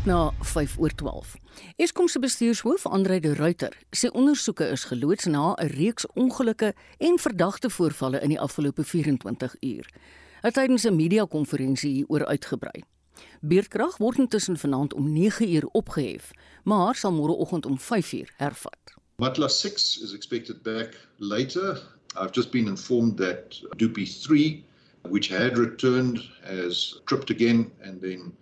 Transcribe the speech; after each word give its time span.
net 0.00 0.12
na 0.12 0.32
5 0.40 0.78
oor 0.78 0.94
12. 0.94 1.36
Eskom 1.76 2.08
se 2.08 2.18
bestuurshoof, 2.18 2.86
Andre 2.86 3.20
de 3.20 3.34
Ruyter, 3.34 3.74
sê 3.92 4.08
ondersoeke 4.12 4.64
is 4.72 4.84
geloods 4.88 5.26
na 5.26 5.54
'n 5.54 5.66
reeks 5.66 6.06
ongelukke 6.14 6.74
en 6.98 7.18
verdagte 7.18 7.70
voorvalle 7.70 8.20
in 8.20 8.28
die 8.28 8.40
afgelope 8.40 8.84
24 8.84 9.54
uur. 9.60 9.86
Hy 10.42 10.50
tydens 10.50 10.84
'n 10.84 10.96
media-konferensie 10.96 11.92
hieroor 11.92 12.26
uitgebrei. 12.26 12.82
Beerdkrag 13.40 13.96
word 13.98 14.18
intussen 14.18 14.56
vanaand 14.56 14.94
om 14.94 15.12
9 15.12 15.54
uur 15.54 15.68
opgehef, 15.72 16.30
maar 16.64 16.94
sal 16.94 17.12
môreoggend 17.12 17.66
om 17.66 17.78
5 17.78 18.12
uur 18.12 18.32
hervat. 18.36 18.94
Matla 19.16 19.48
6 19.48 20.00
is 20.02 20.12
expected 20.12 20.62
back 20.62 21.08
later. 21.18 21.82
I've 22.16 22.32
just 22.32 22.50
been 22.50 22.66
informed 22.66 23.16
that 23.16 23.62
Dupi 23.76 24.06
3 24.06 24.64
which 25.08 25.28
had 25.28 25.58
returned 25.58 26.30
has 26.42 27.00
tripped 27.04 27.30
again 27.30 27.70
and 27.82 28.00
then 28.00 28.32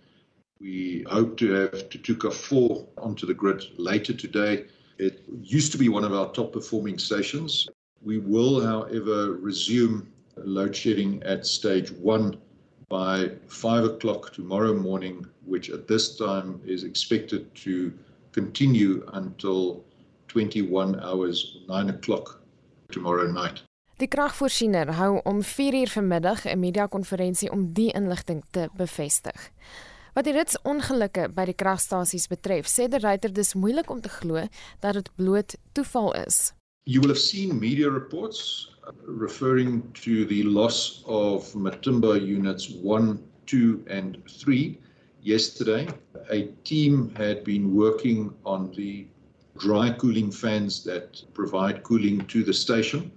We 0.59 1.05
hope 1.09 1.37
to 1.37 1.51
have 1.53 1.89
Tutuka 1.89 2.33
4 2.33 2.85
onto 2.97 3.25
the 3.25 3.33
grid 3.33 3.63
later 3.77 4.13
today. 4.13 4.65
It 4.97 5.23
used 5.41 5.71
to 5.71 5.77
be 5.77 5.87
one 5.87 6.03
of 6.03 6.13
our 6.13 6.31
top 6.33 6.51
performing 6.51 6.97
stations. 6.97 7.65
We 8.01 8.17
will, 8.17 8.59
however, 8.59 9.33
resume 9.33 10.11
load 10.35 10.75
shedding 10.75 11.23
at 11.23 11.45
stage 11.45 11.91
one 11.91 12.37
by 12.89 13.31
5 13.47 13.83
o'clock 13.85 14.33
tomorrow 14.33 14.73
morning, 14.73 15.25
which 15.45 15.69
at 15.69 15.87
this 15.87 16.17
time 16.17 16.59
is 16.65 16.83
expected 16.83 17.53
to 17.63 17.93
continue 18.33 19.07
until 19.13 19.85
21 20.27 20.99
hours, 20.99 21.57
9 21.69 21.89
o'clock 21.89 22.41
tomorrow 22.91 23.31
night. 23.31 23.63
Die 23.99 24.07
kragvoorsiener 24.07 24.93
hou 24.95 25.19
om 25.23 25.41
4 25.43 25.73
uur 25.73 25.87
vanmiddag 25.87 26.45
'n 26.45 26.59
media-konferensie 26.59 27.51
om 27.51 27.73
die 27.73 27.91
inligting 27.91 28.43
te 28.51 28.69
bevestig. 28.77 29.51
Wat 30.19 30.27
die 30.27 30.33
rits 30.35 30.57
ongelukke 30.67 31.29
by 31.31 31.45
die 31.47 31.53
kragstasies 31.55 32.25
betref, 32.27 32.67
sê 32.67 32.89
die 32.91 32.99
ryter 32.99 33.31
dis 33.31 33.53
moeilik 33.55 33.87
om 33.93 34.01
te 34.03 34.09
glo 34.11 34.41
dat 34.83 34.97
dit 34.97 35.07
bloot 35.15 35.53
toeval 35.77 36.09
is. 36.19 36.39
You 36.91 36.99
will 36.99 37.13
have 37.13 37.21
seen 37.21 37.55
media 37.55 37.87
reports 37.87 38.41
uh, 38.83 38.91
referring 39.07 39.77
to 40.01 40.25
the 40.25 40.41
loss 40.43 41.05
of 41.05 41.47
Matimba 41.55 42.19
units 42.19 42.67
1, 42.83 43.15
2 43.45 43.85
and 43.87 44.19
3 44.27 44.77
yesterday. 45.23 45.87
A 46.29 46.41
team 46.67 47.15
had 47.15 47.45
been 47.45 47.73
working 47.73 48.33
on 48.43 48.73
the 48.75 49.07
dry 49.57 49.89
cooling 50.03 50.31
fans 50.31 50.83
that 50.83 51.23
provide 51.33 51.83
cooling 51.83 52.27
to 52.27 52.43
the 52.43 52.53
station. 52.53 53.09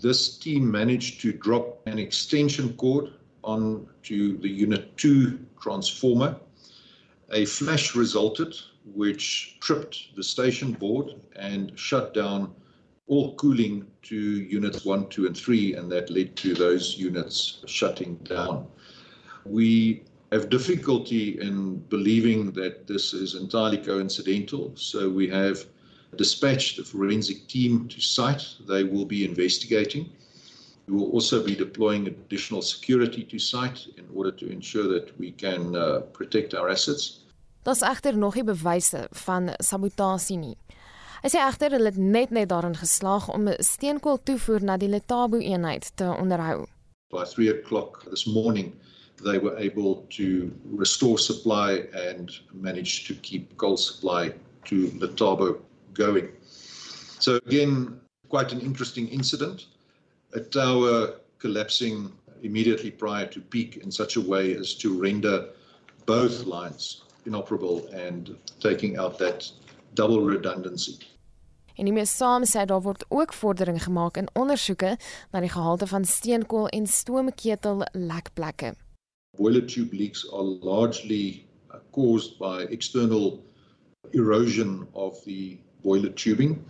This 0.00 0.38
team 0.38 0.70
managed 0.70 1.20
to 1.20 1.34
drop 1.34 1.82
an 1.84 1.98
extension 1.98 2.72
cord 2.78 3.12
on 3.46 3.86
to 4.02 4.36
the 4.38 4.48
Unit 4.48 4.96
2 4.98 5.38
transformer. 5.60 6.36
A 7.32 7.44
flash 7.46 7.94
resulted, 7.94 8.54
which 8.94 9.56
tripped 9.60 10.14
the 10.14 10.22
station 10.22 10.72
board 10.72 11.14
and 11.34 11.72
shut 11.78 12.12
down 12.12 12.54
all 13.06 13.34
cooling 13.36 13.86
to 14.02 14.16
units 14.16 14.84
1, 14.84 15.08
2, 15.08 15.26
and 15.26 15.36
3, 15.36 15.74
and 15.74 15.90
that 15.90 16.10
led 16.10 16.36
to 16.36 16.54
those 16.54 16.96
units 16.98 17.62
shutting 17.66 18.16
down. 18.24 18.66
We 19.44 20.02
have 20.32 20.50
difficulty 20.50 21.40
in 21.40 21.78
believing 21.88 22.50
that 22.52 22.86
this 22.86 23.14
is 23.14 23.36
entirely 23.36 23.78
coincidental, 23.78 24.72
so 24.74 25.08
we 25.08 25.28
have 25.28 25.64
dispatched 26.16 26.78
a 26.78 26.84
forensic 26.84 27.46
team 27.46 27.88
to 27.88 28.00
site. 28.00 28.44
They 28.66 28.82
will 28.82 29.04
be 29.04 29.24
investigating. 29.24 30.10
We 30.86 30.94
will 30.94 31.10
also 31.10 31.42
be 31.42 31.54
deploying 31.54 32.06
additional 32.06 32.62
security 32.62 33.24
to 33.24 33.38
site 33.38 33.88
in 33.96 34.04
order 34.14 34.30
to 34.30 34.50
ensure 34.50 34.88
that 34.88 35.18
we 35.18 35.32
can 35.32 35.74
uh, 35.74 36.00
protect 36.12 36.54
our 36.54 36.68
assets. 36.70 37.24
Daar's 37.62 37.82
egter 37.82 38.16
nog 38.16 38.34
nie 38.34 38.44
bewyse 38.44 39.08
van 39.10 39.50
sabotasie 39.58 40.38
nie. 40.38 40.54
Hy 41.24 41.32
sê 41.32 41.40
egter 41.42 41.74
hulle 41.74 41.90
het 41.90 41.98
net 41.98 42.30
net 42.30 42.52
daarin 42.52 42.76
geslaag 42.78 43.26
om 43.34 43.48
steenkool 43.58 44.20
toevoer 44.22 44.62
na 44.62 44.76
die 44.78 44.88
Letabo 44.88 45.40
eenheid 45.42 45.90
te 45.98 46.06
onderhou. 46.06 46.68
By 47.10 47.24
3 47.26 47.50
o'clock 47.50 48.04
this 48.10 48.26
morning 48.26 48.70
they 49.24 49.40
were 49.42 49.56
able 49.58 50.06
to 50.14 50.52
restore 50.78 51.18
supply 51.18 51.88
and 51.94 52.30
manage 52.52 53.06
to 53.08 53.14
keep 53.26 53.56
coal 53.56 53.76
supply 53.76 54.30
to 54.70 54.92
Letabo 55.00 55.56
going. 55.94 56.28
So 57.18 57.40
again, 57.46 57.98
quite 58.28 58.52
an 58.52 58.60
interesting 58.60 59.08
incident. 59.08 59.66
A 60.36 60.40
tower 60.40 61.14
collapsing 61.38 62.12
immediately 62.42 62.90
prior 62.90 63.26
to 63.26 63.40
peak 63.40 63.76
in 63.76 63.90
such 63.90 64.16
a 64.16 64.20
way 64.20 64.54
as 64.54 64.74
to 64.74 65.00
render 65.00 65.48
both 66.04 66.44
lines 66.44 67.02
inoperable 67.24 67.88
and 67.92 68.36
taking 68.60 68.96
out 68.98 69.18
that 69.18 69.50
double 69.94 70.20
redundancy. 70.20 70.98
En 71.76 71.84
hiermee 71.84 72.06
saam 72.06 72.44
sê 72.48 72.64
daar 72.64 72.80
word 72.82 73.04
ook 73.08 73.32
vordering 73.32 73.82
gemaak 73.82 74.16
in 74.16 74.28
ondersoeke 74.32 74.96
na 75.32 75.40
die 75.40 75.52
gehalte 75.52 75.86
van 75.86 76.04
steenkool 76.04 76.68
en 76.68 76.86
stoomketel 76.86 77.84
lekplekke. 77.92 78.72
Boiler 79.36 79.66
tube 79.66 79.96
leaks 79.96 80.24
are 80.32 80.56
largely 80.64 81.44
caused 81.92 82.38
by 82.38 82.64
external 82.70 83.44
erosion 84.12 84.88
of 84.92 85.20
the 85.24 85.58
boiler 85.82 86.12
tubing 86.12 86.64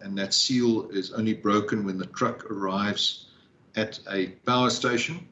and 0.00 0.16
that 0.18 0.34
seal 0.34 0.88
is 0.90 1.12
only 1.12 1.34
broken 1.34 1.84
when 1.84 1.98
the 1.98 2.06
truck 2.06 2.50
arrives 2.50 3.26
at 3.76 3.98
a 4.10 4.28
power 4.46 4.70
station. 4.70 5.26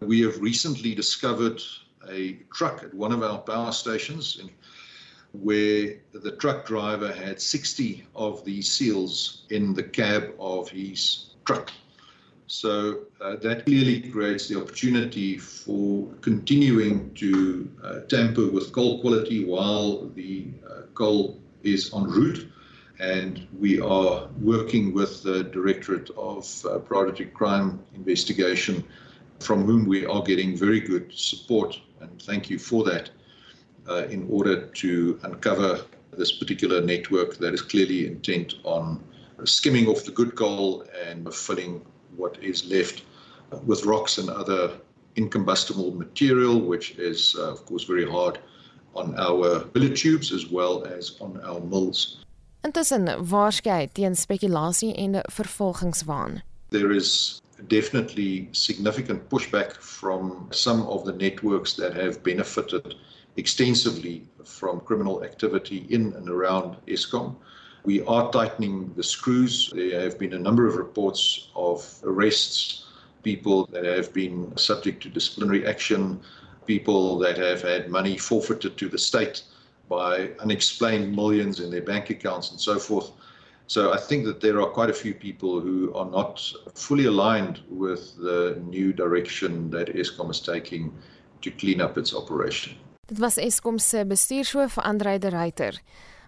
We 0.00 0.20
have 0.22 0.40
recently 0.40 0.94
discovered 0.94 1.62
a 2.08 2.34
truck 2.54 2.82
at 2.82 2.94
one 2.94 3.12
of 3.12 3.22
our 3.22 3.38
power 3.38 3.72
stations 3.72 4.40
where 5.32 5.96
the 6.12 6.32
truck 6.32 6.66
driver 6.66 7.12
had 7.12 7.40
60 7.40 8.06
of 8.14 8.44
these 8.44 8.70
seals 8.70 9.42
in 9.50 9.74
the 9.74 9.82
cab 9.82 10.34
of 10.38 10.68
his 10.70 11.34
truck. 11.44 11.70
So 12.46 13.00
uh, 13.20 13.36
that 13.36 13.66
clearly 13.66 14.00
creates 14.10 14.48
the 14.48 14.58
opportunity 14.60 15.36
for 15.36 16.08
continuing 16.22 17.12
to 17.14 17.70
uh, 17.84 18.00
tamper 18.08 18.50
with 18.50 18.72
coal 18.72 19.00
quality 19.00 19.44
while 19.44 20.06
the 20.14 20.46
uh, 20.66 20.82
coal 20.94 21.38
is 21.62 21.92
en 21.92 22.04
route 22.04 22.48
and 22.98 23.46
we 23.58 23.80
are 23.80 24.28
working 24.40 24.92
with 24.92 25.22
the 25.22 25.44
Directorate 25.44 26.10
of 26.16 26.66
uh, 26.66 26.78
Priority 26.78 27.26
Crime 27.26 27.80
Investigation, 27.94 28.84
from 29.40 29.64
whom 29.64 29.86
we 29.86 30.04
are 30.04 30.22
getting 30.22 30.56
very 30.56 30.80
good 30.80 31.12
support, 31.14 31.80
and 32.00 32.22
thank 32.22 32.50
you 32.50 32.58
for 32.58 32.82
that, 32.84 33.10
uh, 33.88 34.06
in 34.06 34.26
order 34.28 34.66
to 34.66 35.18
uncover 35.22 35.80
this 36.16 36.32
particular 36.32 36.80
network 36.80 37.36
that 37.36 37.54
is 37.54 37.62
clearly 37.62 38.06
intent 38.06 38.54
on 38.64 39.02
skimming 39.44 39.86
off 39.86 40.04
the 40.04 40.10
good 40.10 40.34
coal 40.34 40.84
and 41.06 41.32
filling 41.32 41.84
what 42.16 42.42
is 42.42 42.68
left 42.68 43.02
with 43.64 43.84
rocks 43.84 44.18
and 44.18 44.28
other 44.28 44.72
incombustible 45.14 45.92
material, 45.94 46.60
which 46.60 46.98
is, 46.98 47.36
uh, 47.38 47.52
of 47.52 47.64
course, 47.64 47.84
very 47.84 48.08
hard 48.08 48.38
on 48.96 49.16
our 49.18 49.60
billet 49.66 49.96
tubes 49.96 50.32
as 50.32 50.48
well 50.50 50.84
as 50.84 51.16
on 51.20 51.40
our 51.44 51.60
mills. 51.60 52.24
Intussen 52.66 53.06
waarskei 53.30 53.88
teen 53.92 54.16
spekulasie 54.16 54.94
en 54.94 55.20
vervolgingswaan. 55.32 56.42
There 56.70 56.94
is 56.94 57.40
definitely 57.66 58.48
significant 58.50 59.28
pushback 59.28 59.76
from 59.80 60.46
some 60.50 60.82
of 60.86 61.04
the 61.04 61.12
networks 61.12 61.74
that 61.74 61.94
have 61.94 62.22
benefited 62.22 62.96
extensively 63.36 64.22
from 64.44 64.80
criminal 64.80 65.22
activity 65.24 65.86
in 65.88 66.12
and 66.16 66.28
around 66.28 66.76
Eskom. 66.86 67.36
We 67.84 68.02
are 68.06 68.30
tightening 68.30 68.92
the 68.96 69.02
screws. 69.02 69.70
There 69.74 70.00
have 70.00 70.18
been 70.18 70.32
a 70.32 70.38
number 70.38 70.66
of 70.66 70.76
reports 70.76 71.48
of 71.54 72.00
arrests, 72.02 72.84
people 73.22 73.66
that 73.72 73.84
have 73.84 74.12
been 74.12 74.56
subject 74.56 75.02
to 75.02 75.08
disciplinary 75.08 75.66
action, 75.66 76.20
people 76.66 77.18
that 77.18 77.38
have 77.38 77.62
had 77.62 77.88
money 77.88 78.18
forfeited 78.18 78.76
to 78.76 78.88
the 78.88 78.98
state 78.98 79.42
by 79.88 80.30
unexplained 80.40 81.14
millions 81.14 81.60
in 81.60 81.70
their 81.70 81.82
bank 81.82 82.10
accounts 82.10 82.50
and 82.50 82.60
so 82.60 82.78
forth. 82.78 83.10
So 83.66 83.92
I 83.92 83.98
think 83.98 84.24
that 84.24 84.40
there 84.40 84.60
are 84.60 84.70
quite 84.70 84.90
a 84.90 84.94
few 84.94 85.14
people 85.14 85.60
who 85.60 85.92
are 85.94 86.10
not 86.10 86.40
fully 86.74 87.04
aligned 87.04 87.60
with 87.68 88.16
the 88.16 88.58
new 88.66 88.92
direction 88.92 89.70
that 89.70 89.94
Eskom 89.94 90.30
is 90.30 90.40
taking 90.40 90.92
to 91.42 91.50
clean 91.50 91.80
up 91.80 91.98
its 91.98 92.14
operation. 92.14 92.72
Dit 93.06 93.18
was 93.18 93.36
Eskom 93.36 93.78
se 93.78 94.04
bestuurshoof 94.04 94.78
Andre 94.78 95.18
de 95.18 95.30
Ruyter. 95.30 95.80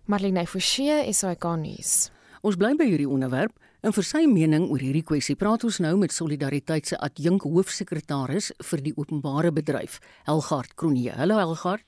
Marlene 0.06 0.46
Forsie, 0.46 1.12
SAK 1.12 1.44
nuus. 1.56 2.10
Ons 2.42 2.56
bly 2.56 2.74
by 2.74 2.86
hierdie 2.88 3.08
onderwerp 3.08 3.52
en 3.82 3.94
vir 3.96 4.06
sy 4.06 4.24
mening 4.28 4.66
oor 4.68 4.82
hierdie 4.82 5.04
kwessie 5.06 5.36
praat 5.40 5.64
ons 5.64 5.80
nou 5.80 5.94
met 6.00 6.12
Solidariteit 6.12 6.90
se 6.90 6.98
adjunk 7.00 7.46
hoofsekretaris 7.48 8.50
vir 8.70 8.84
die 8.84 8.92
openbare 8.96 9.52
bedryf, 9.56 9.98
Helgard 10.28 10.76
Kronje. 10.76 11.14
Hallo 11.16 11.40
Helgard. 11.40 11.86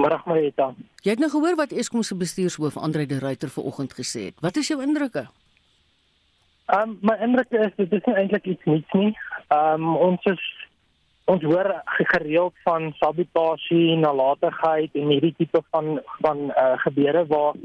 Middag 0.00 0.24
Marita. 0.30 0.70
Jy 1.04 1.16
het 1.16 1.22
nou 1.22 1.30
gehoor 1.32 1.58
wat 1.58 1.74
Eskom 1.74 2.04
se 2.06 2.16
bestuurshoof 2.16 2.78
Andre 2.78 3.06
de 3.10 3.18
Ruyter 3.20 3.50
vanoggend 3.50 3.94
gesê 3.98 4.30
het. 4.30 4.40
Wat 4.40 4.56
is 4.56 4.70
jou 4.70 4.80
indrukke? 4.82 5.26
Ehm 6.70 6.94
um, 6.94 6.98
my 7.02 7.16
indruk 7.26 7.50
is 7.50 7.74
dit 7.76 7.92
is 7.98 8.10
eintlik 8.14 8.46
iets 8.46 8.64
niets 8.70 8.92
nie. 8.94 9.12
Ehm 9.48 9.82
um, 9.82 9.96
ons 9.96 10.30
is 10.30 10.42
ons 11.30 11.42
hoor 11.46 11.68
gereeld 11.84 12.54
van 12.66 12.92
sabotasie, 12.98 13.96
nalatigheid 13.98 14.94
en 14.98 15.10
hierdie 15.14 15.34
tipe 15.38 15.62
van 15.70 15.98
van 16.22 16.48
uh, 16.50 16.74
gebeure 16.86 17.26
waar 17.26 17.58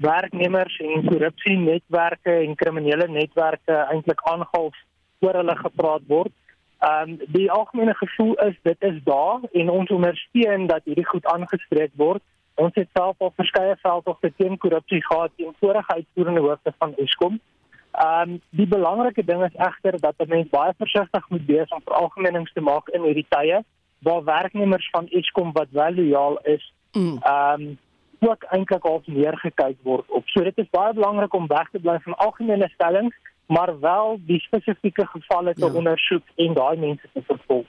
werknemers 0.00 0.78
en 0.78 1.04
korrupsienetwerke 1.06 2.32
en 2.32 2.54
kriminele 2.54 3.08
netwerke 3.08 3.72
eintlik 3.72 4.20
aangehaal 4.22 4.70
oor 5.20 5.34
hulle 5.40 5.56
gepraat 5.56 6.06
word. 6.06 6.32
Ehm 6.78 7.10
um, 7.10 7.20
die 7.34 7.50
algemene 7.50 7.94
gevoel 7.94 8.34
is 8.34 8.56
dit 8.62 8.82
is 8.90 8.98
daar 9.04 9.40
en 9.52 9.70
ons 9.70 9.90
ondersteun 9.90 10.66
dat 10.66 10.84
hierdie 10.84 11.06
goed 11.06 11.26
aangespreek 11.26 11.90
word. 11.94 12.22
Ons 12.54 12.74
het 12.74 12.88
self 12.92 13.16
al 13.18 13.32
verskeie 13.36 13.76
veldtogte 13.82 14.32
teen 14.36 14.58
korrupsie 14.58 15.02
gehad 15.06 15.30
teen 15.36 15.54
vorige 15.58 15.94
uitvoerende 15.94 16.40
hoofde 16.40 16.72
van 16.78 16.94
Eskom. 16.96 17.40
Ehm 17.92 18.30
um, 18.30 18.40
die 18.50 18.66
belangrike 18.66 19.24
ding 19.24 19.42
is 19.44 19.58
egter 19.70 20.00
dat 20.00 20.14
'n 20.18 20.28
mens 20.28 20.48
baie 20.48 20.72
versigtig 20.78 21.28
moet 21.28 21.46
wees 21.46 21.68
om 21.68 21.82
veralgemenings 21.84 22.52
te 22.52 22.60
maak 22.60 22.88
in 22.88 23.02
hierdie 23.02 23.26
tye 23.28 23.64
waar 23.98 24.24
werknemers 24.24 24.88
van 24.90 25.08
Eskom 25.08 25.52
wat 25.52 25.68
wel 25.70 25.94
lojaal 25.94 26.38
is, 26.38 26.72
mm. 26.92 27.18
ehm 27.22 27.60
um, 27.60 27.78
ook 28.20 28.44
eintlik 28.50 28.82
half 28.82 29.06
neergekyk 29.06 29.78
word 29.82 30.10
op. 30.10 30.26
So 30.28 30.42
dit 30.42 30.58
is 30.58 30.70
baie 30.70 30.94
belangrik 30.94 31.34
om 31.34 31.46
weg 31.46 31.70
te 31.70 31.78
bly 31.78 31.98
van 32.04 32.16
algemene 32.16 32.68
stellings, 32.74 33.16
maar 33.46 33.80
wel 33.80 34.18
die 34.26 34.40
spesifieke 34.40 35.06
gevalle 35.06 35.54
te 35.54 35.66
ja. 35.66 35.72
ondersoek 35.72 36.24
en 36.36 36.54
daai 36.54 36.76
mense 36.76 37.08
te 37.12 37.22
vervolg. 37.22 37.66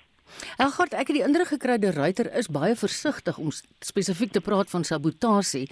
Elgard, 0.61 0.93
ek 0.93 1.09
het 1.09 1.17
die 1.17 1.23
indruk 1.25 1.49
gekry 1.53 1.77
dat 1.81 1.95
Ruiter 1.95 2.27
is 2.37 2.49
baie 2.53 2.75
versigtig 2.77 3.37
om 3.41 3.49
spesifiek 3.85 4.31
te 4.35 4.41
praat 4.45 4.69
van 4.69 4.83
sabotasie. 4.85 5.65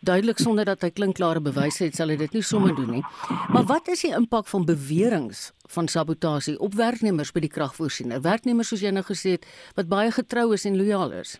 Duidelik 0.00 0.40
sonder 0.40 0.64
dat 0.64 0.82
hy 0.82 0.90
klinkklare 0.96 1.42
bewyse 1.44 1.84
het, 1.84 1.98
sal 1.98 2.10
hy 2.10 2.16
dit 2.18 2.34
nie 2.34 2.42
sommer 2.42 2.74
doen 2.74 2.90
nie. 2.98 3.04
Maar 3.52 3.68
wat 3.68 3.90
is 3.92 4.02
die 4.06 4.14
impak 4.16 4.48
van 4.50 4.66
beweringe 4.66 5.36
van 5.70 5.88
sabotasie 5.88 6.56
op 6.58 6.74
werknemers 6.74 7.30
by 7.36 7.44
die 7.44 7.52
kragvoorsiener? 7.52 8.24
Werknemers 8.24 8.72
soos 8.72 8.82
jy 8.82 8.90
nou 8.94 9.04
gesê 9.06 9.36
het 9.36 9.46
wat 9.78 9.92
baie 9.92 10.10
getrou 10.14 10.50
is 10.56 10.66
en 10.66 10.80
lojaal 10.80 11.20
is. 11.20 11.36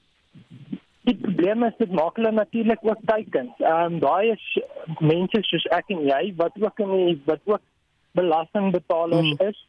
Probleem 1.41 1.65
is 1.65 1.77
dit 1.79 1.93
maak 1.97 2.19
hulle 2.21 2.31
natuurlik 2.37 2.83
ook 2.83 2.99
teikens. 3.09 3.53
Ehm 3.59 3.95
um, 3.95 3.99
daai 3.99 4.31
is 4.31 4.43
mense 4.99 5.41
soos 5.49 5.65
ek 5.77 5.89
en 5.95 6.03
jy 6.05 6.35
wat 6.37 6.59
ook 6.61 6.83
in 6.85 6.91
die 6.93 7.15
wat 7.25 7.41
ook 7.49 7.63
belastingbetalers 8.19 9.31
mm. 9.31 9.47
is 9.47 9.63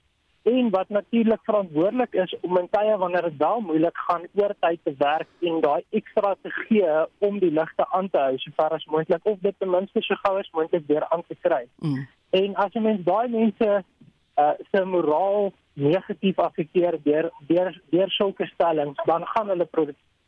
en 0.51 0.69
wat 0.73 0.89
natuurlik 0.89 1.39
verantwoordelik 1.47 2.18
is 2.25 2.35
om 2.41 2.57
in 2.57 2.68
tye 2.75 2.97
wanneer 2.97 3.29
dit 3.29 3.38
wel 3.38 3.63
moeilik 3.69 4.03
gaan 4.07 4.27
oortyd 4.41 4.83
te 4.83 4.95
werk 4.97 5.47
en 5.51 5.63
daai 5.63 5.81
ekstra 6.01 6.35
te 6.41 6.51
gee 6.57 6.91
om 7.29 7.39
die 7.39 7.53
ligte 7.62 7.88
aan 7.88 8.09
te 8.09 8.19
hou 8.19 8.38
sover 8.44 8.77
as 8.79 8.85
moontlik 8.91 9.31
of 9.33 9.39
dit 9.47 9.56
ten 9.59 9.71
minste 9.77 10.03
so 10.03 10.19
gou 10.25 10.38
as 10.44 10.51
moontlik 10.51 10.88
weer 10.91 11.07
aan 11.07 11.24
te 11.27 11.39
kry. 11.39 11.63
Mm. 11.79 12.07
En 12.44 12.56
as 12.65 12.75
jy 12.75 12.83
mens 12.83 13.03
daai 13.07 13.27
mense 13.39 13.74
uh, 13.79 14.53
se 14.74 14.83
moraal 14.83 15.53
negatief 15.74 16.39
affekteer 16.51 17.00
deur 17.03 17.31
deur 17.47 17.75
deur 17.95 18.17
sulke 18.19 18.51
stellings, 18.51 19.06
dan 19.06 19.24
gaan 19.35 19.56
hulle 19.56 19.71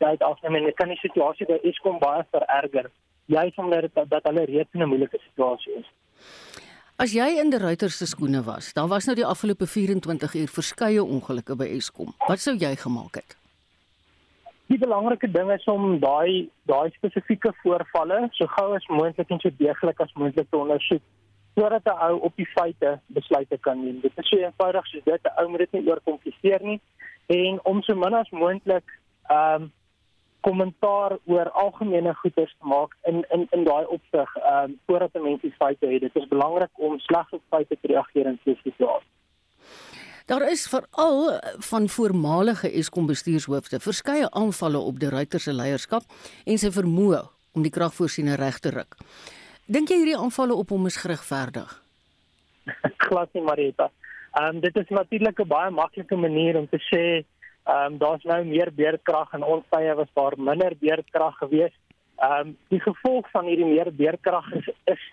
produktiwiteit 0.04 0.22
afneem 0.22 0.54
en 0.54 0.64
dit 0.64 0.76
kan 0.76 0.88
die 0.88 0.98
situasie 1.00 1.46
by 1.46 1.58
Eskom 1.64 1.98
baie 1.98 2.24
vererger. 2.30 2.90
Jy 3.26 3.52
sê 3.56 3.88
dat 3.94 4.08
dat 4.10 4.24
hulle 4.24 4.44
reeds 4.44 4.74
in 4.74 4.82
'n 4.82 4.88
moeilike 4.88 5.18
situasie 5.18 5.72
is. 5.78 5.86
As 6.96 7.12
jy 7.12 7.40
in 7.40 7.50
die 7.50 7.58
ruiter 7.58 7.90
se 7.90 8.06
skoene 8.06 8.42
was, 8.44 8.72
dan 8.72 8.88
was 8.88 9.06
nou 9.06 9.16
die 9.16 9.26
afgelope 9.26 9.66
24 9.66 10.34
uur 10.34 10.48
verskeie 10.48 11.02
ongelukke 11.02 11.56
by 11.56 11.64
Eskom. 11.64 12.14
Wat 12.28 12.38
sou 12.38 12.54
jy 12.54 12.76
gemaak 12.76 13.14
het? 13.14 13.36
Die 14.68 14.78
belangrike 14.78 15.30
ding 15.30 15.50
is 15.50 15.64
om 15.64 15.98
daai 16.00 16.48
daai 16.66 16.90
spesifieke 16.90 17.52
voorvalle 17.62 18.28
so 18.32 18.46
gou 18.46 18.74
as 18.74 18.86
moontlik 18.86 19.30
en 19.30 19.40
so 19.40 19.50
deeglik 19.58 20.00
as 20.00 20.12
moontlik 20.14 20.50
te 20.50 20.56
ondersoek 20.56 21.02
sodat 21.56 21.84
'n 21.84 21.98
ou 22.08 22.20
op 22.20 22.36
die 22.36 22.46
feite 22.46 23.00
besluite 23.06 23.58
kan 23.58 23.84
neem. 23.84 24.00
Dit 24.00 24.12
is 24.16 24.28
so 24.28 24.36
eenvoudig 24.36 24.86
soos 24.86 25.04
dit. 25.04 25.20
'n 25.22 25.40
Ou 25.40 25.48
moet 25.48 25.58
dit 25.58 25.72
nie 25.72 25.88
oorkompliseer 25.90 26.62
nie 26.62 26.80
en 27.26 27.60
om 27.64 27.82
so 27.82 27.94
min 27.94 28.14
as 28.14 28.30
moontlik 28.30 28.84
ehm 29.28 29.62
um, 29.62 29.72
kommentaar 30.46 31.16
oor 31.24 31.48
algemene 31.50 32.14
goeder 32.20 32.50
te 32.58 32.68
maak 32.72 32.96
in 33.10 33.24
in 33.34 33.46
in 33.56 33.64
daai 33.64 33.84
opsig 33.96 34.36
ehm 34.36 34.70
um, 34.70 34.78
voordat 34.86 35.22
mense 35.26 35.50
feite 35.58 35.86
het. 35.86 36.00
Dit 36.00 36.16
is 36.22 36.28
belangrik 36.28 36.70
om 36.86 36.98
slegs 36.98 37.30
op 37.30 37.42
feite 37.48 37.76
te 37.80 37.92
reageer 37.92 38.26
in 38.26 38.38
so 38.44 38.50
'n 38.50 38.60
situasie. 38.62 39.12
Daar 40.26 40.50
is 40.50 40.68
veral 40.68 41.40
van 41.58 41.88
voormalige 41.88 42.70
Eskom 42.72 43.06
bestuurshoofde 43.06 43.80
verskeie 43.80 44.30
aanvalle 44.30 44.78
op 44.78 45.00
die 45.00 45.08
Ruiter 45.08 45.40
se 45.40 45.52
leierskap 45.52 46.02
en 46.44 46.58
sy 46.58 46.70
vermoë 46.72 47.20
om 47.52 47.62
die 47.62 47.70
kragvoorsiening 47.70 48.38
reg 48.40 48.58
te 48.58 48.70
ruk. 48.70 48.96
Dink 49.66 49.88
jy 49.88 49.96
hierdie 49.96 50.16
aanvalle 50.16 50.54
op 50.54 50.72
hom 50.72 50.86
is 50.86 50.96
geregverdig? 50.96 51.82
Glad 53.06 53.28
nie, 53.32 53.42
Marita. 53.42 53.90
Ehm 54.34 54.56
um, 54.56 54.60
dit 54.60 54.76
is 54.76 54.88
natuurlik 54.88 55.40
'n 55.40 55.48
baie 55.48 55.70
maklike 55.70 56.16
manier 56.16 56.56
om 56.58 56.68
te 56.68 56.80
sê 56.90 57.24
Ehm 57.64 57.92
um, 57.92 57.98
daar's 57.98 58.22
nou 58.22 58.44
meer 58.44 58.70
beerdkrag 58.74 59.32
en 59.32 59.44
ons 59.44 59.64
tye 59.72 59.94
was 59.94 60.10
daar 60.12 60.34
minder 60.36 60.76
beerdkrag 60.80 61.36
geweest. 61.38 61.80
Ehm 62.16 62.48
um, 62.48 62.56
die 62.68 62.80
gevolg 62.80 63.30
van 63.30 63.46
hierdie 63.48 63.72
meer 63.74 63.88
beerdkrag 63.94 64.52
is 64.52 64.68
is 64.84 65.04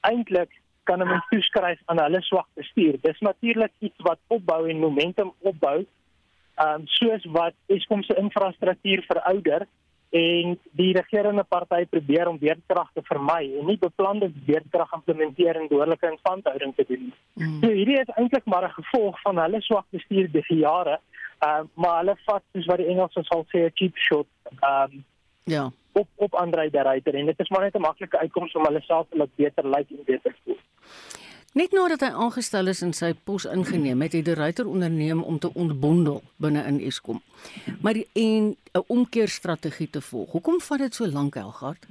eintlik 0.00 0.60
kan 0.84 1.02
'n 1.02 1.08
mens 1.08 1.26
toeskryf 1.28 1.80
aan 1.84 2.00
hulle 2.00 2.22
swak 2.22 2.48
bestuur. 2.54 2.96
Dis 3.00 3.20
natuurlik 3.20 3.72
iets 3.78 4.00
wat 4.08 4.18
opbou 4.26 4.68
en 4.68 4.78
momentum 4.78 5.34
opbou. 5.38 5.86
Ehm 6.54 6.74
um, 6.74 6.86
soos 6.86 7.24
wat 7.24 7.54
Eskom 7.66 8.02
se 8.02 8.14
infrastruktuur 8.14 9.04
verouder 9.08 9.66
en 10.10 10.56
die 10.72 10.92
regerende 10.92 11.44
party 11.48 11.84
probeer 11.86 12.28
om 12.28 12.38
beerdkrag 12.38 12.88
te 12.94 13.02
vermy 13.02 13.44
en 13.58 13.66
nie 13.66 13.78
beplande 13.78 14.30
beerdkrag 14.46 14.92
implementeer 14.92 15.56
en 15.60 15.68
behoorlike 15.68 16.10
instandhouding 16.10 16.74
te 16.74 16.84
doen. 16.88 17.12
Mm. 17.34 17.60
So 17.60 17.70
hierdie 17.70 18.00
is 18.00 18.10
eintlik 18.16 18.44
maar 18.44 18.66
'n 18.68 18.78
gevolg 18.82 19.20
van 19.20 19.38
hulle 19.38 19.60
swak 19.60 19.86
bestuur 19.90 20.30
deur 20.32 20.52
jare. 20.54 20.98
Ehm 21.40 21.60
uh, 21.60 21.68
maar 21.74 21.98
hulle 21.98 22.16
vat 22.26 22.42
soos 22.52 22.66
wat 22.66 22.76
die 22.82 22.90
Engelsers 22.92 23.26
sal 23.26 23.46
sê 23.48 23.64
'n 23.66 23.70
cheap 23.74 23.96
shot. 23.96 24.26
Ehm 24.60 24.92
um, 24.92 25.04
ja. 25.44 25.70
op 25.92 26.08
op 26.14 26.34
Andre 26.34 26.70
de 26.70 26.82
Ruyter 26.82 27.14
en 27.14 27.26
dit 27.26 27.38
is 27.40 27.48
maar 27.48 27.60
net 27.60 27.74
'n 27.74 27.80
maklike 27.80 28.18
uitkoms 28.18 28.52
om 28.54 28.64
hulle 28.64 28.80
self 28.80 29.06
te 29.08 29.16
laat 29.16 29.34
beter 29.34 29.64
lyk 29.64 29.76
like 29.76 29.94
en 29.94 30.04
beter 30.04 30.36
voel. 30.44 30.58
Net 31.52 31.72
nadat 31.72 32.00
hy 32.00 32.10
aangestel 32.14 32.66
is 32.70 32.82
en 32.82 32.92
sy 32.92 33.14
pos 33.24 33.44
ingeneem 33.44 34.02
het, 34.04 34.12
het 34.12 34.24
die 34.24 34.34
Ruyter 34.34 34.68
onderneem 34.70 35.22
om 35.22 35.38
te 35.38 35.50
ontbondel 35.54 36.22
binne 36.36 36.62
in 36.62 36.80
Eskom. 36.80 37.22
Maar 37.82 37.92
die, 37.92 38.06
en 38.12 38.56
'n 38.72 38.84
omkeerstrategie 38.86 39.90
te 39.90 40.00
volg. 40.00 40.30
Hoekom 40.30 40.60
vat 40.60 40.78
dit 40.78 40.94
so 40.94 41.06
lank, 41.06 41.34
Helgard? 41.34 41.86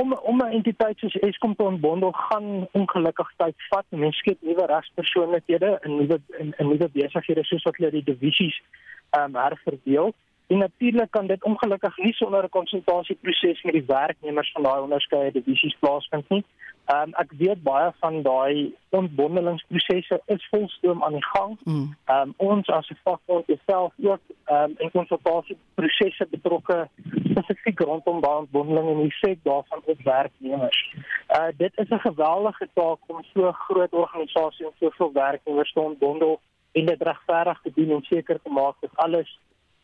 Om 0.00 0.12
om 0.12 0.42
'n 0.42 0.56
entiteit 0.58 0.98
soos 0.98 1.14
Eskom 1.14 1.54
te 1.56 1.62
ontbondel 1.62 2.12
gaan 2.12 2.68
ongelukkig 2.72 3.32
tyd 3.36 3.54
vat. 3.68 3.86
Mense 3.88 4.18
skep 4.18 4.38
nuwe 4.40 4.66
regspersoonlikhede 4.66 5.78
en 5.82 5.96
nuwe 5.96 6.20
en 6.38 6.66
nuwe 6.68 6.88
besighede 6.92 7.44
soos 7.44 7.62
wat 7.62 7.76
hulle 7.76 7.90
die 7.90 8.04
divisies 8.12 8.62
ehm 9.10 9.36
um, 9.36 9.42
herverdeel. 9.42 10.14
En 10.46 10.58
natuurlik 10.58 11.10
kan 11.10 11.26
dit 11.26 11.44
ongelukkig 11.44 11.96
nie 11.96 12.12
sonder 12.12 12.44
'n 12.44 12.48
konsultasieproses 12.48 13.62
met 13.62 13.72
die 13.72 13.84
werknemers 13.86 14.52
van 14.52 14.62
daai 14.62 14.80
onderskeie 14.80 15.32
divisies 15.32 15.76
plaasvind 15.78 16.28
nie. 16.28 16.44
Ehm 16.86 17.02
um, 17.02 17.14
ek 17.14 17.32
weet 17.38 17.62
baie 17.62 17.92
van 17.98 18.22
daai 18.22 18.74
ontbondelingsprosesse 18.88 20.20
is 20.26 20.48
volstoom 20.50 21.04
aan 21.04 21.12
die 21.12 21.24
gang. 21.24 21.58
Mm. 21.64 21.96
Ehm 22.04 22.20
um, 22.20 22.34
ons 22.36 22.68
as 22.68 22.90
'n 22.90 22.98
vakbond 23.04 23.44
self 23.66 23.92
ook 24.02 24.20
ehm 24.44 24.62
um, 24.62 24.74
in 24.78 24.90
konsultasieprosesse 24.90 26.26
betrokke 26.30 26.88
spesifiek 27.24 27.80
rondom 27.80 28.20
daai 28.20 28.36
ontbondeling 28.36 28.88
en 28.88 29.02
die 29.02 29.14
effek 29.14 29.38
daarvan 29.42 29.82
op 29.84 30.00
werknemers. 30.02 30.94
Uh 31.28 31.48
dit 31.56 31.72
is 31.74 31.88
'n 31.88 32.06
geweldige 32.08 32.68
taak 32.74 32.98
om 33.06 33.24
so 33.34 33.48
'n 33.48 33.52
groot 33.66 33.92
organisasie 33.92 34.66
en 34.66 34.72
soveel 34.80 35.12
werknemers 35.12 35.72
te 35.72 35.80
ontbondel 35.80 36.40
en 36.72 36.86
dit 36.86 37.02
regverdig 37.02 37.60
te 37.62 37.72
doen 37.74 37.90
en 37.90 38.02
seker 38.02 38.38
te 38.42 38.50
maak 38.50 38.74
dat 38.80 38.90
alles 38.94 39.38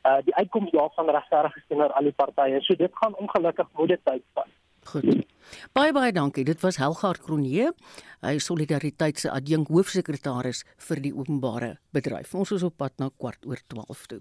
uh 0.09 0.19
die 0.25 0.35
uitkoms 0.35 0.71
daarvan 0.71 1.11
regverdig 1.11 1.57
is 1.57 1.69
teenoor 1.69 1.93
al 1.93 2.09
die 2.11 2.17
partye. 2.17 2.61
So 2.61 2.75
dit 2.75 2.91
gaan 3.03 3.15
ongelukkig 3.15 3.69
moeite 3.79 3.99
tyd 4.05 4.25
vat. 4.35 4.51
Goed. 4.85 5.27
Baie 5.73 5.93
baie 5.93 6.13
dankie. 6.13 6.45
Dit 6.45 6.61
was 6.61 6.77
Helgard 6.77 7.23
Kronje. 7.23 7.71
Hy 8.23 8.39
Solidariteit 8.39 9.19
se 9.19 9.31
adjunk 9.31 9.71
hoofsekretaris 9.71 10.65
vir 10.89 11.01
die 11.05 11.13
openbare 11.15 11.77
bedryf. 11.95 12.35
Ons 12.35 12.55
is 12.57 12.67
op 12.67 12.77
pad 12.77 12.99
na 12.99 13.11
kwart 13.17 13.47
oor 13.47 13.63
12 13.71 14.07
toe. 14.07 14.21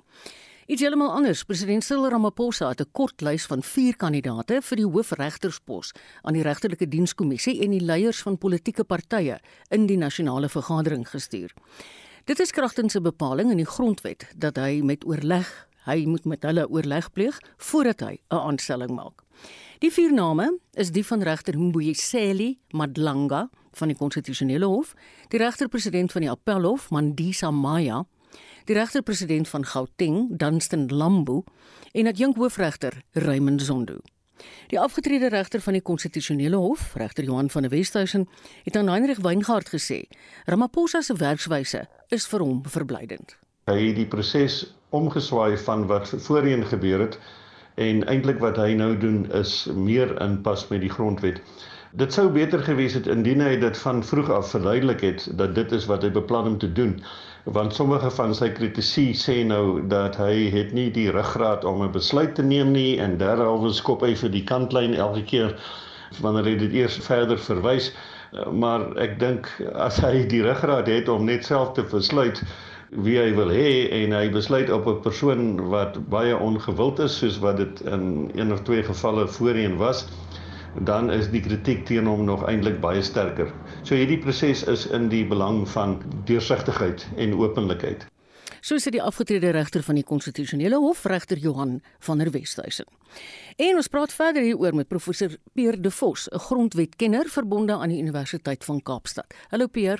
Iets 0.71 0.83
heeltemal 0.85 1.09
anders. 1.11 1.41
President 1.43 1.83
Cyril 1.83 2.09
Ramaphosa 2.13 2.69
het 2.69 2.81
'n 2.81 2.91
kort 2.91 3.21
lys 3.21 3.45
van 3.45 3.63
4 3.63 3.95
kandidaate 3.97 4.61
vir 4.61 4.77
die 4.77 4.85
hoofregterspos 4.85 5.91
aan 6.21 6.33
die 6.33 6.43
regterlike 6.43 6.87
dienskommissie 6.87 7.61
en 7.63 7.71
die 7.71 7.81
leiers 7.81 8.21
van 8.21 8.37
politieke 8.37 8.83
partye 8.83 9.39
in 9.69 9.87
die 9.87 9.97
nasionale 9.97 10.49
vergadering 10.49 11.09
gestuur. 11.09 11.51
Dit 12.25 12.39
is 12.39 12.51
kragtens 12.51 12.95
'n 12.95 13.03
bepaling 13.03 13.51
in 13.51 13.57
die 13.57 13.65
grondwet 13.65 14.27
dat 14.37 14.55
hy 14.55 14.81
met 14.83 15.05
oorleg, 15.05 15.67
hy 15.85 16.05
moet 16.05 16.25
met 16.25 16.43
hulle 16.43 16.67
oorleg 16.69 17.11
pleeg 17.11 17.39
voordat 17.57 17.99
hy 17.99 18.19
'n 18.29 18.35
aanstelling 18.35 18.91
maak. 18.95 19.23
Die 19.79 19.91
vier 19.91 20.13
name 20.13 20.59
is 20.73 20.91
die 20.91 21.05
van 21.05 21.21
regter 21.21 21.57
Mbuyiseli 21.57 22.59
Madlanga 22.71 23.49
van 23.71 23.87
die 23.87 23.97
konstitusionele 23.97 24.65
hof, 24.65 24.93
die 25.29 25.39
regter-president 25.39 26.11
van 26.11 26.21
die 26.21 26.29
appelhof 26.29 26.89
Mandisa 26.89 27.51
Maya, 27.51 28.05
die 28.65 28.75
regter-president 28.75 29.47
van 29.47 29.65
Gauteng 29.65 30.37
Dunstan 30.37 30.87
Lambu 30.87 31.43
en 31.91 32.07
adjunk 32.07 32.35
hoofregter 32.35 33.01
Raymond 33.11 33.61
Zondo. 33.61 33.97
Die 34.67 34.79
afgetrede 34.79 35.29
regter 35.29 35.61
van 35.61 35.73
die 35.77 35.83
konstitusionele 35.85 36.57
hof, 36.57 36.93
regter 36.97 37.23
Johan 37.23 37.49
van 37.49 37.61
der 37.61 37.71
Westhuizen, 37.71 38.27
het 38.63 38.75
aan 38.75 38.89
Heinrich 38.89 39.21
Weingart 39.21 39.69
gesê: 39.69 40.03
"Ramaphosa 40.45 41.01
se 41.01 41.13
werkswyse 41.13 41.87
is 42.09 42.27
vir 42.27 42.39
hom 42.39 42.61
verblydend." 42.65 43.37
Hy 43.65 43.87
het 43.87 43.95
die 43.95 44.07
proses 44.07 44.73
omgeswaai 44.91 45.57
van 45.65 45.87
wat 45.87 46.13
voorheen 46.27 46.65
gebeur 46.65 46.99
het 47.07 47.19
en 47.75 48.03
eintlik 48.11 48.39
wat 48.43 48.59
hy 48.59 48.73
nou 48.75 48.93
doen 48.99 49.25
is 49.39 49.53
meer 49.75 50.15
in 50.21 50.41
pas 50.45 50.67
met 50.69 50.81
die 50.83 50.91
grondwet. 50.91 51.41
Dit 51.91 52.13
sou 52.13 52.29
beter 52.31 52.63
gewees 52.63 52.93
het 52.95 53.07
indien 53.11 53.41
hy 53.43 53.57
dit 53.59 53.77
van 53.77 54.03
vroeg 54.03 54.29
af 54.31 54.51
verduidelik 54.51 55.01
het 55.01 55.27
dat 55.39 55.55
dit 55.55 55.71
is 55.75 55.87
wat 55.91 56.03
hy 56.07 56.11
beplan 56.11 56.53
om 56.53 56.57
te 56.57 56.71
doen 56.71 56.99
want 57.43 57.73
sommige 57.73 58.11
van 58.11 58.35
sy 58.37 58.51
kritici 58.53 59.11
sê 59.17 59.41
nou 59.47 59.81
dat 59.89 60.15
hy 60.21 60.49
het 60.53 60.73
nie 60.77 60.91
die 60.93 61.09
ruggraat 61.11 61.65
om 61.65 61.81
'n 61.81 61.91
besluit 61.91 62.35
te 62.35 62.43
neem 62.43 62.71
nie 62.71 62.99
en 62.99 63.17
derhalwe 63.17 63.73
skop 63.73 64.01
hy 64.01 64.13
vir 64.15 64.29
die 64.29 64.43
kantlyn 64.43 64.93
elke 64.93 65.23
keer 65.23 65.55
wanneer 66.21 66.45
hy 66.45 66.55
dit 66.55 66.73
eers 66.73 66.97
verder 66.97 67.37
verwys 67.37 67.91
maar 68.51 68.97
ek 68.97 69.19
dink 69.19 69.49
as 69.73 69.97
hy 69.97 70.27
die 70.27 70.43
ruggraat 70.43 70.87
het 70.87 71.09
om 71.09 71.25
net 71.25 71.45
self 71.45 71.73
te 71.73 71.83
besluit 71.83 72.43
wie 72.91 73.15
hy 73.15 73.31
wil 73.35 73.51
hê 73.55 73.87
en 74.01 74.11
hy 74.11 74.25
besluit 74.29 74.69
op 74.69 74.87
'n 74.87 75.01
persoon 75.01 75.69
wat 75.71 75.95
baie 76.09 76.35
ongewild 76.37 76.99
is 76.99 77.17
soos 77.17 77.39
wat 77.39 77.57
dit 77.57 77.81
in 77.81 78.31
een 78.35 78.51
of 78.51 78.61
twee 78.67 78.83
gevalle 78.83 79.27
voorheen 79.27 79.77
was 79.77 80.07
dan 80.79 81.11
is 81.11 81.29
die 81.31 81.41
kritiek 81.41 81.85
teen 81.85 82.05
hom 82.05 82.23
nog 82.25 82.45
eintlik 82.47 82.79
baie 82.79 83.01
sterker. 83.01 83.51
So 83.83 83.95
hierdie 83.95 84.19
proses 84.19 84.63
is 84.63 84.87
in 84.87 85.09
die 85.09 85.25
belang 85.25 85.67
van 85.69 86.01
deursigtigheid 86.25 87.07
en 87.17 87.35
openlikheid. 87.35 88.05
So 88.61 88.77
sê 88.77 88.91
die 88.93 89.01
afgetrede 89.01 89.51
regter 89.51 89.83
van 89.83 89.95
die 89.95 90.05
konstitusionele 90.05 90.77
hof, 90.77 91.05
regter 91.05 91.37
Johan 91.37 91.81
van 91.99 92.17
der 92.17 92.31
Westhuizen. 92.31 92.85
En 93.57 93.75
ons 93.75 93.87
praat 93.87 94.13
verder 94.13 94.43
hieroor 94.43 94.75
met 94.75 94.87
professor 94.87 95.33
Peer 95.53 95.81
De 95.81 95.91
Vos, 95.91 96.29
'n 96.29 96.39
grondwetkenner 96.39 97.25
verbonde 97.27 97.73
aan 97.73 97.89
die 97.89 97.99
Universiteit 97.99 98.63
van 98.63 98.81
Kaapstad. 98.81 99.25
Hallo 99.49 99.67
Peer. 99.67 99.99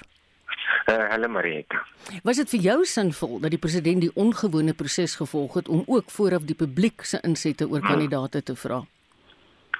Uh, 0.90 1.10
hallo 1.10 1.28
Marieta. 1.28 1.84
Was 2.24 2.38
dit 2.42 2.50
vir 2.50 2.60
jou 2.60 2.80
sinvol 2.86 3.40
dat 3.40 3.54
die 3.54 3.62
president 3.62 4.02
die 4.02 4.14
ongewone 4.16 4.74
proses 4.74 5.16
gevolg 5.16 5.54
het 5.54 5.70
om 5.70 5.84
ook 5.88 6.10
vooraf 6.10 6.48
die 6.50 6.56
publiek 6.56 7.06
se 7.06 7.20
insette 7.24 7.68
oor 7.70 7.82
kandidaate 7.86 8.44
te 8.44 8.56
vra? 8.56 8.82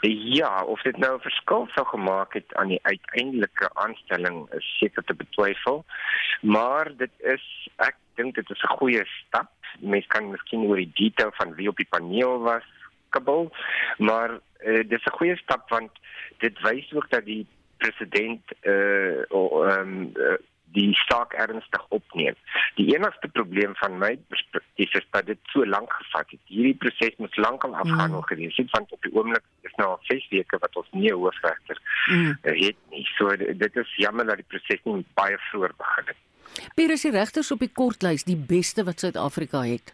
Ja, 0.02 0.64
of 0.64 0.82
dit 0.82 0.98
nou 0.98 1.16
'n 1.16 1.22
verskil 1.22 1.68
sou 1.74 1.86
gemaak 1.88 2.34
het 2.34 2.56
aan 2.56 2.68
die 2.68 2.80
uiteindelike 2.82 3.70
aanstelling 3.74 4.50
is 4.54 4.78
seker 4.78 5.04
te 5.04 5.14
betwyfel. 5.14 5.86
Maar 6.42 6.92
dit 6.98 7.12
is 7.20 7.70
ek 7.76 7.96
dink 8.16 8.36
dit 8.36 8.50
is 8.50 8.62
'n 8.62 8.78
goeie 8.78 9.06
stap. 9.06 9.52
Mens 9.80 10.08
kan 10.08 10.32
miskien 10.32 10.66
oor 10.66 10.76
die 10.76 10.92
detail 10.94 11.32
van 11.34 11.56
wie 11.56 11.68
op 11.68 11.78
die 11.78 11.90
paneel 11.90 12.40
was 12.40 12.64
kabbel, 13.10 13.52
maar 13.98 14.32
uh, 14.32 14.84
dit 14.90 15.00
is 15.00 15.06
'n 15.06 15.18
goeie 15.18 15.38
stap 15.38 15.70
want 15.70 15.92
dit 16.38 16.62
wys 16.62 16.94
ook 16.94 17.10
dat 17.10 17.26
die 17.26 17.46
president 17.78 18.42
uh 18.62 19.22
um 19.32 20.12
uh, 20.16 20.38
die 20.76 20.94
saak 21.08 21.34
ernstig 21.34 21.86
opneem. 21.90 22.36
Die 22.76 22.88
enigste 22.96 23.28
probleem 23.28 23.76
van 23.76 23.98
my 23.98 24.12
is 24.76 25.06
dat 25.12 25.26
dit 25.26 25.40
so 25.54 25.66
lank 25.66 25.94
gevat 25.94 26.30
het. 26.30 26.42
Hierdie 26.46 26.76
proses 26.84 27.18
moes 27.18 27.36
lankal 27.36 27.76
afgehandel 27.76 28.24
mm. 28.24 28.30
gewees 28.32 28.58
het 28.62 28.74
want 28.76 28.92
op 28.92 29.02
die 29.02 29.14
oomblik 29.16 29.44
is 29.68 29.78
nou 29.82 29.90
al 29.94 30.00
6 30.10 30.28
weke 30.34 30.60
wat 30.60 30.76
ons 30.76 30.92
nie 30.92 31.12
'n 31.12 31.20
hoofregter 31.20 31.82
mm. 32.08 32.38
het 32.44 32.78
nie. 32.90 33.06
So 33.18 33.36
dit 33.38 33.76
is 33.76 33.96
jammer 33.96 34.26
dat 34.26 34.44
die 34.44 34.50
proses 34.54 34.84
nie 34.84 35.06
baie 35.14 35.38
vroeër 35.50 35.74
begin 35.78 36.14
het. 36.14 36.20
Pier 36.76 36.92
is 36.92 37.02
die 37.08 37.12
regters 37.12 37.52
op 37.52 37.60
die 37.60 37.72
kortlys 37.74 38.24
die 38.24 38.38
beste 38.38 38.84
wat 38.84 39.00
Suid-Afrika 39.00 39.64
het. 39.64 39.94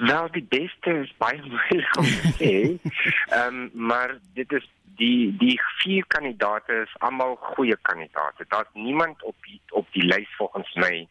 Wel 0.00 0.30
die 0.32 0.46
beste 0.48 0.90
is 1.02 1.12
baie 1.20 1.40
moeilik 1.44 1.96
om 2.00 2.04
te 2.04 2.32
sê. 2.38 2.54
Ehm 3.36 3.46
um, 3.46 3.70
maar 3.74 4.18
dit 4.34 4.52
is 4.52 4.68
die 4.98 5.36
die 5.38 5.56
vier 5.82 6.04
kandidate 6.06 6.82
is 6.82 6.94
almal 6.98 7.36
goeie 7.36 7.76
kandidate. 7.82 8.44
Daar's 8.48 8.72
niemand 8.72 9.22
op 9.22 9.36
die, 9.46 9.60
op 9.70 9.86
die 9.92 10.04
lys 10.04 10.36
volgens 10.36 10.74
my 10.74 11.08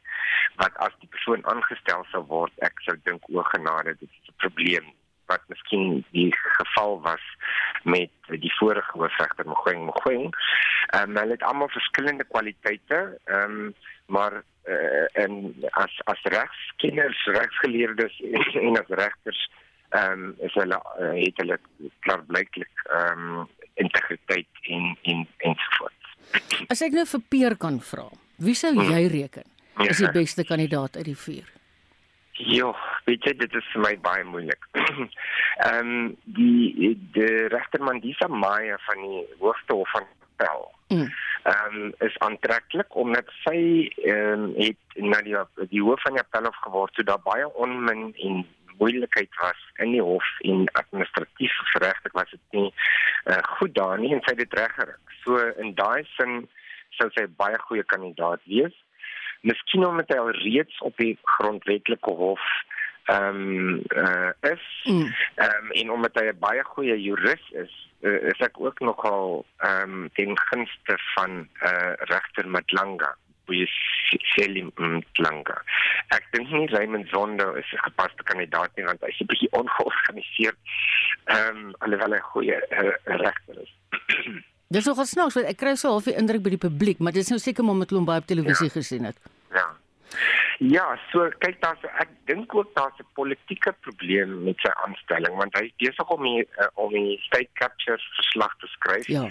wat 0.56 0.76
as 0.78 0.96
die 1.00 1.10
persoon 1.10 1.46
aangestel 1.46 2.06
sou 2.12 2.24
word, 2.28 2.54
ek 2.66 2.82
sou 2.86 2.96
dink 3.04 3.24
o 3.30 3.44
genade, 3.54 3.96
dit 4.00 4.10
is 4.10 4.30
'n 4.30 4.42
probleem 4.46 4.88
wat 5.30 5.42
miskien 5.48 6.06
die 6.12 6.34
geval 6.58 7.02
was 7.02 7.26
met 7.84 8.12
die 8.28 8.54
vorige 8.58 8.98
hoofregter 8.98 9.46
Mogoeng 9.46 9.86
Mogoeng. 9.86 10.34
Ehm 10.90 11.10
um, 11.10 11.18
hulle 11.22 11.38
het 11.38 11.44
almal 11.44 11.70
verskillende 11.70 12.24
kwaliteite, 12.24 13.20
ehm 13.26 13.44
um, 13.44 13.74
maar 14.06 14.44
uh, 14.66 15.06
en 15.24 15.56
as 15.72 16.02
as 16.04 16.22
regskenners, 16.22 17.26
regsgeleerdes 17.26 18.22
en 18.68 18.80
as 18.82 18.90
regters 19.04 19.50
ehm 19.90 20.12
um, 20.12 20.36
is 20.38 20.54
hulle 20.54 20.82
uh, 21.00 21.14
het 21.26 21.38
hulle 21.42 21.60
klaarblyklik 22.00 22.86
ehm 22.90 23.26
um, 23.30 23.48
integriteit 23.84 24.66
en 24.76 24.92
en 25.04 25.24
ensovoorts. 25.52 26.18
As 26.70 26.84
ek 26.86 26.98
nou 26.98 27.06
vir 27.10 27.24
Peer 27.30 27.56
kan 27.58 27.80
vra, 27.92 28.10
wie 28.38 28.58
sou 28.58 28.74
hmm. 28.76 28.92
jy 28.94 29.08
reken 29.12 29.48
is 29.88 30.02
die 30.04 30.12
beste 30.14 30.44
kandidaat 30.44 31.00
uit 31.00 31.08
die 31.08 31.18
vier? 31.18 31.48
Ja, 32.40 32.70
weet 33.08 33.26
jy 33.28 33.34
dit 33.40 33.56
is 33.56 33.72
vir 33.74 33.84
my 33.84 33.94
baie 34.04 34.24
moeilik. 34.28 34.70
Ehm 35.68 35.80
um, 35.80 36.14
die 36.38 36.94
die 37.16 37.48
regter 37.52 37.84
Mandisa 37.84 38.30
Maya 38.32 38.78
van 38.86 39.02
die 39.04 39.26
Hoogste 39.42 39.76
Hof 39.76 39.92
van 39.96 40.08
Appel. 40.28 40.70
Hmm. 40.88 41.10
Ehm 41.44 41.76
um, 41.82 41.92
is 42.08 42.16
aantreklik 42.24 42.96
omdat 42.96 43.28
sy 43.44 43.60
ehm 44.04 44.46
um, 44.46 44.54
het 44.56 45.02
na 45.12 45.20
die 45.26 45.36
die 45.74 45.84
hoof 45.84 46.02
van 46.06 46.16
die 46.16 46.24
Appel 46.24 46.48
hof 46.48 46.64
geword 46.64 46.96
toe 46.96 47.06
daar 47.12 47.22
baie 47.24 47.48
onmin 47.54 48.14
en 48.16 48.46
moeilikheid 48.80 49.36
was 49.42 49.62
in 49.84 49.94
die 49.96 50.04
hof 50.04 50.28
en 50.48 50.66
administratief 50.82 51.56
geregtig 51.74 52.16
was 52.18 52.32
dit 52.32 52.58
nie 52.58 52.70
uh, 53.26 53.42
goed 53.60 53.76
daar 53.76 54.00
nie 54.00 54.14
en 54.16 54.24
sy 54.26 54.36
het 54.36 54.44
dit 54.44 54.60
reggerig. 54.60 55.00
So 55.24 55.40
in 55.64 55.76
daai 55.80 56.06
sin 56.16 56.48
sou 56.98 57.10
sy 57.16 57.28
baie 57.42 57.60
goeie 57.68 57.84
kandidaat 57.84 58.44
wees. 58.50 58.76
Miskien 59.48 59.86
omdat 59.88 60.12
hy 60.12 60.20
al 60.20 60.34
reeds 60.42 60.82
op 60.88 60.98
die 61.00 61.16
grondwetlike 61.38 62.18
hof 62.24 62.46
ehm 63.10 63.38
um, 63.38 63.84
uh, 63.98 64.32
is 64.52 64.66
mm. 64.86 65.08
ehm 65.36 65.64
um, 65.64 65.72
en 65.82 65.92
omdat 65.92 66.20
hy 66.20 66.26
'n 66.30 66.40
baie 66.40 66.64
goeie 66.64 66.98
jurist 67.02 67.54
is, 67.64 67.72
uh, 68.06 68.20
is 68.32 68.44
ek 68.48 68.60
ook 68.62 68.80
nogal 68.80 69.46
ehm 69.58 69.96
um, 70.04 70.10
ten 70.14 70.38
gunste 70.52 70.98
van 71.16 71.48
uh, 71.64 71.94
regter 72.12 72.48
Matlanga 72.48 73.16
wie 73.50 73.68
Selim 74.34 74.72
Mtlanga. 74.76 75.62
Ek 76.16 76.28
dink 76.34 76.52
nie 76.52 76.70
Raymond 76.74 77.10
Zondo 77.14 77.54
is 77.60 77.66
'n 77.74 77.84
gepaste 77.88 78.24
kandidaat 78.24 78.72
nie 78.76 78.86
want 78.86 79.02
hy 79.02 79.10
is 79.10 79.20
'n 79.22 79.30
bietjie 79.32 79.52
ongeorganiseerd. 79.52 80.58
Ehm 81.26 81.58
um, 81.58 81.76
alhoewel 81.80 82.14
hy 82.18 82.22
goeie 82.32 82.58
uh, 82.70 82.94
regter 83.06 83.62
is. 83.62 83.74
Dis 84.74 84.86
nogal 84.86 85.06
snaaks 85.06 85.34
want 85.34 85.48
ek 85.50 85.58
kry 85.58 85.76
so 85.76 85.90
half 85.90 86.06
die 86.06 86.18
indruk 86.18 86.44
by 86.46 86.50
die 86.54 86.66
publiek, 86.70 87.00
maar 87.00 87.14
dit 87.14 87.26
is 87.26 87.30
nou 87.34 87.40
seker 87.42 87.66
maar 87.66 87.76
met 87.76 87.92
Lombard 87.92 88.22
op 88.22 88.28
televisie 88.30 88.70
ja. 88.70 88.76
gesien 88.78 89.04
het. 89.10 89.18
Ja. 89.54 89.68
Ja, 90.60 90.86
so 91.12 91.24
kyk 91.40 91.62
daar's 91.64 91.84
ek 92.04 92.10
dink 92.28 92.54
ook 92.56 92.74
daar's 92.76 93.00
'n 93.00 93.08
politieke 93.16 93.72
probleem 93.82 94.44
met 94.44 94.60
sy 94.60 94.72
aanstelling 94.86 95.36
want 95.38 95.56
hy 95.58 95.64
is 95.66 95.76
besig 95.78 96.10
om 96.10 96.24
die, 96.24 96.44
uh, 96.60 96.68
om 96.74 96.92
die 96.92 97.18
state 97.22 97.50
capture 97.54 97.98
verslag 97.98 98.54
te 98.60 98.68
skryf. 98.68 99.08
Ja. 99.08 99.24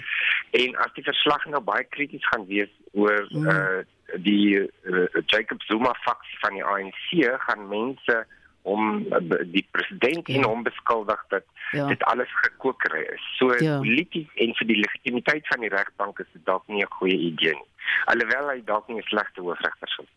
En 0.51 0.75
as 0.75 0.93
die 0.95 1.03
verslag 1.03 1.45
nou 1.45 1.61
baie 1.61 1.83
krities 1.83 2.27
gaan 2.27 2.45
wees 2.47 2.71
oor 2.91 3.27
mm. 3.29 3.47
uh 3.47 3.79
die 4.17 4.59
uh, 4.59 5.07
Jacob 5.25 5.61
Zuma 5.61 5.93
faksie 6.05 6.37
van 6.41 6.53
die 6.53 6.63
ANC 6.63 7.39
gaan 7.45 7.67
mense 7.67 8.25
om 8.61 9.05
uh, 9.07 9.21
die 9.45 9.65
president 9.71 10.27
ja. 10.27 10.35
en 10.35 10.43
hom 10.43 10.63
beskuldig 10.63 11.25
dat 11.29 11.45
ja. 11.71 11.87
dit 11.87 12.03
alles 12.03 12.31
gekookery 12.43 13.05
is. 13.13 13.25
So 13.37 13.55
ja. 13.57 13.77
polities 13.77 14.29
en 14.35 14.53
vir 14.59 14.67
die 14.71 14.79
legitimiteit 14.83 15.47
van 15.47 15.65
die 15.65 15.73
regbank 15.73 16.19
is 16.19 16.31
dit 16.33 16.45
dalk 16.45 16.67
nie 16.67 16.83
'n 16.83 16.95
goeie 16.99 17.17
idee 17.31 17.53
nie. 17.53 17.69
Alhoewel 18.05 18.49
hy 18.53 18.61
dalk 18.65 18.87
nie 18.87 18.99
'n 18.99 19.09
slegte 19.09 19.41
hoofregter 19.41 19.89
sou 19.95 20.05
wees. 20.05 20.15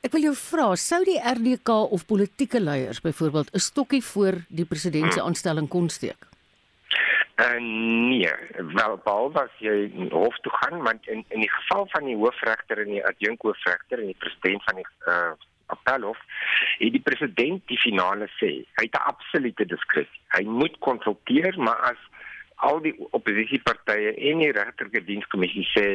Ek 0.00 0.12
wil 0.12 0.22
jou 0.22 0.34
vra, 0.34 0.74
sou 0.76 1.04
die 1.04 1.20
RDK 1.20 1.68
of 1.68 2.06
politieke 2.06 2.60
leiers 2.60 3.00
byvoorbeeld 3.00 3.52
'n 3.52 3.58
stokkie 3.58 4.04
voor 4.04 4.44
die 4.48 4.64
president 4.64 5.12
se 5.12 5.22
aanstelling 5.22 5.68
kon 5.68 5.88
steek? 5.88 6.29
Uh, 7.40 7.60
nee, 8.10 8.32
wel 8.74 8.96
behalwe 9.04 9.40
as 9.46 9.60
jy 9.64 9.76
hof 10.12 10.36
toe 10.44 10.52
gaan, 10.52 10.82
want 10.84 11.06
in 11.08 11.24
in 11.28 11.40
die 11.40 11.50
geval 11.50 11.86
van 11.92 12.04
die 12.04 12.16
hoofregter 12.16 12.82
en 12.82 12.90
die 12.92 13.04
adjunkhoofregter 13.06 14.02
en 14.02 14.10
die 14.12 14.18
president 14.24 14.64
van 14.64 14.80
die 14.80 14.86
uh, 15.08 15.32
appelhof, 15.72 16.18
het 16.78 16.92
die 16.92 17.04
president 17.06 17.62
die 17.72 17.78
finale 17.78 18.28
sê. 18.36 18.50
Hy 18.76 18.84
het 18.88 18.98
'n 18.98 19.08
absolute 19.12 19.66
diskresie. 19.66 20.20
Hy 20.36 20.42
moet 20.44 20.76
konsulteer, 20.78 21.54
maar 21.58 21.80
as 21.92 22.02
al 22.54 22.80
die 22.84 22.94
oppositiepartye 23.10 24.12
en 24.30 24.42
die 24.44 24.52
regterlike 24.52 25.04
dienskommissie 25.04 25.64
sê 25.72 25.86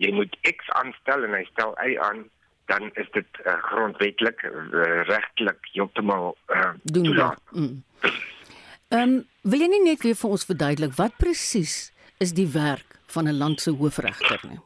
jy 0.00 0.12
moet 0.16 0.36
X 0.48 0.70
aanstel 0.80 1.24
en 1.28 1.36
hy 1.36 1.44
stel 1.50 1.76
Y 1.84 1.98
aan, 2.08 2.24
dan 2.72 2.90
is 2.94 3.10
dit 3.12 3.42
uh, 3.44 3.58
grondwetlik 3.68 4.42
uh, 4.48 5.02
regtelik 5.10 5.68
heeltemal 5.72 6.36
uh, 6.48 6.72
toelaat. 6.92 7.42
Mm. 7.52 7.82
Ehm 8.88 9.02
um, 9.02 9.14
wil 9.42 9.62
jy 9.64 9.66
nie 9.66 9.82
net 9.82 10.04
weer 10.06 10.14
vir 10.14 10.30
ons 10.30 10.44
verduidelik 10.46 10.92
wat 10.94 11.16
presies 11.18 11.90
is 12.22 12.32
die 12.38 12.46
werk 12.46 12.98
van 13.14 13.26
'n 13.26 13.38
land 13.38 13.60
se 13.60 13.70
hoofregter 13.70 14.40
nie? 14.46 14.60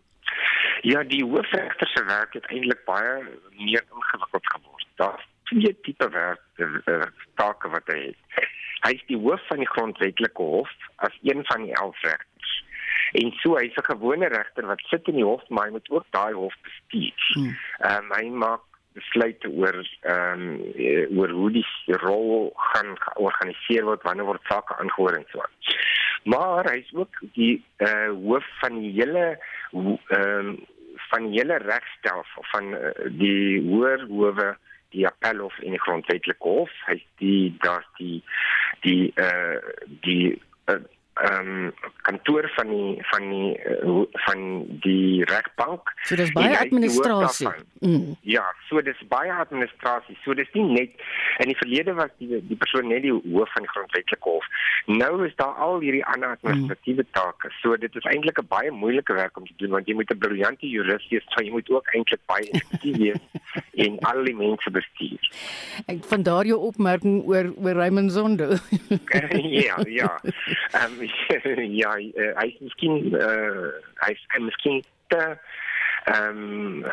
Ja, 0.83 1.03
die 1.03 1.25
hoofregter 1.25 1.89
se 1.89 2.05
werk 2.05 2.33
het 2.37 2.45
eintlik 2.53 2.85
baie 2.85 3.25
meer 3.57 3.85
ingewikkeld 3.97 4.47
geword. 4.53 4.87
Daar's 4.97 5.25
twee 5.45 5.73
tipe 5.81 6.09
werk 6.09 6.41
uh, 6.57 7.09
take 7.35 7.69
wat 7.69 7.87
hy 7.87 8.13
het. 8.13 8.45
Hy 8.85 8.93
is 8.93 9.05
die 9.07 9.17
hoof 9.17 9.41
van 9.49 9.59
die 9.65 9.73
grondwetlike 9.73 10.43
hof 10.43 10.71
as 10.97 11.17
een 11.23 11.41
van 11.45 11.65
die 11.65 11.75
11 11.75 12.01
regters. 12.01 12.53
En 13.13 13.33
so 13.41 13.57
hy's 13.57 13.77
'n 13.77 13.91
gewone 13.93 14.29
regter 14.29 14.67
wat 14.67 14.81
sit 14.93 15.09
in 15.09 15.15
die 15.15 15.25
hof, 15.25 15.49
maar 15.49 15.65
hy 15.65 15.71
moet 15.71 15.91
ook 15.91 16.07
daai 16.11 16.33
hof 16.33 16.55
bestuur. 16.63 17.25
Hmm. 17.33 17.57
Ehm 17.79 18.05
um, 18.05 18.13
hy 18.19 18.29
maak 18.29 18.65
besluite 18.97 19.49
oor 19.49 19.77
ehm 20.01 20.43
um, 20.47 21.19
oor 21.19 21.31
hoe 21.31 21.51
die 21.59 21.67
rol 22.03 22.51
gaan 22.73 22.97
georganiseer 23.07 23.87
word 23.89 24.03
wanneer 24.09 24.29
word 24.29 24.51
sake 24.51 24.77
aangehoor 24.77 25.19
en 25.19 25.27
so. 25.33 25.47
Maar 26.31 26.69
hy 26.71 26.77
is 26.83 26.93
ook 26.95 27.23
die 27.37 27.55
uh 27.87 28.11
hoof 28.25 28.47
van 28.61 28.81
die 28.81 28.93
hele 28.99 29.27
ehm 29.73 29.97
um, 30.21 30.53
van 31.11 31.31
die 31.31 31.39
hele 31.39 31.57
regstelsel 31.63 32.45
van 32.53 32.75
uh, 32.75 32.91
die 33.19 33.61
hoër 33.69 34.05
howe 34.09 34.51
die 34.95 35.07
appelhof 35.07 35.59
en 35.65 35.75
die 35.75 35.83
grondwetlike 35.87 36.47
hof 36.55 36.73
hy 36.87 36.99
die 37.23 37.55
daar 37.65 37.87
die 37.99 38.21
die 38.87 39.13
uh 39.17 39.59
die 40.07 40.35
uh, 40.71 40.83
ehm 41.21 41.49
um, 41.49 41.73
kantoor 42.03 42.51
van 42.57 42.69
die 42.69 42.99
van 43.11 43.29
die 43.29 43.61
uh, 43.85 44.03
van 44.27 44.67
die 44.81 45.25
regbank. 45.25 45.93
So 46.09 46.17
dis 46.17 46.33
baie 46.33 46.59
administrasie. 46.59 47.49
Mm. 47.81 48.17
Ja, 48.21 48.45
so 48.69 48.81
dis 48.83 49.01
baie 49.09 49.33
administrasie. 49.33 50.17
So 50.25 50.35
dis 50.35 50.49
nie 50.53 50.65
net 50.65 50.91
in 51.39 51.53
die 51.53 51.57
verlede 51.61 51.95
was 51.99 52.13
die 52.19 52.41
die 52.49 52.57
persoon 52.57 52.89
net 52.89 53.05
die 53.05 53.13
hoof 53.13 53.53
van 53.53 53.67
die 53.67 53.73
grondwetlike 53.75 54.29
hof. 54.29 54.49
Nou 54.87 55.27
is 55.27 55.37
daar 55.37 55.61
al 55.67 55.81
hierdie 55.85 56.05
ander 56.05 56.33
administratiewe 56.39 57.05
mm. 57.05 57.13
take. 57.19 57.53
So 57.61 57.77
dit 57.77 58.01
is 58.01 58.09
eintlik 58.13 58.41
'n 58.41 58.49
baie 58.49 58.71
moeilike 58.71 59.15
werk 59.15 59.37
om 59.37 59.47
te 59.47 59.57
doen 59.57 59.77
want 59.77 59.89
jy 59.89 59.95
moet 59.95 60.11
'n 60.11 60.19
briljante 60.19 60.69
jurist 60.69 61.11
wees, 61.11 61.27
so 61.29 61.45
jy 61.45 61.51
moet 61.51 61.71
ook 61.71 61.93
eintlik 61.95 62.25
baie 62.27 62.49
effektief 62.51 62.97
wees 62.97 63.23
in 63.87 63.99
al 64.09 64.25
die 64.25 64.37
mense 64.37 64.71
bestuur. 64.71 65.31
Ek 65.87 66.05
van 66.05 66.23
daar 66.23 66.47
jou 66.47 66.59
opmerking 66.71 67.25
oor 67.29 67.53
oor 67.57 67.77
Raymond 67.83 68.13
Zondo. 68.13 68.57
ja, 69.69 69.77
ja. 69.87 70.21
Ehm 70.73 71.01
um, 71.01 71.10
ja, 71.83 71.95
uh, 71.97 72.31
hy 72.41 72.47
is 72.51 72.61
miskien 72.69 73.17
uh, 73.17 73.71
hy 74.05 74.15
is 74.17 74.29
hy 74.35 74.45
miskien 74.49 74.81
te 75.13 75.25
ehm 76.11 76.39
um, 76.39 76.85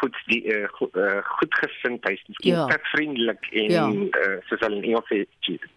goed 0.00 0.16
die 0.26 0.40
uh, 0.52 0.68
goed, 0.72 0.96
uh, 0.96 1.20
goed 1.38 1.54
gesind 1.60 2.04
hy 2.08 2.12
is 2.16 2.24
miskien 2.28 2.54
ja. 2.54 2.66
te 2.70 2.78
vriendelik 2.92 3.48
en 3.52 3.70
ja. 3.72 3.84
uh, 3.88 4.36
soos 4.48 4.60
hulle 4.64 4.80
in 4.80 4.88
Engels 4.90 5.08
sê 5.10 5.22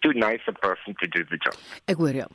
too 0.04 0.12
nice 0.16 0.44
a 0.48 0.54
person 0.56 0.96
to 1.00 1.08
do 1.08 1.24
the 1.32 1.40
job. 1.44 1.56
Ek 1.90 2.00
hoor 2.00 2.16
jou. 2.22 2.28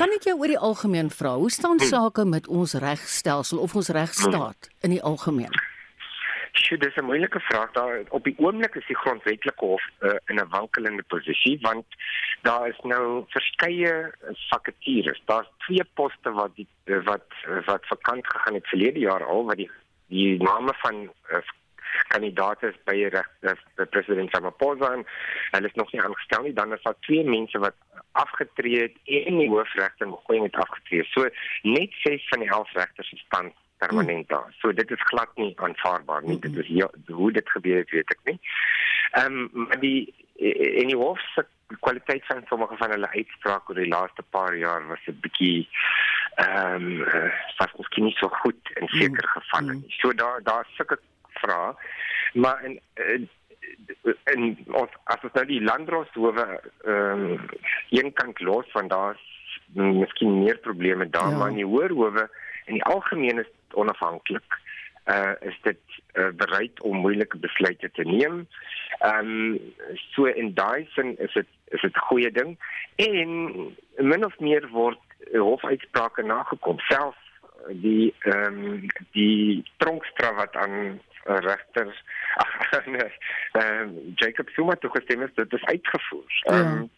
Kan 0.00 0.14
ek 0.16 0.28
jou 0.30 0.36
oor 0.40 0.52
die 0.52 0.60
algemeen 0.70 1.12
vra, 1.12 1.34
hoe 1.40 1.52
staan 1.52 1.78
hmm. 1.78 1.92
sake 1.92 2.24
met 2.28 2.48
ons 2.48 2.76
regstelsel 2.84 3.60
of 3.64 3.76
ons 3.76 3.92
regstaat 3.96 4.68
hmm. 4.68 4.80
in 4.88 4.96
die 4.96 5.02
algemeen? 5.12 5.52
Sjoe, 6.52 6.78
dis 6.78 6.96
'n 6.96 7.04
moeilike 7.04 7.40
vraag. 7.40 7.72
Daar 7.72 8.02
op 8.08 8.24
die 8.24 8.34
oomblik 8.38 8.74
is 8.74 8.86
die 8.86 8.96
grondwetlike 8.96 9.64
hof 9.64 9.84
uh, 10.00 10.10
in 10.26 10.36
'n 10.36 10.48
wankelende 10.48 11.02
posisie 11.02 11.58
want 11.60 11.86
daar 12.42 12.68
is 12.68 12.80
nou 12.82 13.24
verskeie 13.28 14.12
vakatures. 14.50 15.22
Daar's 15.24 15.48
twee 15.58 15.84
poste 15.94 16.32
wat 16.32 16.56
die, 16.56 16.68
wat 17.04 17.26
wat 17.64 17.86
vakant 17.86 18.26
gegaan 18.26 18.54
het 18.54 18.66
verlede 18.66 18.98
jaar 18.98 19.24
al 19.24 19.44
wat 19.44 19.56
die 19.56 19.70
die 20.06 20.42
name 20.42 20.72
van 20.84 21.10
uh, 21.30 21.38
kandidaate 22.08 22.68
is 22.68 22.78
by 22.84 23.08
reg 23.12 23.28
by 23.40 23.84
president 23.84 24.34
Ramaphosa 24.34 24.92
en 24.92 25.06
hulle 25.50 25.66
is 25.66 25.80
nog 25.80 25.92
nie 25.92 26.02
aangestel 26.02 26.42
nie. 26.42 26.52
Dan 26.52 26.72
is 26.72 26.82
daar 26.82 27.00
twee 27.00 27.24
mense 27.24 27.58
wat 27.58 27.74
afgetree 28.12 28.80
het 28.80 28.96
en 29.04 29.38
die 29.38 29.48
hoofregter 29.48 30.08
Mogoeng 30.08 30.42
het 30.42 30.54
afgetree. 30.54 31.04
So 31.04 31.28
net 31.62 31.92
6 32.04 32.28
van 32.28 32.44
die 32.44 32.50
11 32.50 32.72
regters 32.72 33.12
is 33.12 33.24
tans 33.28 33.61
permanent 33.86 34.28
daar. 34.28 34.54
So 34.60 34.72
dit 34.72 34.90
is 34.90 35.08
glad 35.10 35.30
nie 35.34 35.52
aanvaarbaar 35.56 36.22
nie. 36.24 36.38
Dit 36.38 36.56
is 36.56 36.68
ja, 36.68 36.90
hoe 37.06 37.32
dit 37.32 37.50
gebeur 37.50 37.82
het, 37.82 37.90
weet 37.90 38.14
ek 38.16 38.22
nie. 38.30 38.38
Ehm 39.10 39.40
um, 39.42 39.66
maar 39.66 39.80
die 39.80 40.14
en 40.80 40.88
die 40.90 40.96
hof 40.98 41.20
se 41.34 41.44
kwaliteit 41.80 42.26
van 42.26 42.42
sommige 42.48 42.76
van 42.76 42.90
hulle 42.90 43.10
uitsprake 43.10 43.72
oor 43.72 43.80
die 43.80 43.92
laaste 43.92 44.24
paar 44.36 44.56
jaar 44.56 44.86
was 44.88 45.04
'n 45.06 45.18
bietjie 45.26 45.68
ehm 46.34 46.74
um, 46.74 47.00
uh, 47.00 47.30
was 47.58 47.76
miskien 47.78 48.04
nie 48.04 48.16
so 48.20 48.28
goed 48.28 48.72
in 48.80 48.88
sekere 48.88 49.28
mm. 49.28 49.36
gevalle 49.36 49.74
nie. 49.74 49.94
So 50.00 50.12
daar 50.12 50.42
daar 50.42 50.66
sulke 50.76 50.98
vrae. 51.42 51.74
Maar 52.32 52.64
in 52.64 52.80
uh, 52.94 53.20
en 54.24 54.56
ons 54.66 54.94
as 55.04 55.24
ons 55.26 55.34
nou 55.34 55.44
die 55.46 55.62
landdroshowe 55.62 56.46
ehm 56.84 57.26
um, 57.32 57.40
een 57.90 58.12
kant 58.12 58.40
los 58.40 58.70
van 58.76 58.88
daar 58.88 59.20
miskien 59.72 60.42
meer 60.42 60.58
probleme 60.58 61.08
daar 61.10 61.30
ja. 61.30 61.36
maar 61.36 61.48
in 61.48 61.60
die 61.62 61.70
hoërhowe 61.74 62.28
in 62.64 62.78
die 62.78 62.84
algemeen 62.84 63.38
is 63.38 63.50
onafhanklik. 63.74 64.60
Uh 65.04 65.32
is 65.40 65.58
dit 65.62 65.78
uh, 66.14 66.28
bereid 66.36 66.82
om 66.82 66.96
moeilike 66.96 67.38
besluite 67.38 67.90
te 67.90 68.02
neem. 68.02 68.46
Ehm 68.98 69.26
um, 69.26 69.72
so 70.14 70.24
in 70.24 70.54
daai 70.54 70.86
sin 70.94 71.18
is 71.18 71.32
dit 71.32 71.46
is 71.68 71.80
dit 71.80 71.96
'n 71.96 72.06
goeie 72.08 72.30
ding 72.30 72.58
en 72.96 73.30
min 73.96 74.24
of 74.24 74.38
meer 74.38 74.68
word 74.68 75.00
hofuitsprake 75.32 76.22
nagekom. 76.22 76.78
Self 76.78 77.16
die 77.68 78.14
ehm 78.18 78.62
um, 78.62 78.86
die 79.12 79.64
tronkstraf 79.76 80.36
wat 80.36 80.56
aan 80.56 81.00
uh, 81.26 81.38
nee, 82.86 83.10
ehm 83.52 83.80
um, 83.80 84.12
Jacob 84.14 84.48
Zuma 84.48 84.74
toe 84.74 84.90
gestem 84.90 85.22
is, 85.22 85.34
dit 85.34 85.52
is 85.52 85.64
uitgevoer. 85.64 86.40
Ehm 86.42 86.66
um, 86.66 86.90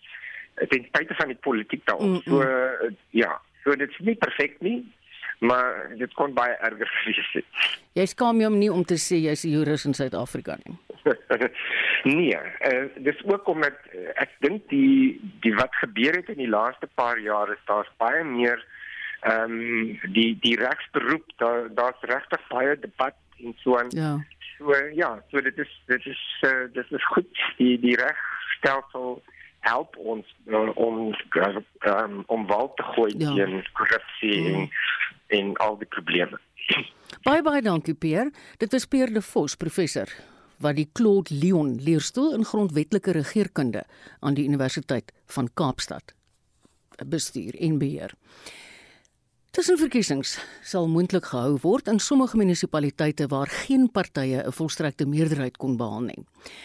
ja. 0.55 0.67
ten 0.67 0.85
spyte 0.85 1.15
van 1.15 1.27
die 1.27 1.37
politiek 1.41 1.87
daarop. 1.87 2.07
Mm 2.07 2.15
-mm. 2.15 2.23
So 2.23 2.43
uh, 2.43 2.91
ja, 3.11 3.41
so 3.63 3.77
dit 3.77 3.91
is 3.91 3.99
nie 3.99 4.15
perfek 4.15 4.61
nie 4.61 4.93
maar 5.39 5.91
dit 5.99 6.15
kon 6.15 6.35
baie 6.35 6.55
erger 6.55 6.91
gewees 7.03 7.33
het. 7.33 7.45
Jy 7.93 8.07
skaam 8.07 8.41
jou 8.41 8.51
om 8.53 8.59
nie 8.59 8.73
om 8.73 8.85
te 8.85 8.99
sê 8.99 9.21
jy's 9.23 9.45
'n 9.45 9.51
jurist 9.51 9.87
in 9.87 9.95
Suid-Afrika 9.95 10.59
nie. 10.65 10.79
nee, 12.19 12.37
uh, 12.37 12.87
dis 12.97 13.25
ook 13.25 13.49
omdat 13.49 13.77
uh, 13.93 14.09
ek 14.15 14.31
dink 14.41 14.69
die 14.69 15.21
die 15.41 15.55
wat 15.55 15.75
gebeur 15.75 16.17
het 16.17 16.29
in 16.29 16.41
die 16.41 16.49
laaste 16.49 16.89
paar 16.95 17.19
jare 17.19 17.53
is 17.53 17.67
daar's 17.67 17.91
baie 17.99 18.25
meer 18.25 18.65
ehm 19.25 19.53
um, 19.53 20.01
die 20.13 20.39
die 20.41 20.57
regsberoep 20.61 21.33
daar 21.37 21.69
daar's 21.75 22.01
regtig 22.01 22.41
baie 22.49 22.79
debat 22.79 23.17
en 23.41 23.55
so 23.63 23.79
aan. 23.79 23.89
Ja. 23.91 24.19
So 24.59 24.75
ja, 24.95 25.23
so 25.31 25.41
dit 25.41 25.59
is 25.59 25.83
dit 25.87 26.07
is 26.07 26.25
uh, 26.47 26.67
dit 26.73 26.91
is 26.91 27.05
goed 27.05 27.45
die 27.57 27.79
die 27.81 27.97
regstelsel 27.97 29.23
help 29.65 29.97
ons 29.97 30.29
uh, 30.47 30.69
om 30.77 31.13
um, 31.13 32.23
om 32.27 32.47
wal 32.51 32.71
te 32.77 32.87
gooi 32.95 33.11
ja. 33.17 33.33
teen 33.33 33.63
korrupsie 33.73 34.41
mm. 34.41 34.55
en 34.55 34.69
en 35.35 35.57
al 35.65 35.79
die 35.81 35.89
probleme. 35.89 36.39
Baie 37.25 37.43
baie 37.43 37.63
dankie 37.65 37.95
Pierre. 37.95 38.31
Dit 38.61 38.73
was 38.73 38.87
Pierre 38.87 39.13
de 39.13 39.23
Vos, 39.25 39.57
professor 39.57 40.11
wat 40.63 40.79
die 40.79 40.89
Claude 40.93 41.35
Leon 41.35 41.75
leerstoel 41.83 42.35
in 42.37 42.45
grondwetlike 42.47 43.13
regeringskunde 43.13 43.83
aan 44.21 44.37
die 44.39 44.47
Universiteit 44.47 45.13
van 45.35 45.51
Kaapstad 45.55 46.15
bestuur 47.03 47.57
en 47.59 47.79
beheer. 47.79 48.15
Tussenverkiesings 49.55 50.33
sal 50.67 50.89
moontlik 50.91 51.29
gehou 51.31 51.53
word 51.63 51.87
in 51.87 52.01
sommige 52.03 52.35
munisipaliteite 52.35 53.29
waar 53.31 53.47
geen 53.47 53.85
partye 53.87 54.43
'n 54.43 54.53
volstrekte 54.53 55.07
meerderheid 55.07 55.57
kon 55.57 55.77
behaal 55.77 56.01
nie. 56.01 56.25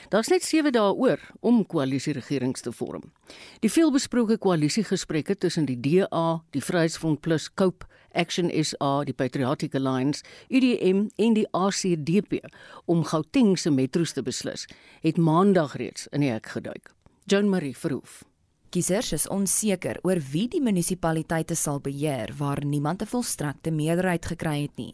Daar's 0.10 0.30
net 0.30 0.44
7 0.44 0.72
dae 0.72 0.94
oor 0.94 1.20
om 1.40 1.66
koalisieregerings 1.66 2.62
te 2.62 2.72
vorm. 2.72 3.12
Die 3.60 3.70
veelbesproke 3.70 4.38
koalisiegesprekke 4.38 5.38
tussen 5.38 5.66
die 5.66 5.80
DA, 5.80 6.42
die 6.50 6.62
Vryheidsfront 6.62 7.22
Plus, 7.22 7.54
Cope 7.54 7.86
Action 8.12 8.50
SA, 8.64 9.04
die 9.04 9.14
Patriotic 9.14 9.76
Alliance, 9.76 10.24
UDM 10.50 11.10
en 11.16 11.34
die 11.34 11.48
ACDP 11.52 12.44
om 12.86 13.04
Gauteng 13.04 13.58
se 13.58 13.70
metro's 13.70 14.14
te 14.14 14.24
beslis, 14.24 14.68
het 15.02 15.18
maandag 15.18 15.76
reeds 15.76 16.08
in 16.12 16.22
die 16.22 16.32
hek 16.32 16.46
geduik. 16.48 16.92
Joan 17.26 17.50
Marie 17.50 17.78
Verhoef. 17.78 18.29
Kiesers 18.70 19.16
is 19.16 19.24
onseker 19.34 19.98
oor 20.06 20.20
wie 20.30 20.46
die 20.46 20.60
munisipaliteite 20.62 21.56
sal 21.58 21.80
beheer 21.82 22.30
waar 22.38 22.62
niemand 22.62 23.02
'n 23.02 23.10
volstrekte 23.10 23.72
meerderheid 23.72 24.26
gekry 24.26 24.62
het 24.62 24.78
nie. 24.78 24.94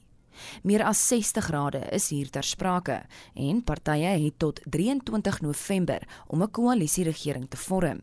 Meer 0.63 0.83
as 0.83 1.07
60 1.07 1.43
grade 1.43 1.81
is 1.91 2.09
hier 2.09 2.29
ter 2.29 2.43
sprake 2.43 3.03
en 3.33 3.63
partye 3.63 4.15
het 4.23 4.39
tot 4.39 4.61
23 4.63 5.41
November 5.41 6.07
om 6.27 6.41
'n 6.41 6.51
koalisieregering 6.51 7.49
te 7.49 7.57
vorm. 7.57 7.99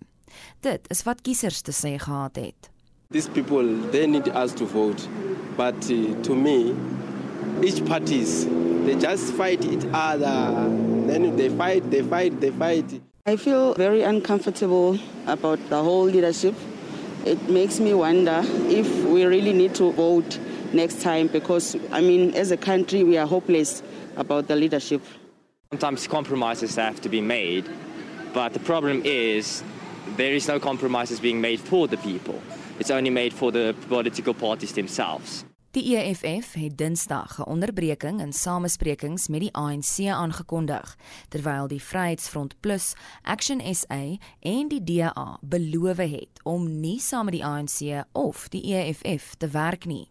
Dit 0.60 0.90
is 0.90 1.02
wat 1.02 1.22
kiesers 1.22 1.60
te 1.60 1.72
sê 1.72 1.98
gehad 1.98 2.36
het. 2.36 2.70
These 3.10 3.30
people, 3.30 3.90
they 3.90 4.06
need 4.06 4.28
us 4.28 4.52
to 4.52 4.66
vote. 4.66 5.08
But 5.56 5.90
uh, 5.90 6.20
to 6.22 6.34
me, 6.34 6.74
each 7.62 7.84
parties, 7.84 8.46
they 8.84 8.94
just 8.94 9.32
fight 9.32 9.64
each 9.64 9.84
other. 9.92 10.70
Then 11.06 11.36
they 11.36 11.48
fight, 11.48 11.90
they 11.90 12.02
fight, 12.02 12.40
they 12.40 12.50
fight. 12.50 13.00
I 13.24 13.36
feel 13.36 13.74
very 13.74 14.02
uncomfortable 14.02 14.98
about 15.28 15.60
the 15.68 15.80
whole 15.80 16.02
leadership. 16.02 16.56
It 17.24 17.40
makes 17.48 17.78
me 17.78 17.94
wonder 17.94 18.42
if 18.66 19.04
we 19.04 19.24
really 19.24 19.52
need 19.52 19.76
to 19.76 19.92
vote 19.92 20.40
next 20.72 21.02
time 21.02 21.28
because, 21.28 21.76
I 21.92 22.00
mean, 22.00 22.34
as 22.34 22.50
a 22.50 22.56
country, 22.56 23.04
we 23.04 23.16
are 23.18 23.26
hopeless 23.28 23.80
about 24.16 24.48
the 24.48 24.56
leadership. 24.56 25.02
Sometimes 25.70 26.08
compromises 26.08 26.74
have 26.74 27.00
to 27.02 27.08
be 27.08 27.20
made, 27.20 27.70
but 28.34 28.54
the 28.54 28.58
problem 28.58 29.02
is 29.04 29.62
there 30.16 30.34
is 30.34 30.48
no 30.48 30.58
compromises 30.58 31.20
being 31.20 31.40
made 31.40 31.60
for 31.60 31.86
the 31.86 31.98
people. 31.98 32.42
it's 32.80 32.90
only 32.90 33.10
made 33.10 33.32
for 33.32 33.52
the 33.52 33.72
political 33.86 34.34
parties 34.34 34.72
themselves. 34.72 35.44
Die 35.72 35.96
EFF 35.96 36.52
het 36.52 36.78
Dinsdag 36.78 37.38
'n 37.38 37.48
onderbreking 37.48 38.20
in 38.20 38.32
samesprekings 38.32 39.28
met 39.28 39.40
die 39.40 39.52
ANC 39.52 40.06
aangekondig, 40.06 40.96
terwyl 41.28 41.66
die 41.68 41.82
Vryheidsfront 41.82 42.60
Plus, 42.60 42.94
Action 43.22 43.74
SA 43.74 44.16
en 44.40 44.68
die 44.68 44.84
DA 44.84 45.38
beloof 45.40 45.96
het 45.96 46.42
om 46.42 46.80
nie 46.80 47.00
saam 47.00 47.24
met 47.24 47.34
die 47.34 47.44
ANC 47.44 48.04
of 48.12 48.48
die 48.48 48.74
EFF 48.74 49.34
te 49.34 49.48
werk 49.48 49.84
nie. 49.84 50.08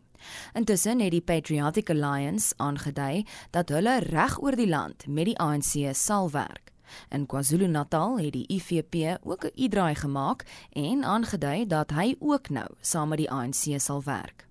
Intussen 0.54 1.00
het 1.00 1.12
die 1.12 1.22
Patriotic 1.22 1.90
Alliance 1.90 2.54
aangedui 2.58 3.26
dat 3.50 3.70
hulle 3.70 4.00
reg 4.00 4.42
oor 4.42 4.56
die 4.56 4.70
land 4.70 5.08
met 5.08 5.26
die 5.26 5.38
ANC 5.40 5.96
sal 5.96 6.32
werk. 6.32 6.72
In 7.10 7.26
KwaZulu-Natal 7.26 8.20
het 8.20 8.34
die 8.34 8.48
IFP 8.48 9.20
ook 9.24 9.46
'n 9.46 9.62
uitdraai 9.62 9.96
gemaak 9.96 10.46
en 10.72 11.04
aangedui 11.04 11.68
dat 11.68 11.92
hy 11.92 12.16
ook 12.20 12.50
nou 12.50 12.70
saam 12.80 13.10
met 13.10 13.18
die 13.18 13.32
ANC 13.32 13.80
sal 13.80 14.04
werk. 14.04 14.50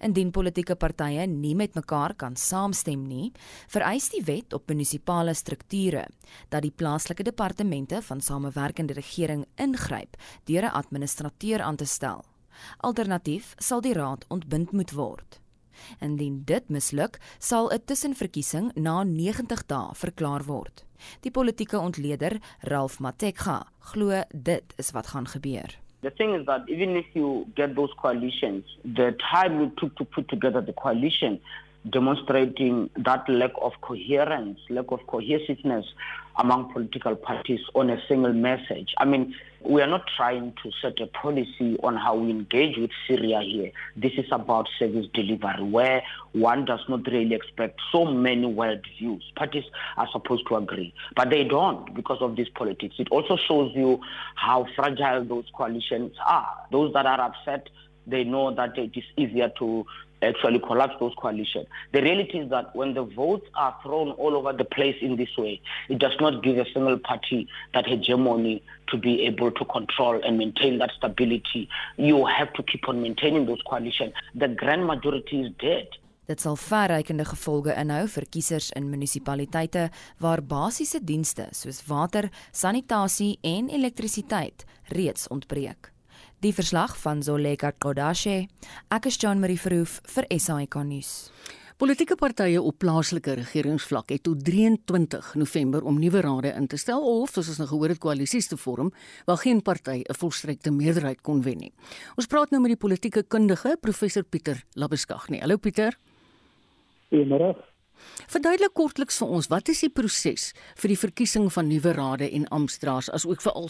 Indien 0.00 0.30
politieke 0.30 0.76
partye 0.76 1.26
nie 1.26 1.54
met 1.54 1.74
mekaar 1.74 2.14
kan 2.14 2.36
saamstem 2.36 3.06
nie, 3.06 3.32
vereis 3.68 4.08
die 4.08 4.22
wet 4.24 4.52
op 4.52 4.68
munisipale 4.68 5.34
strukture 5.34 6.06
dat 6.48 6.62
die 6.62 6.70
plaaslike 6.70 7.22
departemente 7.22 8.02
van 8.02 8.20
samewerkende 8.20 8.92
regering 8.92 9.46
ingryp 9.56 10.16
deur 10.44 10.64
'n 10.64 10.74
administrateur 10.82 11.62
aan 11.62 11.76
te 11.76 11.84
stel. 11.84 12.24
Alternatief 12.78 13.54
sal 13.58 13.80
die 13.80 13.92
raad 13.92 14.24
ontbind 14.28 14.72
moet 14.72 14.92
word. 14.92 15.40
Indien 16.00 16.42
dit 16.44 16.68
misluk, 16.68 17.18
sal 17.38 17.70
'n 17.72 17.84
tussenverkiesing 17.84 18.72
na 18.74 19.02
90 19.02 19.66
dae 19.66 19.94
verklaar 19.94 20.44
word. 20.44 20.84
Die 21.20 21.30
politieke 21.30 21.78
ontleder, 21.78 22.40
Ralph 22.60 22.98
Matekga, 22.98 23.66
glo 23.78 24.22
dit 24.34 24.74
is 24.76 24.90
wat 24.90 25.06
gaan 25.06 25.26
gebeur. 25.26 25.81
The 26.02 26.10
thing 26.10 26.34
is 26.34 26.46
that 26.46 26.62
even 26.68 26.96
if 26.96 27.06
you 27.14 27.46
get 27.54 27.76
those 27.76 27.90
coalitions, 27.96 28.64
the 28.84 29.16
time 29.30 29.60
it 29.62 29.76
took 29.76 29.96
to 29.96 30.04
put 30.04 30.28
together 30.28 30.60
the 30.60 30.72
coalition 30.72 31.40
demonstrating 31.90 32.90
that 32.96 33.28
lack 33.28 33.52
of 33.60 33.72
coherence, 33.80 34.58
lack 34.68 34.90
of 34.90 35.06
cohesiveness 35.06 35.86
among 36.36 36.72
political 36.72 37.16
parties 37.16 37.60
on 37.74 37.90
a 37.90 38.00
single 38.08 38.32
message. 38.32 38.94
I 38.98 39.04
mean, 39.04 39.34
we 39.64 39.80
are 39.80 39.86
not 39.86 40.08
trying 40.16 40.54
to 40.62 40.70
set 40.80 41.00
a 41.00 41.06
policy 41.06 41.76
on 41.82 41.96
how 41.96 42.16
we 42.16 42.30
engage 42.30 42.76
with 42.76 42.90
Syria 43.06 43.40
here. 43.40 43.70
This 43.96 44.12
is 44.16 44.26
about 44.32 44.68
service 44.78 45.06
delivery, 45.14 45.62
where 45.62 46.02
one 46.32 46.64
does 46.64 46.80
not 46.88 47.06
really 47.06 47.34
expect 47.34 47.80
so 47.92 48.04
many 48.04 48.46
world 48.46 48.84
views. 48.98 49.22
Parties 49.36 49.64
are 49.96 50.08
supposed 50.10 50.48
to 50.48 50.56
agree, 50.56 50.92
but 51.14 51.30
they 51.30 51.44
don't 51.44 51.94
because 51.94 52.18
of 52.20 52.36
this 52.36 52.48
politics. 52.48 52.96
It 52.98 53.08
also 53.10 53.36
shows 53.36 53.72
you 53.74 54.00
how 54.34 54.66
fragile 54.74 55.24
those 55.24 55.44
coalitions 55.54 56.12
are. 56.26 56.48
Those 56.72 56.92
that 56.94 57.06
are 57.06 57.20
upset, 57.20 57.68
they 58.06 58.24
know 58.24 58.52
that 58.54 58.76
it 58.76 58.96
is 58.96 59.04
easier 59.16 59.50
to 59.58 59.86
actually 60.22 60.58
collapse 60.58 60.94
those 61.00 61.14
coalitions. 61.16 61.66
The 61.92 62.02
reality 62.02 62.38
is 62.38 62.50
that 62.50 62.74
when 62.74 62.94
the 62.94 63.02
votes 63.02 63.46
are 63.54 63.76
thrown 63.82 64.10
all 64.12 64.36
over 64.36 64.52
the 64.52 64.64
place 64.64 64.96
in 65.00 65.16
this 65.16 65.36
way, 65.36 65.60
it 65.88 65.98
does 65.98 66.14
not 66.20 66.42
give 66.42 66.58
a 66.58 66.66
single 66.72 66.98
party 66.98 67.48
that 67.74 67.86
hegemony 67.86 68.62
to 68.88 68.96
be 68.96 69.22
able 69.26 69.50
to 69.50 69.64
control 69.64 70.20
and 70.22 70.38
maintain 70.38 70.78
that 70.78 70.90
stability. 70.96 71.68
You 71.96 72.26
have 72.26 72.52
to 72.54 72.62
keep 72.62 72.88
on 72.88 73.02
maintaining 73.02 73.46
those 73.46 73.62
coalitions. 73.68 74.12
The 74.34 74.48
grand 74.48 74.86
majority 74.86 75.42
is 75.42 75.52
dead. 75.58 75.88
Dit 76.30 76.40
sal 76.40 76.54
verrykende 76.54 77.24
gevolge 77.26 77.74
inhou 77.74 78.04
vir 78.06 78.24
kiesers 78.30 78.68
in 78.78 78.86
munisipaliteite 78.92 79.88
waar 80.22 80.40
basiese 80.40 81.00
dienste 81.02 81.48
soos 81.50 81.82
water, 81.88 82.30
sanitasie 82.54 83.40
en 83.42 83.68
elektrisiteit 83.74 84.62
reeds 84.94 85.26
ontbreek. 85.34 85.90
Die 86.42 86.50
verslag 86.50 86.96
van 86.98 87.20
Zoleka 87.22 87.68
Kodashe. 87.70 88.48
Ek 88.90 89.04
is 89.06 89.14
John 89.22 89.38
Marie 89.38 89.60
Verhoef 89.62 90.00
vir 90.10 90.26
SAK 90.26 90.74
nuus. 90.82 91.30
Politieke 91.78 92.16
partye 92.18 92.58
op 92.58 92.80
plaaslike 92.82 93.36
regeringsvlak 93.38 94.10
het 94.10 94.24
tot 94.26 94.42
23 94.42 95.36
November 95.38 95.86
om 95.86 96.00
nuwe 96.02 96.24
rade 96.26 96.50
in 96.58 96.66
te 96.66 96.80
stel 96.82 97.06
of 97.06 97.30
soos 97.30 97.52
ons 97.52 97.62
nou 97.62 97.68
gehoor 97.70 97.94
het 97.94 98.02
koalisies 98.02 98.50
te 98.50 98.58
vorm 98.58 98.90
waar 99.30 99.38
geen 99.38 99.62
party 99.62 100.02
'n 100.02 100.18
volstrekte 100.18 100.74
meerderheid 100.74 101.22
kon 101.22 101.42
wen 101.42 101.58
nie. 101.58 101.72
Ons 102.16 102.26
praat 102.26 102.50
nou 102.50 102.60
met 102.60 102.74
die 102.74 102.82
politieke 102.88 103.22
kundige 103.22 103.76
professor 103.80 104.24
Pieter 104.24 104.64
Labeskagh. 104.74 105.30
Hallo 105.40 105.56
Pieter. 105.58 105.96
Goeiemôre. 107.12 107.54
Verduidelik 108.26 108.74
kortliks 108.74 109.18
vir 109.18 109.28
ons 109.28 109.46
wat 109.46 109.68
is 109.68 109.80
die 109.80 109.90
proses 109.90 110.52
vir 110.74 110.88
die 110.88 110.98
verkiesing 110.98 111.52
van 111.52 111.68
nuwe 111.68 111.92
rade 111.92 112.30
en 112.30 112.48
amptdraers 112.48 113.10
as 113.10 113.26
ook 113.26 113.40
vir 113.40 113.52
al 113.52 113.68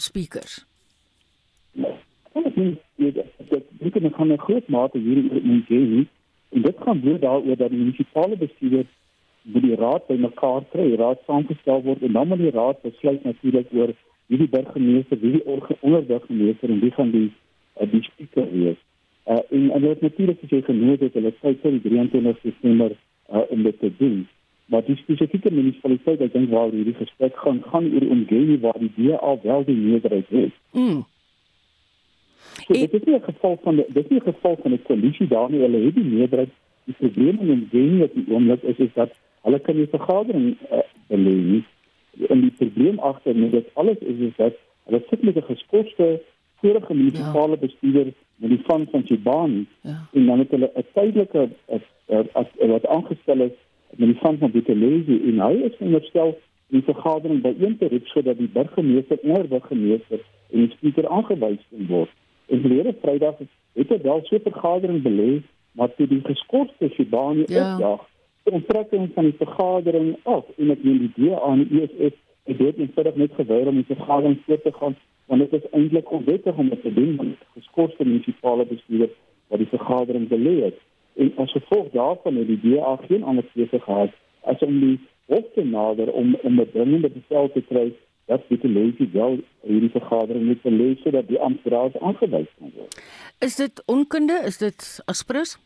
speakers? 2.33 2.55
nie 2.55 2.77
weet 2.95 3.15
dat 3.49 3.63
dit 3.79 3.91
kan 3.91 4.13
gaan 4.13 4.31
'n 4.31 4.37
groot 4.37 4.67
mate 4.67 4.97
hierdie 4.97 5.41
moet 5.43 5.65
gee 5.65 5.85
nie. 5.85 6.07
En 6.49 6.61
dit 6.61 6.75
gaan 6.79 7.01
weer 7.01 7.19
daaroor 7.19 7.57
dat 7.57 7.69
die 7.69 7.79
munisipale 7.79 8.37
bestuur 8.37 8.85
by 9.41 9.59
die 9.59 9.75
raad 9.75 10.07
by 10.07 10.15
mekaar 10.15 10.63
kry, 10.71 10.87
die 10.87 11.01
raad 11.01 11.19
saamgestel 11.25 11.81
word 11.83 12.01
en 12.01 12.11
dan 12.11 12.27
moet 12.27 12.37
die 12.37 12.51
raad 12.51 12.81
besluit 12.81 13.23
natuurlik 13.23 13.67
oor 13.71 13.93
wie 14.27 14.37
die 14.37 14.49
burgemeester, 14.49 15.19
wie 15.19 15.31
die 15.31 15.45
onderburgemeester 15.79 16.69
en 16.69 16.79
wie 16.79 16.91
gaan 16.91 17.11
die 17.11 17.31
uh, 17.81 17.87
die 17.91 18.01
spreker 18.01 18.47
wees. 18.51 18.79
Uh, 19.27 19.39
en 19.49 19.71
en 19.71 19.81
dit 19.81 20.01
natuurlik 20.01 20.41
is 20.41 20.49
jy 20.49 20.61
genoeg 20.61 20.97
dat 20.97 21.13
hulle 21.13 21.33
tyd 21.41 21.59
vir 21.61 21.71
die 21.71 21.81
23 21.89 22.41
Desember 22.41 22.95
uh, 23.31 23.43
om 23.49 23.63
dit 23.63 23.79
te 23.79 23.91
doen. 23.97 24.27
Maar 24.65 24.85
die 24.85 24.95
spesifieke 24.95 25.51
munisipaliteit, 25.51 26.21
ek 26.21 26.33
dink 26.33 26.51
waar 26.51 26.71
hierdie 26.71 26.95
gesprek 26.95 27.35
gaan, 27.37 27.59
gaan 27.71 27.89
oor 27.93 28.05
omgewing 28.15 28.61
waar 28.63 28.79
die 28.79 28.91
DA 28.95 29.35
wel 29.43 29.65
die 29.67 29.75
meerderheid 29.75 30.29
het. 30.29 30.55
Mm. 30.71 31.03
So, 32.65 32.73
dit 32.73 32.93
is 32.93 33.03
nie 33.03 33.15
'n 33.15 33.23
geval 33.23 33.59
van 33.63 33.75
die, 33.75 33.85
dit 33.87 34.03
is 34.03 34.09
nie 34.09 34.19
'n 34.19 34.31
geval 34.33 34.57
van 34.61 34.71
'n 34.71 34.81
koalisie 34.81 35.27
daarmee 35.27 35.59
hulle 35.59 35.85
het 35.85 35.95
die 35.95 36.03
meerderheid. 36.03 36.49
Die 36.85 36.95
probleem 36.97 37.39
in 37.39 37.67
die 37.71 38.03
op 38.03 38.13
die 38.13 38.25
oomblik 38.33 38.61
is 38.63 38.77
is 38.77 38.93
dat 38.93 39.11
hulle 39.41 39.59
kan 39.59 39.75
nie 39.75 39.87
vergadering 39.87 40.57
uh, 40.71 40.77
belê 41.07 41.35
nie. 41.35 41.63
En 42.27 42.41
die 42.41 42.51
probleem 42.57 42.99
agter 42.99 43.35
met 43.35 43.51
dit 43.51 43.67
alles 43.73 43.97
is 43.97 44.19
is 44.19 44.35
dat 44.35 44.53
hulle 44.85 45.03
sit 45.09 45.23
met 45.23 45.35
'n 45.35 45.41
geskofte 45.41 46.21
vorige 46.63 46.93
munisipale 46.93 47.51
ja. 47.51 47.57
bestuurder 47.57 48.13
met 48.35 48.49
die 48.49 48.61
van 48.63 48.87
van 48.91 49.03
Chibani 49.05 49.67
ja. 49.81 50.07
en 50.11 50.25
dan 50.25 50.39
het 50.39 50.49
hulle 50.49 50.71
'n 50.75 50.85
tydelike 50.93 51.49
wat 52.57 52.87
aangestel 52.87 53.39
is 53.41 53.55
met 53.89 54.07
die 54.09 54.19
van 54.19 54.37
van 54.37 54.51
Botelesi 54.51 55.21
en 55.29 55.39
hy 55.39 55.53
is 55.67 55.75
veronderstel 55.77 56.37
die 56.67 56.83
vergadering 56.83 57.41
by 57.41 57.53
een 57.59 57.77
te 57.77 57.87
roep 57.87 58.07
sodat 58.07 58.37
die 58.37 58.49
burgemeester 58.53 59.17
onderburgemeester 59.21 60.19
en 60.51 60.59
die 60.59 60.71
spreker 60.75 61.07
aangewys 61.07 61.63
word 61.87 62.15
En 62.45 62.61
verlede 62.61 62.95
Vrydag 63.01 63.37
het 63.73 63.89
hy 63.89 63.99
wel 64.01 64.19
so 64.23 64.35
'n 64.35 64.49
vergadering 64.49 65.01
belê, 65.01 65.41
maar 65.71 65.95
toe 65.95 66.07
die 66.07 66.21
geskorte 66.23 66.89
Shibani 66.89 67.43
ja. 67.47 67.73
opdag, 67.73 68.07
onttrekking 68.43 69.11
van 69.13 69.23
die 69.23 69.35
vergadering 69.37 70.15
af 70.23 70.45
en 70.57 70.71
ek 70.71 70.83
neem 70.83 70.97
die 70.97 71.11
idee 71.15 71.39
aan 71.39 71.63
die 71.69 71.81
EFF 71.81 72.15
het 72.43 72.57
dit 72.57 72.77
eenvoudig 72.77 73.15
net 73.15 73.35
geweier 73.39 73.67
om 73.67 73.79
die 73.79 73.95
vergadering 73.95 74.39
voort 74.45 74.63
te 74.63 74.73
gaan 74.79 74.95
want 75.31 75.41
dit 75.41 75.53
is 75.61 75.69
eintlik 75.71 76.11
onwettig 76.11 76.57
om 76.57 76.69
dit 76.69 76.81
te 76.81 76.93
doen 76.93 77.15
want 77.15 77.45
geskorte 77.53 78.03
munisipale 78.03 78.65
bestuurder 78.65 79.13
wat 79.47 79.59
die 79.59 79.69
vergadering 79.71 80.27
belê 80.27 80.55
het. 80.63 80.77
En 81.15 81.31
as 81.37 81.51
gevolg 81.51 81.89
daarvan 81.93 82.35
het 82.35 82.47
die 82.47 82.59
DA 82.63 82.95
geen 83.07 83.23
ander 83.23 83.45
keuse 83.53 83.79
gehad 83.79 84.11
as 84.41 84.59
om 84.67 84.79
die 84.79 84.99
hof 85.31 85.45
te 85.55 85.63
nader 85.63 86.11
om 86.11 86.35
om 86.43 86.59
'n 86.59 86.69
dringende 86.73 87.09
bevel 87.09 87.51
te 87.51 87.61
kry 87.61 87.93
dat 88.25 88.41
dit 88.47 88.63
lees 88.63 88.99
wel 89.11 89.39
hierdie 89.61 89.89
vergadering 89.89 90.45
moet 90.45 90.63
lees 90.63 91.01
sodat 91.01 91.27
die 91.27 91.39
amptenare 91.39 91.99
aangewys 91.99 92.49
kan 92.57 92.71
word. 92.75 92.99
Is 93.39 93.55
dit 93.55 93.83
onkunde? 93.85 94.41
Is 94.45 94.57
dit 94.57 95.01
aspres? 95.05 95.57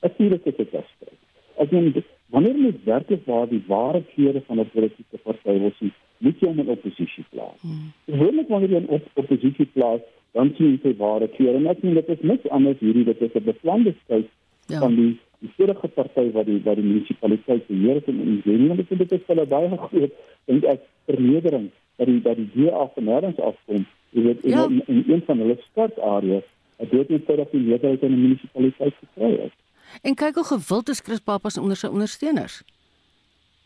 Natuurlik 0.00 0.44
is 0.44 0.56
dit 0.56 0.74
aspres. 0.74 1.18
As 1.58 1.70
jy 1.70 2.04
wanneer 2.34 2.58
jy 2.58 2.72
werklik 2.84 3.26
waar 3.26 3.48
die 3.50 3.62
ware 3.66 4.02
kleure 4.14 4.42
van 4.46 4.60
'n 4.60 4.70
politieke 4.70 5.18
party 5.22 5.58
wil 5.58 5.72
sien, 5.78 5.92
moet 6.18 6.40
jy 6.40 6.48
hom 6.48 6.58
in 6.58 6.68
oppositie 6.68 7.24
plaas. 7.30 7.60
Hmm. 7.60 7.92
Gewoonlik 8.06 8.48
wanneer 8.48 8.70
jy 8.70 8.76
in 8.76 8.88
op 8.88 9.02
oppositie 9.14 9.66
plaas, 9.66 10.00
dan 10.32 10.54
sien 10.56 10.70
jy 10.72 10.78
sy 10.82 10.96
ware 10.96 11.28
kleure. 11.28 11.56
En 11.56 11.66
ek 11.66 11.82
meen 11.82 11.94
dit 11.94 12.08
is 12.08 12.22
niks 12.22 12.48
anders 12.48 12.78
hierdie 12.78 13.04
dit 13.04 13.20
is 13.20 13.34
'n 13.34 13.44
beplande 13.44 13.94
skuif 14.04 14.26
ja. 14.66 14.78
van 14.78 14.94
die 14.94 15.18
die 15.44 15.52
vorige 15.56 15.88
party 15.96 16.24
wat 16.36 16.48
die 16.48 16.60
wat 16.64 16.78
die 16.80 16.86
munisipaliteit 16.86 17.66
beheer 17.68 18.00
het 18.00 18.08
en 18.12 18.20
in 18.24 18.40
nie 18.44 18.68
want 18.70 18.88
dit 18.88 19.12
is 19.16 19.26
hulle 19.30 19.46
baie 19.50 19.80
groot 19.86 20.14
dink 20.50 20.64
ek 20.74 20.86
vernedering 21.10 21.70
dat 22.00 22.10
die 22.10 22.20
dat 22.24 22.40
die 22.40 22.50
DA 22.54 22.86
van 22.94 23.08
nêrens 23.10 23.40
afkom. 23.40 23.84
Jy 24.14 24.22
weet 24.28 24.46
ja. 24.50 24.64
in, 24.64 24.80
in 24.86 25.04
een 25.08 25.22
van 25.26 25.42
hulle 25.42 25.58
startareas 25.70 26.48
het 26.82 26.90
dit 26.90 27.12
net 27.12 27.28
vir 27.28 27.44
die 27.52 27.66
meerderheid 27.68 28.02
in 28.02 28.16
die 28.16 28.22
munisipaliteit 28.22 28.96
gekry 29.02 29.32
het 29.44 29.60
en 30.02 30.16
kyk 30.18 30.40
hoe 30.40 30.46
gewild 30.48 30.88
is 30.88 31.02
Chris 31.06 31.20
Papas 31.22 31.58
onder 31.60 31.78
sy 31.78 31.90
ondersteuners. 31.92 32.62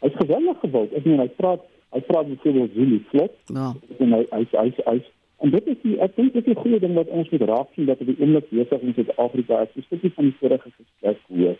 Hy's 0.02 0.16
geweldig 0.18 0.58
gewild. 0.62 0.92
Ek 0.98 1.06
meen 1.06 1.22
hy 1.22 1.28
praat 1.40 1.62
hy 1.94 2.02
praat 2.04 2.28
met 2.28 2.42
veel 2.44 2.66
Zulu 2.74 2.98
vlot. 3.12 3.38
Ja. 3.54 3.70
En 3.98 4.12
hy 4.12 4.26
hy 4.34 4.42
hy, 4.52 4.66
hy 4.84 4.98
En 5.38 5.50
dit 5.54 5.66
is 5.70 5.76
die 5.84 5.94
ek 6.02 6.16
dink 6.16 6.32
dit 6.34 6.46
is 6.46 6.56
'n 6.56 6.60
goeie 6.60 6.80
ding 6.82 6.94
wat 6.98 7.10
ons 7.14 7.28
moet 7.30 7.42
raak 7.50 7.68
sien 7.74 7.86
dat 7.86 8.00
op 8.00 8.06
die 8.10 8.18
oomblik 8.18 8.50
besig 8.50 8.80
in 8.82 8.94
Suid-Afrika 8.94 9.60
is, 9.62 9.70
spesifiek 9.70 10.14
van 10.14 10.24
die 10.24 10.36
vorige 10.40 10.70
gesprek 10.70 11.18
hoor. 11.28 11.58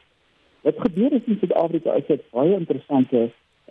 Wat 0.68 0.80
gebeur 0.80 1.12
is 1.12 1.24
in 1.24 1.38
Suid-Afrika 1.40 1.94
is 1.96 2.06
dit 2.06 2.24
baie 2.36 2.52
interessante 2.52 3.20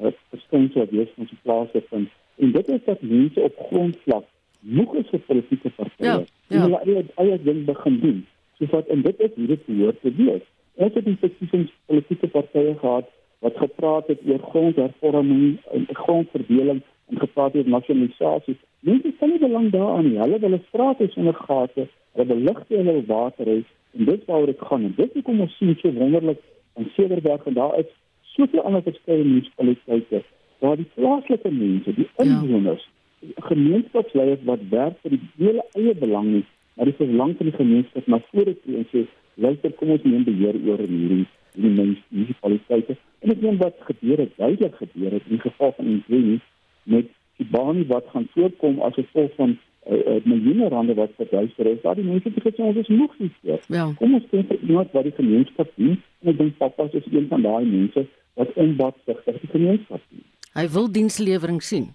uh, 0.02 0.12
verskynsel 0.30 0.80
wat 0.82 0.94
hier 0.96 1.12
ons 1.22 1.34
plase 1.44 1.82
vind. 1.90 2.08
En 2.42 2.52
dit 2.52 2.70
is 2.74 2.84
dat 2.86 3.02
mense 3.02 3.42
op 3.42 3.60
grondvlak 3.70 4.26
moeg 4.60 4.96
is 5.02 5.12
vir 5.12 5.22
politieke 5.28 5.70
partye. 5.76 6.08
Ja, 6.08 6.16
ja. 6.48 6.64
Hulle 6.64 6.80
eie 6.86 7.04
eie 7.22 7.38
ding 7.44 7.60
begin 7.68 8.00
doen. 8.02 8.18
So 8.58 8.66
wat 8.72 8.90
en 8.96 9.06
dit 9.06 9.22
is 9.28 9.36
hoe 9.36 9.46
dit 9.54 9.70
behoort 9.70 10.02
te 10.02 10.16
wees. 10.18 10.50
Ons 10.74 10.98
het 10.98 11.06
die 11.06 11.16
spesifieke 11.20 11.70
politieke 11.86 12.32
partye 12.34 12.74
gehad 12.82 13.14
wat 13.46 13.62
gepraat 13.62 14.10
het 14.16 14.26
oor 14.26 14.42
grondhervorming 14.50 15.62
en 15.78 15.88
grondverdeling 16.02 16.82
en 17.14 17.24
gepraat 17.28 17.62
oor 17.62 17.72
nasionalisasie. 17.78 18.58
Mense 18.90 19.14
stel 19.16 19.36
nie 19.36 19.46
belang 19.46 19.70
daaraan 19.78 20.10
nie. 20.10 20.20
Hulle 20.26 20.42
wil 20.42 20.58
'n 20.58 20.66
straat 20.74 20.98
hê 20.98 21.14
sonder 21.14 21.38
gate, 21.46 21.88
hulle 22.18 22.28
wil 22.34 22.46
ligte 22.50 22.78
en 22.78 22.90
hulle 22.90 23.06
water 23.06 23.46
hê 23.46 23.62
en 23.98 24.06
dit 24.06 24.26
waaroor 24.26 24.54
dit 24.56 24.70
gaan. 24.70 24.84
En 24.84 24.94
dit 24.98 25.16
is 25.16 25.24
kom 25.24 25.42
ons 25.42 25.58
sien 25.58 25.78
so 25.78 25.94
wonderlik 25.94 26.42
in 26.78 26.90
Cederberg 26.96 27.46
en 27.46 27.54
daar 27.54 27.78
is 27.80 27.90
soveel 28.36 28.62
ander 28.62 28.84
verskeie 28.86 29.24
munisipaliteite 29.24 30.24
waar 30.60 30.78
die 30.78 30.90
plaaslike 30.94 31.52
mense, 31.54 31.94
die 31.94 32.08
ja. 32.08 32.24
inwoners, 32.24 32.86
ja. 33.20 33.46
gemeenskapsleiers 33.50 34.46
wat 34.50 34.64
werk 34.70 34.98
vir 35.04 35.16
die 35.16 35.22
hele 35.38 35.66
eie 35.78 35.94
belang 35.98 36.32
nie, 36.34 36.46
maar 36.78 36.90
die 36.90 36.98
belang 36.98 37.36
van 37.38 37.50
die 37.50 37.58
gemeenskap 37.58 38.08
na 38.10 38.22
vore 38.32 38.56
toe 38.64 38.80
en 38.82 38.88
sê, 38.94 39.06
"Luister, 39.36 39.74
kom 39.80 39.94
ons 39.96 40.04
neem 40.04 40.24
beheer 40.24 40.58
oor 40.66 40.82
hierdie 40.86 41.26
hierdie 41.54 41.98
munisipaliteite." 42.10 42.98
En 43.22 43.32
ek 43.32 43.42
dink 43.42 43.62
wat 43.62 43.78
gebeur 43.90 44.18
het, 44.18 44.38
duidelik 44.38 44.76
gebeur 44.76 45.12
het 45.12 45.30
in 45.30 45.40
geval 45.40 45.74
van 45.78 45.86
Ingweni 45.86 46.40
met 46.84 47.10
die 47.38 47.48
baan 47.50 47.86
wat 47.88 48.06
gaan 48.14 48.28
voorkom 48.34 48.82
as 48.82 48.94
gevolg 48.94 49.34
van 49.36 49.58
uh, 49.90 50.18
miljoene 50.24 50.70
rande 50.70 50.94
wat 50.94 51.12
verduister 51.16 51.66
is. 51.66 51.82
Daar 51.82 51.96
die 51.96 52.04
mense 52.04 52.30
het 52.30 52.44
gesê 52.44 52.64
ons 52.64 52.78
is 52.78 52.88
nog 52.88 53.14
nie 53.18 53.32
seker. 53.42 53.62
Ja. 53.68 53.86
Kom 54.00 54.14
ons 54.14 54.26
kyk 54.32 54.52
iemand 54.62 54.92
wat 54.92 55.04
die 55.04 55.16
gemeenskap 55.16 55.72
dien. 55.76 56.02
En 56.22 56.34
ek 56.34 56.38
dink 56.42 56.58
pappa 56.58 56.90
is 56.92 57.08
een 57.12 57.28
van 57.30 57.42
daai 57.42 57.66
mense 57.66 58.06
wat 58.38 58.54
onbatsig 58.54 59.24
vir 59.26 59.40
die 59.42 59.54
gemeenskap 59.54 60.04
dien. 60.10 60.26
Hy 60.58 60.68
wil 60.74 60.92
dienslewering 60.92 61.64
sien. 61.64 61.90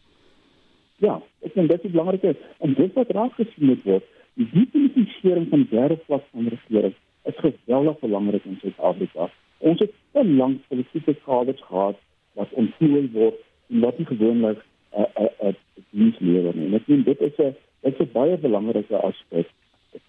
Ja, 1.03 1.19
ek 1.43 1.55
dink 1.55 1.71
dit 1.73 1.85
is 1.85 1.95
belangrik 1.95 2.43
en 2.63 2.75
dit 2.79 2.99
wat 2.99 3.15
raak 3.17 3.39
gesien 3.39 3.73
moet 3.73 3.87
word. 3.89 4.05
Die 4.41 4.49
definisie 4.53 5.49
van 5.51 5.67
derde 5.71 5.99
vlak 6.07 6.25
van 6.31 6.49
regering 6.49 6.95
is 7.29 7.39
geweldig 7.39 7.99
belangrik 8.01 8.45
in 8.45 8.59
Suid-Afrika. 8.61 9.29
Ons 9.59 9.83
het 9.83 9.93
te 10.13 10.25
lank 10.25 10.63
politieke 10.69 11.15
kaders 11.27 11.61
gehad 11.69 11.99
wat 12.39 12.55
ontwikkel 12.59 13.11
word 13.13 13.43
en 13.71 13.85
wat 13.85 13.99
nie 13.99 14.07
gewoonlik 14.07 14.59
'n 14.59 15.01
uh, 15.01 15.07
'n 15.21 15.29
uh, 15.47 15.49
uh, 15.49 15.55
dienslewer 15.91 16.57
nie. 16.57 16.75
Ek 16.75 16.87
dink 16.87 17.05
dit 17.05 17.21
is 17.21 17.39
'n 17.39 17.55
dit 17.83 17.93
is 17.93 18.07
'n 18.07 18.13
baie 18.13 18.39
belangrike 18.39 18.97
aspek 18.97 19.49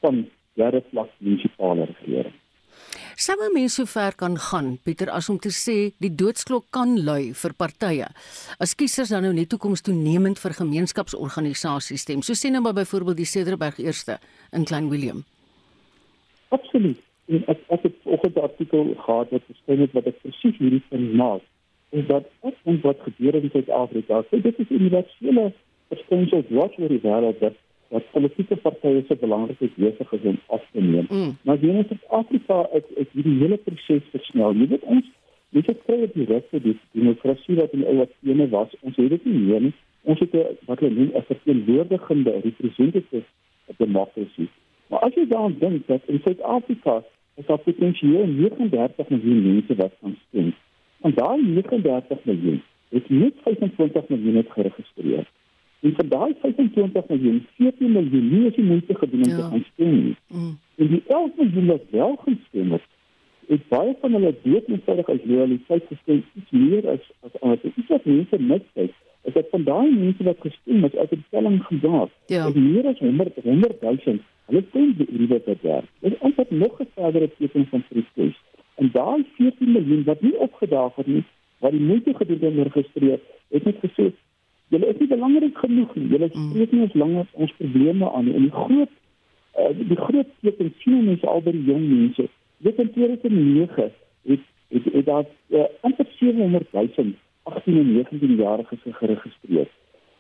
van 0.02 0.26
derde 0.54 0.84
vlak 0.92 1.10
munisipale 1.18 1.86
regering. 1.86 2.34
Sou 3.16 3.36
mense 3.54 3.76
so 3.76 3.86
ver 3.86 4.16
kan 4.16 4.38
gaan, 4.38 4.78
Pieter, 4.84 5.10
as 5.10 5.30
om 5.30 5.38
te 5.38 5.50
sê 5.50 5.94
die 6.02 6.16
doodsklok 6.16 6.66
kan 6.72 6.96
lui 7.06 7.34
vir 7.34 7.54
partye. 7.54 8.08
As 8.60 8.74
kiesers 8.76 9.10
dan 9.10 9.24
nou 9.24 9.34
net 9.34 9.50
toekoms 9.50 9.82
toenemend 9.82 10.40
vir 10.40 10.54
gemeenskapsorganisasies 10.58 12.02
stem, 12.02 12.22
so 12.22 12.34
sê 12.34 12.50
nou 12.52 12.62
maar 12.62 12.74
byvoorbeeld 12.74 13.18
die 13.18 13.30
Cederberg 13.30 13.78
eerste 13.78 14.18
in 14.52 14.66
Klein 14.66 14.90
Willem. 14.90 15.24
Absoluut. 16.50 16.98
En 17.30 17.46
ek 17.48 17.60
ek 17.70 17.84
het 17.84 17.96
ook 18.04 18.26
'n 18.26 18.40
artikel 18.40 18.96
gehad 19.06 19.30
wat 19.30 19.44
geskryf 19.48 19.80
het 19.80 19.94
wat 19.94 20.08
ek 20.08 20.22
presies 20.22 20.58
hierdie 20.58 20.84
punt 20.90 21.14
maak 21.14 21.42
is 21.94 22.06
dat 22.08 22.26
ek 22.42 22.56
dink 22.66 22.82
wat 22.84 22.98
gebeur 23.06 23.36
in 23.36 23.50
Suid-Afrika, 23.54 24.24
so 24.30 24.40
dit 24.42 24.60
is 24.60 24.70
universele 24.70 25.54
verskynsel 25.94 26.44
wat 26.58 26.80
oor 26.80 26.92
die 26.92 27.04
wêreld 27.04 27.40
dat 27.40 27.60
dat 27.94 28.06
politieke 28.12 28.56
partye 28.58 29.04
se 29.08 29.16
belangrike 29.22 29.70
besig 29.76 30.14
is 30.18 30.24
om 30.32 30.40
af 30.56 30.64
te 30.72 30.82
neem. 30.82 31.06
Mm. 31.10 31.36
Maar 31.46 31.58
hier 31.62 31.76
in 31.82 31.86
Suid-Afrika 31.90 32.68
is 32.80 32.88
is 33.04 33.12
hierdie 33.12 33.36
hele 33.42 33.60
proses 33.66 34.08
versnel. 34.16 34.56
Jy 34.62 34.68
weet 34.72 34.88
ons 34.96 35.12
weet 35.54 35.70
ek 35.74 35.84
kry 35.86 36.00
dit 36.02 36.18
regte 36.32 36.62
die 36.64 36.74
demokrasie 36.98 37.60
wat 37.62 37.76
in 37.78 37.86
ouer 37.92 38.10
tene 38.24 38.50
was. 38.56 38.74
Ons 38.82 38.98
het 38.98 39.14
dit 39.14 39.30
nie 39.30 39.44
meer 39.46 39.62
nie. 39.68 39.74
Ons 40.10 40.26
het 40.26 40.34
'n 40.34 40.58
wat 40.66 40.80
hulle 40.80 40.96
noem 40.96 41.14
'n 41.14 41.30
verteenwoordigende 41.30 42.34
representative 42.50 43.78
demokrasie. 43.78 44.50
Maar 44.90 45.00
as 45.00 45.14
jy 45.14 45.28
dan 45.28 45.56
dink 45.60 45.88
dat 45.88 46.02
in 46.06 46.20
Suid-Afrika 46.26 47.04
is 47.36 47.46
daar 47.46 47.64
potensieel 47.70 48.28
39 48.28 49.10
miljoen 49.10 49.42
mense 49.54 49.76
wat 49.76 49.94
kan 50.02 50.18
stem 50.28 50.54
En 51.04 51.12
daai 51.16 51.42
39 51.42 52.24
miljoen 52.24 52.62
het 52.90 53.10
net 53.10 53.34
25 53.44 54.08
miljoen 54.08 54.46
geregistreer. 54.50 55.26
En 55.84 55.94
van 55.96 56.08
daai 56.08 56.34
25 56.42 57.08
miljoen, 57.08 57.46
14 57.56 57.92
miljoen 57.92 58.28
nie 58.32 58.46
is 58.48 58.56
die 58.56 58.64
moeite 58.64 58.96
gedoen 58.96 59.24
om 59.24 59.30
ja. 59.30 59.36
te 59.36 59.44
gaan 59.44 59.66
stem 59.74 60.04
nie. 60.04 60.16
Mm. 60.28 60.58
En 60.76 60.88
die 60.88 61.04
11 61.08 61.32
miljoen 61.38 61.66
wat 61.66 61.82
wel 61.90 62.16
gestem 62.26 62.72
het, 62.72 62.86
het 63.48 63.68
baie 63.68 63.96
van 64.02 64.12
hulle 64.12 64.36
dood 64.44 64.68
eenvoudig 64.68 65.10
uit 65.10 65.26
loyaliteit 65.26 65.84
gestem 65.90 66.24
iets 66.34 66.52
meer 66.52 66.88
as 66.94 67.12
as 67.28 67.36
ander. 67.42 67.60
Is 67.64 67.92
wat 67.92 68.06
mense 68.06 68.40
net 68.40 68.64
sê. 68.72 68.88
Is 69.28 69.34
dat 69.34 69.52
van 69.52 69.64
daai 69.64 69.92
mense 69.92 70.24
wat 70.24 70.40
gestem 70.48 70.88
het, 70.88 70.98
as 70.98 71.10
dit 71.10 71.28
telling 71.36 71.60
gedoen 71.68 72.10
ja. 72.26 72.46
het, 72.48 72.56
meer 72.56 72.88
as 72.88 73.00
100 73.00 73.44
100 73.44 73.82
000, 73.82 74.18
hulle 74.46 74.66
stem 74.70 74.98
die 74.98 75.12
liewe 75.20 75.44
te 75.44 75.60
daar. 75.62 75.86
Dit 76.00 76.14
is 76.14 76.20
eintlik 76.20 76.52
nog 76.64 76.80
'n 76.80 76.92
verdere 76.96 77.30
teken 77.38 77.68
van 77.76 77.84
protest. 77.90 78.44
En 78.76 78.90
daai 78.92 79.26
14 79.36 79.72
miljoen 79.72 80.04
wat 80.04 80.22
nie 80.22 80.38
opgedaag 80.38 80.96
het 80.96 81.08
nie, 81.08 81.24
wat 81.60 81.72
die 81.72 81.88
moeite 81.92 82.14
gedoen 82.14 82.40
het 82.40 82.50
om 82.50 82.56
te 82.56 82.70
registreer, 82.70 83.20
het 83.50 83.64
net 83.64 83.80
gesê 83.84 84.14
julle 84.74 84.90
is 84.92 85.00
nie 85.02 85.10
belangrik 85.12 85.58
genoeg 85.62 85.96
nie. 85.96 86.08
Julle 86.14 86.30
mm. 86.32 86.50
spreek 86.52 86.72
nie 86.76 86.86
ons 86.88 86.96
langer 87.04 87.28
ons 87.46 87.58
probleme 87.60 88.12
aan 88.12 88.26
nie. 88.28 88.36
En 88.40 88.48
die 88.48 88.56
groot 88.56 88.94
uh, 89.60 89.70
die 89.92 90.00
groot 90.00 90.32
teken 90.46 90.74
sien 90.82 91.06
mense 91.10 91.30
al 91.30 91.44
by 91.46 91.54
die 91.56 91.68
jong 91.70 91.86
mense. 91.90 92.28
Dit 92.66 92.82
in 92.82 92.92
2009 92.98 93.90
het 94.32 94.50
het 94.74 94.90
het 94.98 95.06
daar 95.06 95.26
uh, 95.54 95.68
amper 95.86 96.10
700 96.20 96.72
000 96.74 97.14
18 97.44 97.78
en 97.78 97.94
19 97.94 98.36
jariges 98.36 98.80
geregistreer. 99.00 99.68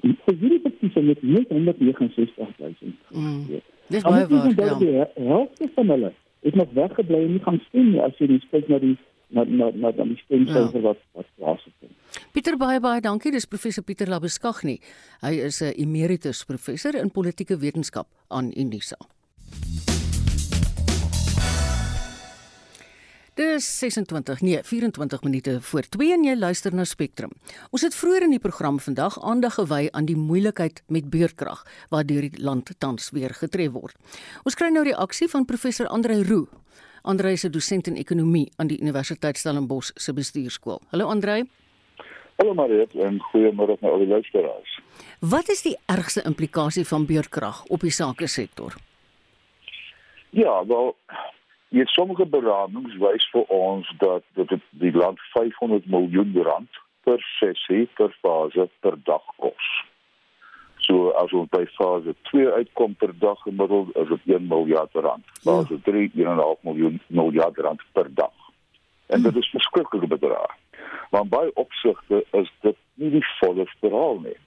En 0.03 0.17
vir 0.25 0.35
hierdie 0.39 0.59
petisie 0.59 1.03
het 1.07 1.21
net 1.21 1.49
169 1.49 2.57
000. 2.57 2.73
Mm. 3.09 3.61
Dis 3.87 4.03
baie 4.03 4.27
waar. 4.27 4.83
Ja, 4.83 5.07
helfte 5.15 5.69
van 5.75 5.89
hulle 5.89 6.11
het 6.43 6.55
nog 6.55 6.67
weggebly 6.73 7.23
en 7.23 7.31
nie 7.31 7.43
gaan 7.43 7.61
stem 7.67 7.91
nie 7.91 8.01
as 8.03 8.17
jy 8.19 8.39
kyk 8.51 8.67
na 8.67 8.79
die 8.83 8.97
na 9.33 9.43
na 9.43 9.71
na 9.73 9.91
die 9.91 10.19
stemsyfer 10.23 10.79
ja. 10.79 10.85
wat 10.89 11.01
wat 11.17 11.29
plaasvind. 11.37 11.91
Pieter 12.33 12.57
baie 12.57 12.79
baie 12.79 13.01
dankie. 13.01 13.33
Dis 13.33 13.49
professor 13.49 13.83
Pieter 13.83 14.09
Labeskagni. 14.09 14.79
Hy 15.21 15.33
is 15.49 15.61
'n 15.61 15.73
emeritus 15.77 16.43
professor 16.45 16.95
in 16.95 17.11
politieke 17.11 17.57
wetenskap 17.57 18.07
aan 18.29 18.51
Unisa. 18.55 18.97
Dis 23.33 23.65
26, 23.79 24.41
nee, 24.41 24.59
24 24.63 25.23
minute 25.23 25.61
voor 25.61 25.81
2 25.89 26.11
en 26.13 26.23
jy 26.23 26.35
luister 26.37 26.73
na 26.73 26.83
Spectrum. 26.83 27.31
Ons 27.73 27.81
het 27.81 27.95
vroeër 27.97 28.27
in 28.27 28.35
die 28.35 28.39
program 28.39 28.77
vandag 28.79 29.17
aandag 29.25 29.55
gewy 29.57 29.87
aan 29.91 30.05
die 30.05 30.17
moeilikheid 30.17 30.83
met 30.87 31.09
beurtkrag 31.09 31.63
waardeur 31.89 32.27
die 32.29 32.43
land 32.43 32.69
tans 32.77 33.09
weer 33.09 33.33
getref 33.33 33.71
word. 33.73 33.97
Ons 34.45 34.53
kry 34.53 34.69
nou 34.69 34.83
reaksie 34.85 35.25
van 35.33 35.49
professor 35.49 35.89
Andre 35.89 36.21
Roo. 36.21 36.45
Andre 37.05 37.31
is 37.31 37.43
'n 37.43 37.51
dosent 37.51 37.87
in 37.87 37.95
ekonomie 37.95 38.51
aan 38.55 38.67
die 38.67 38.81
Universiteit 38.81 39.37
Stellenbosch 39.37 39.91
se 39.95 40.13
bestuurskool. 40.13 40.79
Hallo 40.91 41.05
Andre. 41.07 41.45
Hallo 42.35 42.53
Mariet 42.53 42.93
en 42.93 43.19
goeiemôre 43.19 43.77
aan 43.81 43.91
al 43.91 43.97
die 43.97 44.07
luisteraars. 44.07 44.79
Wat 45.19 45.49
is 45.49 45.61
die 45.61 45.77
ergste 45.85 46.21
implikasie 46.21 46.87
van 46.87 47.05
beurtkrag 47.05 47.65
op 47.65 47.79
die 47.79 47.91
sake 47.91 48.27
sektor? 48.27 48.73
Ja, 50.29 50.65
wel 50.65 50.95
Hier 51.73 51.87
sommige 51.87 52.25
beramings 52.25 52.93
wys 53.01 53.23
vir 53.33 53.47
ons 53.49 53.87
dat 53.97 54.21
dit 54.37 54.61
die 54.69 54.91
land 54.93 55.19
500 55.33 55.87
miljoen 55.89 56.35
rand 56.45 56.69
per 57.01 57.23
sessie 57.39 57.87
per 57.97 58.13
fase 58.21 58.67
per 58.85 58.99
dag 59.03 59.23
kos. 59.41 59.69
So 60.83 61.13
as 61.15 61.31
ons 61.31 61.49
by 61.49 61.63
fase 61.77 62.15
2 62.31 62.49
uitkom 62.59 62.95
per 62.99 63.13
dag 63.19 63.39
gemiddeld 63.45 63.95
is 63.95 64.09
dit 64.09 64.35
1 64.35 64.47
miljard 64.47 64.91
rand. 64.93 65.23
Fase 65.45 65.79
3 65.85 66.09
1.5 66.11 66.65
miljoen 66.67 66.99
miljard 67.07 67.57
rand 67.57 67.81
per 67.91 68.09
dag. 68.13 68.33
En 69.07 69.21
dit 69.21 69.35
is 69.35 69.49
verskriklike 69.55 70.07
bedrag. 70.07 70.55
Maar 71.11 71.27
by 71.27 71.45
opsigte 71.53 72.25
is 72.31 72.51
dit 72.61 72.77
nie 72.93 73.11
die 73.15 73.25
volle 73.39 73.67
verhaal 73.79 74.19
nie. 74.25 74.39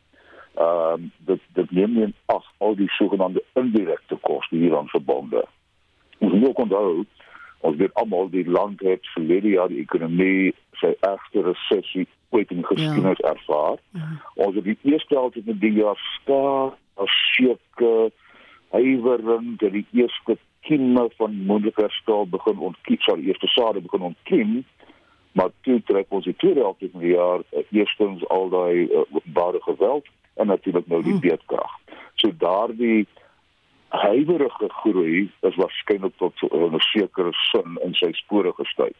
Ehm 0.57 0.93
um, 0.93 1.11
dit 1.29 1.41
dit 1.57 1.71
neem 1.71 1.95
nie 1.95 2.13
af 2.33 2.45
al 2.59 2.77
die 2.77 2.89
sogenaamde 2.99 3.43
indirekte 3.53 4.17
koste 4.21 4.57
hieraan 4.57 4.89
verbonde. 4.89 5.45
Ons 6.19 6.33
moet 6.33 6.49
ook 6.49 6.59
onthou 6.59 7.05
ons 7.61 7.77
weet 7.77 7.95
almal 7.95 8.29
die 8.31 8.45
land 8.51 8.81
het 8.81 9.07
verlede 9.15 9.49
jaar 9.49 9.69
die 9.69 9.81
ekonomie 9.81 10.55
sy 10.81 10.95
ergste 11.01 11.43
resessie 11.43 12.07
ooit 12.35 12.51
in 12.51 12.65
geskiedenis 12.65 13.23
ja. 13.23 13.33
ervaar. 13.33 13.79
Ja. 13.91 14.09
Ons 14.35 14.55
het 14.55 14.65
die 14.65 14.79
eerste 14.83 15.15
helfte 15.15 15.43
van 15.47 15.59
die 15.59 15.73
jaar 15.73 16.01
staar 16.21 16.75
as 16.95 17.17
seker 17.37 18.11
huiwering 18.75 19.59
dat 19.59 19.73
die 19.73 19.87
eerste 19.93 20.39
kieme 20.67 21.09
van 21.17 21.37
moontlike 21.47 21.81
herstel 21.81 22.27
begin 22.29 22.59
ontkiem, 22.59 23.01
sal 23.01 23.23
eerste 23.23 23.47
sade 23.47 23.81
begin 23.81 24.01
ontkiem. 24.01 24.65
Maar 25.33 25.53
toe 25.61 25.83
trek 25.85 26.07
ons 26.09 26.25
die 26.25 26.37
tweede 26.37 26.65
helfte 26.65 26.89
van 26.93 27.01
die 27.05 27.13
jaar 27.13 27.43
uh, 27.53 27.63
eerstens 27.71 28.25
al 28.33 28.49
daai 28.49 28.89
uh, 28.89 29.05
bare 29.37 29.61
geweld 29.63 30.09
en 30.35 30.47
natuurlik 30.47 30.87
nou 30.87 31.03
die 31.03 31.13
hm. 31.13 31.21
beedkrag. 31.21 31.73
So 32.15 32.33
daardie 32.39 33.07
huiwerige 33.89 34.69
groei 34.81 35.31
is 35.41 35.59
waarskynlik 35.61 36.17
tot 36.17 36.35
'n 36.43 36.81
sekere 36.81 37.33
sin 37.33 37.79
in 37.85 37.95
sy 37.95 38.13
spore 38.13 38.53
gestuit. 38.57 38.97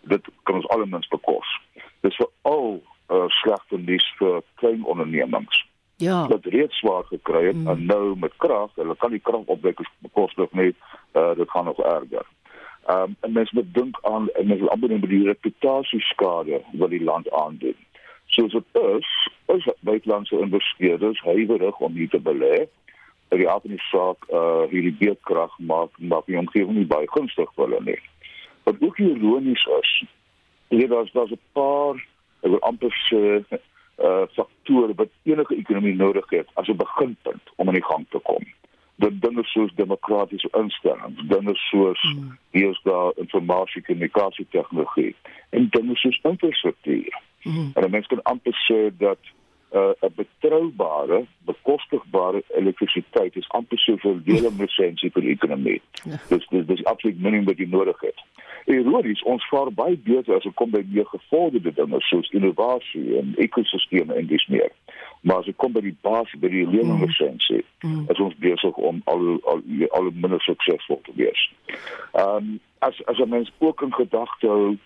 Dit 0.00 0.28
kan 0.42 0.54
ons 0.54 0.68
almens 0.68 1.08
bekos. 1.08 1.60
Dis 2.00 2.16
vir 2.16 2.28
al 2.42 2.78
uh, 3.10 3.24
slegte 3.42 3.78
nuus 3.78 4.06
vir 4.18 4.42
klein 4.54 4.84
ondernemings. 4.84 5.64
Ja. 5.98 6.26
Wat 6.30 6.44
reeds 6.44 6.78
swaar 6.78 7.04
gekry 7.04 7.46
het 7.46 7.56
mm. 7.56 7.66
en 7.66 7.86
nou 7.86 8.16
met 8.18 8.36
krag, 8.36 8.70
hulle 8.74 8.94
kan 8.96 9.10
die 9.10 9.22
krag 9.22 9.50
opwekkers 9.50 9.90
bekostig 9.98 10.52
nie. 10.52 10.74
Uh, 11.12 11.34
dit 11.34 11.50
gaan 11.50 11.64
nog 11.64 11.80
erger. 11.82 12.26
Ehm 12.88 13.02
um, 13.02 13.16
en 13.20 13.32
mens 13.32 13.50
moet 13.50 13.74
dink 13.74 13.98
aan 14.02 14.28
en 14.30 14.46
mens 14.46 14.60
wil 14.60 14.70
amper 14.70 14.88
net 14.88 15.08
die 15.08 15.24
reputasieskade 15.26 16.62
wat 16.72 16.90
die 16.90 17.04
land 17.04 17.30
aandoen. 17.30 17.76
soos 18.26 18.52
dit 18.52 18.64
is, 18.72 19.08
is 19.46 19.68
buitelandse 19.80 20.38
investeerders 20.38 21.20
huiwerig 21.20 21.78
om 21.78 21.92
hier 21.92 22.08
te 22.08 22.20
belê. 22.20 22.66
Die 23.28 23.48
aardse 23.48 23.76
saak 23.90 24.24
uh 24.32 24.64
hierdie 24.70 24.94
beedkrag 25.00 25.52
maak 25.58 25.90
maak 25.98 26.26
die 26.26 26.38
omgewing 26.38 26.76
nie 26.76 26.88
baie 26.88 27.08
gunstig 27.12 27.50
vir 27.56 27.66
hulle 27.66 27.82
nie. 27.84 28.00
Wat 28.68 28.82
ook 28.84 28.98
ironies 28.98 29.64
is, 29.80 29.92
hier 30.68 30.88
daar's 30.88 31.12
daar's 31.12 31.32
'n 31.32 31.40
paar 31.52 31.96
ek 32.44 32.50
wil 32.50 32.60
amper 32.60 32.94
sê 33.08 33.22
uh 33.98 34.26
faktore 34.36 34.94
wat 34.94 35.08
enige 35.22 35.56
ekonomie 35.56 35.94
nodig 35.94 36.30
het 36.30 36.48
as 36.54 36.68
'n 36.68 36.76
beginpunt 36.76 37.44
om 37.56 37.68
aan 37.68 37.80
die 37.80 37.90
gang 37.90 38.06
te 38.10 38.18
kom 38.18 38.44
dat 38.98 39.20
dinge 39.20 39.44
soos 39.44 39.72
demokratiese 39.74 40.48
instellings, 40.58 41.22
dinge 41.28 41.54
soos 41.54 42.00
hier 42.50 42.70
is 42.70 42.80
daar 42.82 43.12
informasie 43.14 43.82
kommunikasie 43.82 44.46
tegnologie 44.50 45.14
en 45.50 45.68
dinge 45.70 45.96
soos 45.96 46.20
infrastruktuur. 46.22 47.20
Mm. 47.42 47.70
En 47.74 47.90
mense 47.90 48.08
kan 48.08 48.22
amper 48.22 48.56
sê 48.66 48.96
dat 48.96 49.18
uh, 49.72 49.90
'n 50.00 50.12
betroubare, 50.14 51.24
bekostigbare 51.38 52.42
elektrisiteit 52.48 53.36
is 53.36 53.48
amper 53.48 53.78
soveel 53.78 54.18
deel 54.28 54.50
van 54.50 54.66
essensie 54.66 55.10
vir 55.10 55.22
die 55.22 55.30
ekonomie. 55.30 55.82
Ja. 56.04 56.18
Dis 56.28 56.46
dis 56.48 56.66
dis 56.66 56.84
absoluut 56.84 57.20
minimum 57.20 57.46
wat 57.46 57.58
jy 57.58 57.66
nodig 57.70 58.00
het. 58.00 58.18
Ironies, 58.68 59.22
ons 59.22 59.44
vaar 59.48 59.70
baie 59.72 59.96
beter 60.04 60.36
as 60.36 60.44
dit 60.44 60.54
kom 60.60 60.70
by 60.70 60.82
meer 60.92 61.06
gevorderde 61.08 61.72
dinge 61.72 62.00
soos 62.04 62.28
innovasie 62.36 63.16
en 63.16 63.30
ekosisteme 63.40 64.14
en 64.14 64.26
dis 64.28 64.44
meer. 64.52 64.72
Maar 65.20 65.40
as 65.40 65.48
dit 65.48 65.56
kom 65.56 65.72
by 65.72 65.80
die 65.86 65.96
basis 66.04 66.40
by 66.42 66.50
die 66.52 66.66
lewensessensie, 66.68 67.62
mm. 67.80 67.94
mm. 67.94 68.04
is 68.12 68.20
ons 68.26 68.36
besig 68.44 68.82
om 68.90 69.00
al 69.12 69.24
al 69.48 69.64
al 69.96 70.10
minder 70.12 70.42
suksesvol 70.44 71.00
te 71.08 71.16
wees. 71.16 71.46
Ehm 72.12 72.36
um, 72.36 72.52
as 72.84 73.00
as 73.10 73.18
'n 73.18 73.28
mens 73.28 73.50
ook 73.58 73.82
in 73.82 73.94
gedagte 73.94 74.46
hou 74.46 74.76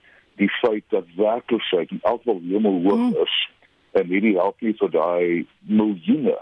die 0.40 0.50
feit 0.62 0.84
dat 0.88 1.04
werkloosheid 1.16 1.90
in 1.90 2.00
elk 2.02 2.22
geval 2.22 2.40
hemelhoog 2.48 3.02
mm. 3.10 3.16
is 3.26 3.34
en 3.92 4.06
hierdie 4.06 4.38
help 4.38 4.60
nie 4.60 4.74
vir 4.78 4.90
daai 4.90 5.46
miljoene 5.60 6.38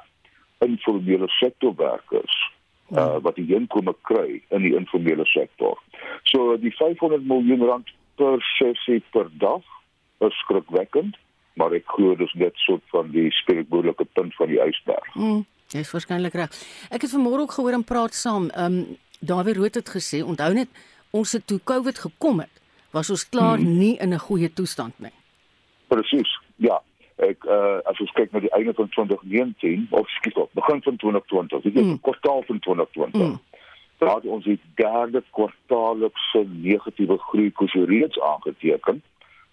informele 0.58 1.28
sektorwerkers 1.40 2.36
uh, 2.90 3.16
wat 3.22 3.36
die 3.36 3.54
inkomste 3.54 3.94
kry 4.02 4.42
in 4.50 4.62
die 4.62 4.74
informele 4.76 5.26
sektor. 5.26 5.78
So 6.30 6.56
die 6.56 6.72
500 6.76 7.24
miljoen 7.26 7.64
rand 7.66 7.90
per 8.20 8.42
sessie 8.58 9.02
per 9.14 9.28
dag 9.42 9.64
is 10.26 10.36
skrikwekkend, 10.44 11.16
maar 11.58 11.74
ek 11.76 11.88
glo 11.94 12.14
dis 12.18 12.32
net 12.38 12.56
soort 12.66 12.84
van 12.92 13.10
die 13.14 13.28
spreekwoordelike 13.42 14.06
punt 14.16 14.34
van 14.38 14.50
die 14.52 14.60
ysberg. 14.62 15.14
Mm, 15.14 15.44
jy 15.74 15.84
is 15.84 15.92
waarskynlik 15.94 16.36
reg. 16.38 16.58
Ek 16.90 17.06
het 17.06 17.14
vanmôre 17.14 17.46
ook 17.46 17.56
gehoor 17.56 17.78
en 17.78 17.86
praat 17.86 18.16
saam. 18.16 18.50
Ehm 18.50 18.82
um, 18.82 18.98
Dawie 19.20 19.52
Rood 19.52 19.74
het 19.76 19.90
gesê, 19.92 20.22
onthou 20.24 20.54
net 20.56 20.68
ons 21.12 21.32
het 21.36 21.42
toe 21.46 21.58
COVID 21.64 21.98
gekom 21.98 22.38
het, 22.40 22.62
was 22.96 23.10
ons 23.12 23.26
klaar 23.28 23.58
mm. 23.60 23.74
nie 23.78 23.96
in 24.00 24.14
'n 24.14 24.18
goeie 24.18 24.48
toestand 24.52 24.96
nie. 24.98 25.12
Presies. 25.88 26.30
Ja, 26.56 26.80
ek 27.20 27.44
uh, 27.44 27.78
as 27.90 28.00
ons 28.00 28.12
kyk 28.16 28.32
na 28.32 28.40
die 28.40 28.52
einde 28.56 28.74
van 28.74 28.88
2019 28.88 29.86
of 29.90 30.08
skiet 30.16 30.36
op 30.40 30.50
begin 30.58 30.82
van 30.82 30.96
2020 30.96 31.62
dit 31.62 31.76
is 31.76 31.86
mm. 31.86 32.00
kwartaal 32.00 32.42
van 32.46 32.58
2020 32.58 33.20
mm. 33.20 33.38
daar 33.98 34.20
ons 34.36 34.44
die 34.44 34.60
derde 34.74 35.22
kwartaallikse 35.36 36.44
negatiewe 36.48 37.18
groei 37.30 37.50
koers 37.52 37.76
reeds 37.92 38.20
aangeteken 38.20 39.02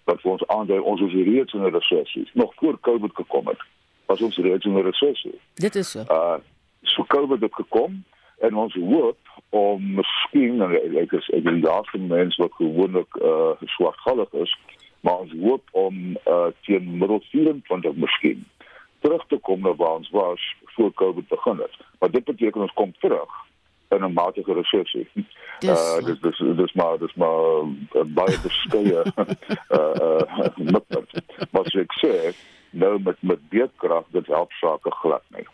wat 0.08 0.20
vir 0.20 0.30
ons 0.36 0.46
aandui 0.46 0.78
ons 0.78 1.02
is 1.08 1.16
reeds 1.30 1.52
in 1.52 1.66
'n 1.66 1.74
resessie 1.78 2.28
nog 2.32 2.54
voor 2.60 2.80
covid 2.80 3.14
gekom 3.14 3.52
het 3.52 3.66
was 4.06 4.20
ons 4.20 4.36
reeds 4.36 4.64
in 4.64 4.78
'n 4.78 4.88
resessie 4.90 5.40
dit 5.54 5.74
is 5.74 5.90
so 5.90 6.06
uh 6.08 6.38
so 6.82 7.04
covid 7.04 7.40
het 7.40 7.54
gekom 7.54 8.04
en 8.38 8.56
ons 8.56 8.74
hoop 8.74 9.18
om 9.50 9.94
miskien 9.94 10.62
en 10.62 10.96
ek 10.96 11.12
is 11.12 11.28
ek 11.36 11.44
die 11.44 11.60
laaste 11.60 11.98
mens 11.98 12.36
wat 12.36 12.52
gewoonlik 12.52 13.16
uh 13.20 13.52
swartgallig 13.76 14.32
is 14.32 14.56
maar 15.08 15.24
ons 15.24 15.34
hoop 15.40 15.68
om 15.70 16.16
uh, 16.28 16.46
teen 16.60 16.98
middel 16.98 17.22
24 17.30 17.94
miskien 17.94 18.46
terug 19.00 19.24
te 19.26 19.38
kom 19.46 19.60
na 19.64 19.74
waar 19.74 20.00
ons 20.00 20.10
was 20.10 20.56
voor 20.74 20.92
Covid 20.94 21.28
begin 21.28 21.56
het. 21.56 21.76
Maar 21.98 22.10
dit 22.10 22.24
beteken 22.24 22.60
ons 22.60 22.72
kom 22.72 22.92
terug 23.00 23.30
in 23.88 24.04
'n 24.04 24.12
matige 24.12 24.52
resessie. 24.52 25.08
Dis 25.58 25.70
uh, 25.98 26.04
dis 26.06 26.20
dis 26.20 26.38
dis 26.56 26.72
maar 26.72 26.98
dis 26.98 27.14
maar 27.14 27.40
uh, 27.98 28.04
baie 28.06 28.38
beskeie 28.42 29.00
uh 29.78 29.94
uh 30.06 31.02
wat 31.50 31.74
ek 31.74 31.92
sê 32.02 32.12
nou 32.70 33.00
met 33.02 33.16
met 33.20 33.48
beedkrag 33.48 34.04
dit 34.10 34.26
help 34.26 34.52
sake 34.52 34.90
glad 34.90 35.24
nie. 35.34 35.46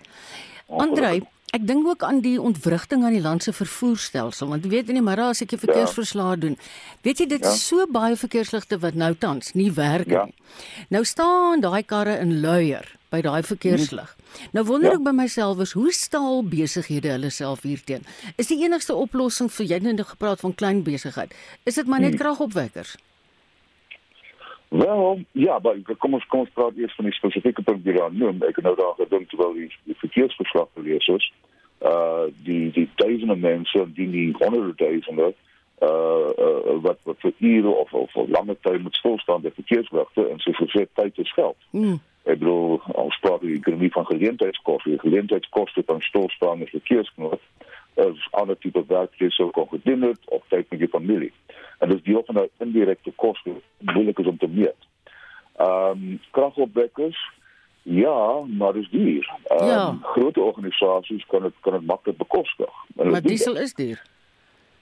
Andrei 0.67 1.23
Ek 1.55 1.63
dink 1.69 1.87
ook 1.87 2.03
aan 2.03 2.19
die 2.25 2.35
ontwrigting 2.43 3.05
aan 3.07 3.15
die 3.15 3.23
land 3.23 3.45
se 3.47 3.53
vervoerstelsel 3.55 4.49
want 4.51 4.65
jy 4.67 4.73
weet 4.73 4.89
in 4.91 4.99
die 4.99 5.05
middag 5.07 5.35
as 5.35 5.43
ek 5.45 5.53
die 5.55 5.61
verkeersverslae 5.63 6.33
ja. 6.33 6.41
doen. 6.47 6.57
Weet 7.07 7.23
jy 7.23 7.27
dit 7.31 7.47
ja. 7.47 7.53
is 7.53 7.63
so 7.69 7.87
baie 7.87 8.17
verkeersligte 8.19 8.81
wat 8.83 8.99
nou 8.99 9.13
tans 9.15 9.53
nie 9.55 9.71
werk 9.77 10.11
ja. 10.11 10.25
nie. 10.27 10.35
Nou 10.91 11.05
staan 11.07 11.63
daai 11.63 11.85
karre 11.87 12.19
in 12.25 12.41
luier 12.43 12.89
by 13.15 13.23
daai 13.23 13.47
verkeerslig. 13.47 14.11
Hmm. 14.11 14.51
Nou 14.59 14.67
wonder 14.67 14.91
ja. 14.91 14.99
ek 14.99 15.07
by 15.07 15.15
myself 15.15 15.63
is 15.63 15.77
hoe 15.79 15.93
staal 15.95 16.43
besighede 16.43 17.15
hulle 17.15 17.31
self 17.31 17.63
hierteen. 17.63 18.03
Is 18.35 18.51
die 18.51 18.59
enigste 18.67 18.99
oplossing 18.99 19.53
vir 19.55 19.71
jy 19.77 19.83
net 19.87 20.03
gepraat 20.11 20.43
van 20.43 20.59
klein 20.59 20.83
besigheid. 20.83 21.35
Is 21.63 21.79
dit 21.79 21.87
maar 21.87 22.03
net 22.03 22.17
hmm. 22.17 22.25
kragopwekkers? 22.25 22.97
Wel, 24.75 25.25
ja, 25.33 25.59
maar 25.63 25.77
kom 25.99 26.15
ons 26.15 26.27
kom 26.27 26.41
ons 26.41 26.51
praat 26.53 26.77
eers 26.77 26.95
van 26.95 27.05
die 27.05 27.15
spesifieke 27.15 27.63
punt 27.63 27.85
wat 27.85 27.95
jy 27.95 28.07
noem. 28.19 28.41
Ek 28.43 28.57
het 28.59 28.65
nou 28.67 28.75
daar 28.75 28.97
gedink 28.99 29.29
terwyl 29.31 29.53
die, 29.55 29.69
die 29.87 29.95
verkeersverslag 30.01 30.67
gelees 30.75 31.07
is. 31.15 31.27
Uh 31.79 32.27
die 32.47 32.73
die 32.75 32.89
duisende 32.99 33.37
mense 33.37 33.85
die 33.95 34.07
nie 34.11 34.25
honderde 34.41 34.75
duisende 34.81 35.29
uh, 35.79 36.31
uh 36.47 36.75
wat 36.87 36.99
wat 37.07 37.23
vir 37.23 37.33
ure 37.39 37.77
of 37.85 37.93
of 37.93 38.11
vir 38.17 38.35
lange 38.35 38.57
tyd 38.67 38.83
moet 38.83 38.99
stil 38.99 39.19
staan 39.23 39.47
by 39.47 39.55
verkeersligte 39.55 40.27
en 40.33 40.43
so 40.43 40.59
vir 40.59 40.89
tyd 40.99 41.23
is 41.23 41.33
geld. 41.39 41.71
Mm. 41.71 42.01
Ek 42.25 42.43
bedoel, 42.43 42.81
ons 42.99 43.19
praat 43.21 43.47
hier 43.47 43.55
ekonomie 43.61 43.93
van 43.95 44.07
geleentheidskoste, 44.11 44.99
geleentheidskoste 45.07 45.83
van 45.87 46.03
stilstaande 46.03 46.67
verkeersknoop 46.73 47.41
as 47.97 48.29
ander 48.31 48.59
tipe 48.59 48.85
werk 48.87 49.15
jy 49.19 49.31
sou 49.31 49.51
kon 49.51 49.69
gedoen 49.69 50.03
het 50.11 50.21
of 50.35 50.43
tyd 50.49 50.71
met 50.71 50.79
jou 50.79 50.91
familie. 50.91 51.33
En 51.79 51.91
dis 51.91 52.03
deel 52.03 52.23
van 52.27 52.43
'n 52.43 52.51
indirekte 52.59 53.13
koste, 53.17 53.55
moeilik 53.79 54.19
is 54.19 54.27
om 54.27 54.39
te 54.39 54.49
meet. 54.49 54.81
Ehm 55.57 55.91
um, 55.91 56.21
kragopwekkers 56.31 57.19
ja, 57.85 58.41
maar 58.47 58.73
dis 58.73 58.89
duur. 58.91 59.35
Um, 59.53 59.67
ja. 59.67 59.99
Groot 60.03 60.39
organisasies 60.39 61.27
kan 61.27 61.43
dit 61.43 61.53
kan 61.61 61.73
dit 61.73 61.87
maklik 61.87 62.17
bekostig. 62.17 62.71
Maar 62.95 63.23
diesel 63.23 63.57
is 63.57 63.75
duur. 63.75 64.03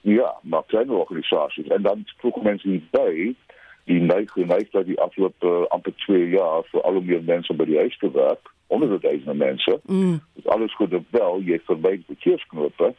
Ja, 0.01 0.35
maar 0.41 0.63
klein 0.65 0.89
organisasies 0.89 1.67
en 1.67 1.81
dan 1.81 2.05
voeg 2.17 2.41
mense 2.41 2.67
nie 2.67 2.87
by 2.91 3.35
die 3.83 3.99
neig 3.99 4.31
geneig 4.31 4.69
dat 4.69 4.85
die 4.85 4.99
afloop 4.99 5.43
uh, 5.43 5.65
amper 5.67 5.93
2 6.05 6.29
jaar 6.29 6.63
vir 6.71 6.81
al 6.81 6.93
hoe 6.93 7.03
meer 7.03 7.23
mense 7.23 7.53
by 7.53 7.65
die 7.65 7.77
huis 7.77 7.97
te 7.97 8.11
werk 8.11 8.52
onder 8.73 8.89
die 8.89 8.99
duisende 9.05 9.37
mense. 9.37 9.79
Mm. 9.85 10.19
Dit 10.39 10.47
alles 10.55 10.75
goed 10.75 10.93
en 10.97 11.05
wel, 11.13 11.41
jy 11.45 11.59
verby 11.69 11.95
die 12.01 12.11
verkeersknope, 12.15 12.93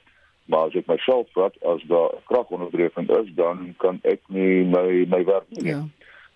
maar 0.51 0.69
as 0.69 0.79
ek 0.79 0.89
myself 0.91 1.31
vat 1.37 1.57
as 1.75 1.85
daar 1.91 2.17
kragonderbreking 2.31 3.11
is, 3.19 3.31
dan 3.37 3.71
kan 3.83 4.01
ek 4.03 4.21
nie 4.29 4.65
my 4.69 5.05
my 5.11 5.23
werk 5.25 5.49
doen. 5.57 5.71
Ja. 5.73 5.83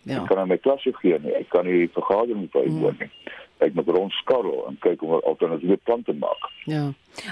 Ja. 0.08 0.22
Ek 0.22 0.30
kan 0.30 0.38
aan 0.40 0.48
my 0.48 0.56
klasse 0.62 0.92
gee 1.02 1.18
nie. 1.20 1.34
Ek 1.36 1.50
kan 1.52 1.66
nie 1.68 1.88
vergadering 1.92 2.48
bywoon 2.54 2.96
nie. 3.02 3.10
Ek 3.64 3.74
moet 3.74 3.88
rondskarrel 3.90 4.62
en 4.68 4.78
kyk 4.84 5.02
hoe 5.02 5.18
alternatiewe 5.26 5.76
plan 5.82 6.04
te 6.06 6.14
maak. 6.16 6.46
Ja. 6.70 6.84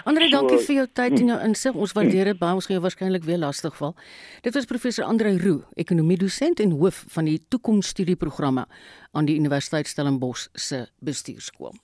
Andre, 0.05 0.27
so, 0.27 0.35
dankie 0.35 0.59
vir 0.67 0.77
jou 0.81 0.87
tyd 0.99 1.17
en 1.21 1.31
jou 1.33 1.39
insig. 1.47 1.79
Ons 1.87 1.95
waardeer 1.97 2.33
dit 2.33 2.41
baie. 2.41 2.59
Ons 2.59 2.67
gaan 2.67 2.77
jou 2.77 2.85
waarskynlik 2.85 3.25
weer 3.29 3.41
lastig 3.41 3.77
val. 3.79 3.95
Dit 4.45 4.59
was 4.59 4.69
professor 4.69 5.07
Andre 5.07 5.37
Roo, 5.39 5.63
ekonomiedosent 5.79 6.61
en 6.65 6.75
hoof 6.81 7.05
van 7.15 7.31
die 7.31 7.39
toekomsstudieprogramme 7.55 8.67
aan 9.17 9.31
die 9.31 9.39
Universiteit 9.39 9.89
Stellenbosch 9.89 10.51
se 10.59 10.89
bestuurskool. 11.01 11.77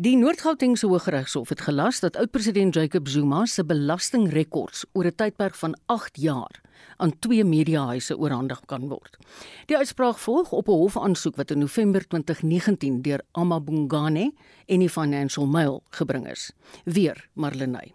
Die 0.00 0.16
Noord-Gautengse 0.16 0.86
Hooggeregshof 0.88 1.50
het 1.52 1.60
gelas 1.60 1.98
dat 2.00 2.14
oud-president 2.16 2.74
Jacob 2.74 3.08
Zuma 3.08 3.42
se 3.44 3.64
belastingrekords 3.64 4.86
oor 4.92 5.04
'n 5.04 5.14
tydperk 5.14 5.54
van 5.54 5.76
8 5.86 6.16
jaar 6.16 6.60
aan 6.96 7.18
twee 7.18 7.44
mediahuise 7.44 8.18
oorhandig 8.18 8.60
kan 8.64 8.88
word. 8.88 9.18
Die 9.66 9.76
uitspraak 9.76 10.18
volg 10.18 10.52
op 10.52 10.68
'n 10.68 10.80
hofaansoek 10.80 11.36
wat 11.36 11.50
in 11.50 11.58
November 11.58 12.08
2019 12.08 13.02
deur 13.02 13.20
Amabungane 13.32 14.32
en 14.66 14.78
die 14.78 14.88
Financial 14.88 15.46
Mail 15.46 15.82
gebring 15.90 16.30
is. 16.30 16.52
Weer 16.84 17.28
Marlenae 17.32 17.92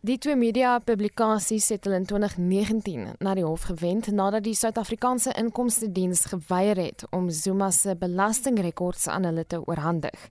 Die 0.00 0.18
twee 0.18 0.36
media 0.36 0.78
publikasies 0.78 1.68
het 1.68 1.84
hulle 1.84 1.96
in 1.96 2.06
2019 2.06 3.08
na 3.18 3.34
die 3.34 3.44
hof 3.44 3.62
gewend 3.62 4.06
nadat 4.06 4.44
die 4.44 4.54
Suid-Afrikaanse 4.54 5.32
Inkomste 5.32 5.92
Diens 5.92 6.24
geweier 6.24 6.76
het 6.76 7.04
om 7.10 7.30
Zuma 7.30 7.70
se 7.70 7.96
belastingrekords 7.96 9.06
aan 9.06 9.24
hulle 9.24 9.46
te 9.46 9.66
oorhandig. 9.66 10.30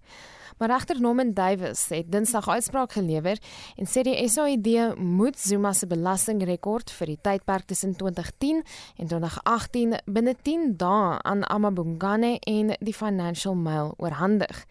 Maar 0.57 0.69
regter 0.69 1.01
Norman 1.01 1.33
Davies 1.33 1.89
het 1.89 2.11
Dinsdag 2.11 2.47
uitspraak 2.49 2.91
gelewer 2.91 3.37
en 3.75 3.87
sê 3.91 4.05
die 4.07 4.15
SAID 4.27 4.95
moet 4.95 5.35
Zuma 5.39 5.73
se 5.75 5.87
belastingrekord 5.91 6.93
vir 6.95 7.11
die 7.11 7.17
tydperk 7.27 7.67
tussen 7.67 7.95
2010 7.99 8.61
en 8.97 9.09
2018 9.11 9.97
binne 10.05 10.35
10 10.47 10.77
dae 10.79 11.17
aan 11.27 11.43
Amabungane 11.43 12.37
en 12.47 12.71
die 12.79 12.95
Financial 12.95 13.55
Mail 13.55 13.93
oorhandig. 13.97 14.63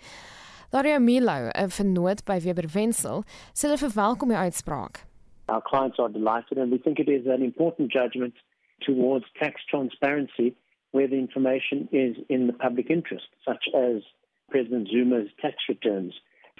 Dario 0.72 0.98
Milo, 0.98 1.50
'n 1.52 1.70
vernoot 1.70 2.24
by 2.24 2.40
Weber 2.40 2.68
Wensel, 2.72 3.22
sê 3.52 3.68
hulle 3.68 3.78
verwelkom 3.78 4.28
die 4.28 4.40
uitspraak. 4.40 5.04
Our 5.48 5.62
clients 5.62 5.98
are 5.98 6.12
delighted 6.12 6.58
and 6.58 6.70
we 6.70 6.78
think 6.78 6.98
it 6.98 7.08
is 7.08 7.26
an 7.26 7.42
important 7.42 7.92
judgment 7.92 8.34
towards 8.80 9.26
tax 9.38 9.60
transparency 9.66 10.56
where 10.92 11.08
the 11.08 11.18
information 11.18 11.88
is 11.90 12.16
in 12.28 12.46
the 12.46 12.52
public 12.54 12.88
interest, 12.88 13.28
such 13.44 13.68
as 13.74 14.02
President 14.48 14.88
Zuma's 14.88 15.30
tax 15.40 15.54
returns 15.68 16.14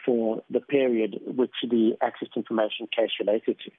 for 0.05 0.43
the 0.51 0.61
period 0.61 1.20
which 1.24 1.57
the 1.70 1.97
access 2.01 2.28
to 2.30 2.41
information 2.41 2.87
case 2.97 3.14
related 3.18 3.59
to. 3.64 3.70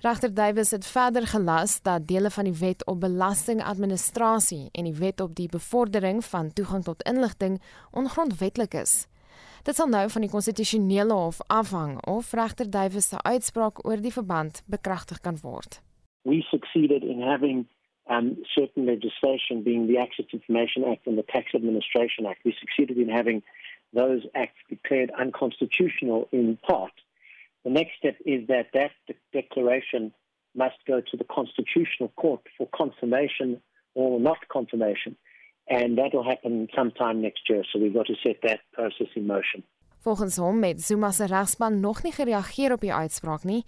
Regter 0.00 0.34
Davies 0.34 0.70
het 0.70 0.86
verder 0.86 1.26
gelas 1.26 1.82
dat 1.82 2.06
dele 2.06 2.30
van 2.30 2.44
die 2.44 2.58
wet 2.58 2.86
op 2.86 3.00
belastingadministrasie 3.00 4.68
en 4.72 4.84
die 4.84 4.94
wet 4.94 5.20
op 5.20 5.34
die 5.34 5.48
bevordering 5.48 6.24
van 6.24 6.52
toegang 6.52 6.84
tot 6.84 7.02
inligting 7.02 7.62
ongrondwettig 7.90 8.68
is. 8.68 9.08
Dit 9.62 9.74
sal 9.74 9.90
nou 9.90 10.04
van 10.10 10.22
die 10.22 10.30
konstitusionele 10.30 11.12
hof 11.12 11.40
afhang 11.46 11.98
of 12.06 12.30
regter 12.32 12.70
Davies 12.70 13.08
se 13.08 13.18
uitspraak 13.22 13.82
oor 13.86 13.98
die 14.00 14.12
verband 14.12 14.62
bekragtig 14.66 15.20
kan 15.20 15.38
word. 15.42 15.80
We 16.22 16.42
succeeded 16.50 17.02
in 17.02 17.20
having 17.22 17.66
um, 18.08 18.36
certain 18.56 18.86
legislation 18.86 19.62
being 19.62 19.86
the 19.86 19.98
Access 19.98 20.26
to 20.30 20.36
Information 20.36 20.84
Act 20.90 21.06
and 21.06 21.18
the 21.18 21.22
Tax 21.22 21.46
Administration 21.54 22.26
Act. 22.26 22.40
We 22.44 22.54
succeeded 22.58 22.98
in 22.98 23.08
having 23.08 23.42
those 23.92 24.22
acts 24.34 24.58
declared 24.68 25.10
unconstitutional 25.18 26.28
in 26.32 26.58
part. 26.68 26.92
The 27.64 27.70
next 27.70 27.92
step 27.98 28.16
is 28.24 28.46
that 28.48 28.68
that 28.74 28.90
de- 29.06 29.14
declaration 29.32 30.12
must 30.54 30.76
go 30.86 31.00
to 31.00 31.16
the 31.16 31.24
Constitutional 31.24 32.08
Court 32.16 32.40
for 32.56 32.68
confirmation 32.74 33.60
or 33.94 34.20
not 34.20 34.38
confirmation. 34.50 35.16
And 35.68 35.98
that 35.98 36.14
will 36.14 36.24
happen 36.24 36.68
sometime 36.74 37.20
next 37.20 37.42
year. 37.48 37.62
So 37.72 37.78
we've 37.78 37.92
got 37.92 38.06
to 38.06 38.14
set 38.26 38.36
that 38.42 38.60
process 38.72 39.08
in 39.14 39.26
motion. 39.26 39.62
Volgens 40.00 40.36
hom 40.36 40.62
het 40.62 40.80
Zuma 40.80 41.10
se 41.10 41.26
regspan 41.26 41.80
nog 41.80 42.02
nie 42.02 42.12
gereageer 42.12 42.72
op 42.72 42.80
die 42.80 42.92
uitspraak 42.94 43.44
nie. 43.44 43.64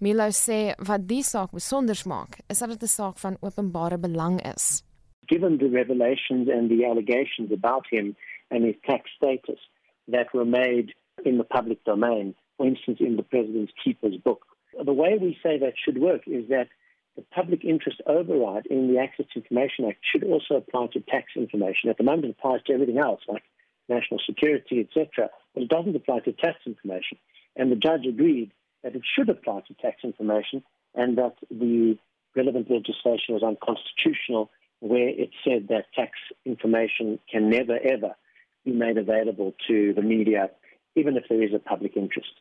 Milo 0.00 0.30
sê 0.32 0.72
wat 0.88 1.04
die 1.08 1.22
saak 1.22 1.50
besonder 1.52 2.00
maak, 2.08 2.38
is 2.48 2.58
dat 2.58 2.68
dit 2.68 2.82
'n 2.82 2.96
saak 2.98 3.18
van 3.18 3.36
openbare 3.40 3.98
belang 3.98 4.40
is. 4.54 4.82
Given 5.26 5.58
the 5.58 5.68
revelations 5.68 6.48
and 6.48 6.68
the 6.68 6.86
allegations 6.86 7.52
about 7.52 7.86
him 7.90 8.16
and 8.48 8.64
his 8.64 8.76
tax 8.82 9.10
status 9.14 9.60
that 10.08 10.32
were 10.32 10.46
made 10.46 10.94
in 11.24 11.36
the 11.36 11.44
public 11.44 11.84
domain, 11.84 12.34
for 12.56 12.66
instance, 12.66 13.04
in 13.04 13.16
the 13.16 13.22
President's 13.22 13.72
Keeper's 13.84 14.18
book. 14.22 14.42
The 14.84 14.92
way 14.92 15.18
we 15.18 15.38
say 15.42 15.58
that 15.58 15.74
should 15.76 15.98
work 15.98 16.22
is 16.26 16.48
that 16.48 16.68
the 17.16 17.24
public 17.34 17.64
interest 17.64 18.00
override 18.06 18.66
in 18.66 18.92
the 18.92 18.98
Access 18.98 19.26
to 19.32 19.40
Information 19.40 19.84
Act 19.88 20.00
should 20.10 20.24
also 20.24 20.54
apply 20.56 20.86
to 20.92 21.00
tax 21.00 21.24
information. 21.36 21.90
At 21.90 21.96
the 21.96 22.04
moment, 22.04 22.24
it 22.24 22.36
applies 22.38 22.62
to 22.64 22.72
everything 22.72 22.98
else, 22.98 23.20
like 23.28 23.44
national 23.88 24.20
security, 24.24 24.80
etc., 24.80 25.30
but 25.54 25.62
it 25.62 25.68
doesn't 25.68 25.96
apply 25.96 26.20
to 26.20 26.32
tax 26.32 26.58
information. 26.66 27.18
And 27.56 27.70
the 27.70 27.76
judge 27.76 28.06
agreed 28.06 28.52
that 28.82 28.94
it 28.94 29.02
should 29.14 29.28
apply 29.28 29.62
to 29.68 29.74
tax 29.74 30.04
information 30.04 30.62
and 30.94 31.18
that 31.18 31.36
the 31.50 31.96
relevant 32.36 32.70
legislation 32.70 33.34
was 33.34 33.42
unconstitutional 33.42 34.50
where 34.80 35.08
it 35.08 35.30
said 35.44 35.68
that 35.68 35.86
tax 35.94 36.10
information 36.44 37.18
can 37.30 37.48
never, 37.48 37.78
ever 37.78 38.14
be 38.64 38.72
made 38.72 38.98
available 38.98 39.54
to 39.68 39.92
the 39.94 40.02
media, 40.02 40.50
even 40.94 41.16
if 41.16 41.24
there 41.28 41.42
is 41.42 41.54
a 41.54 41.58
public 41.58 41.96
interest. 41.96 42.34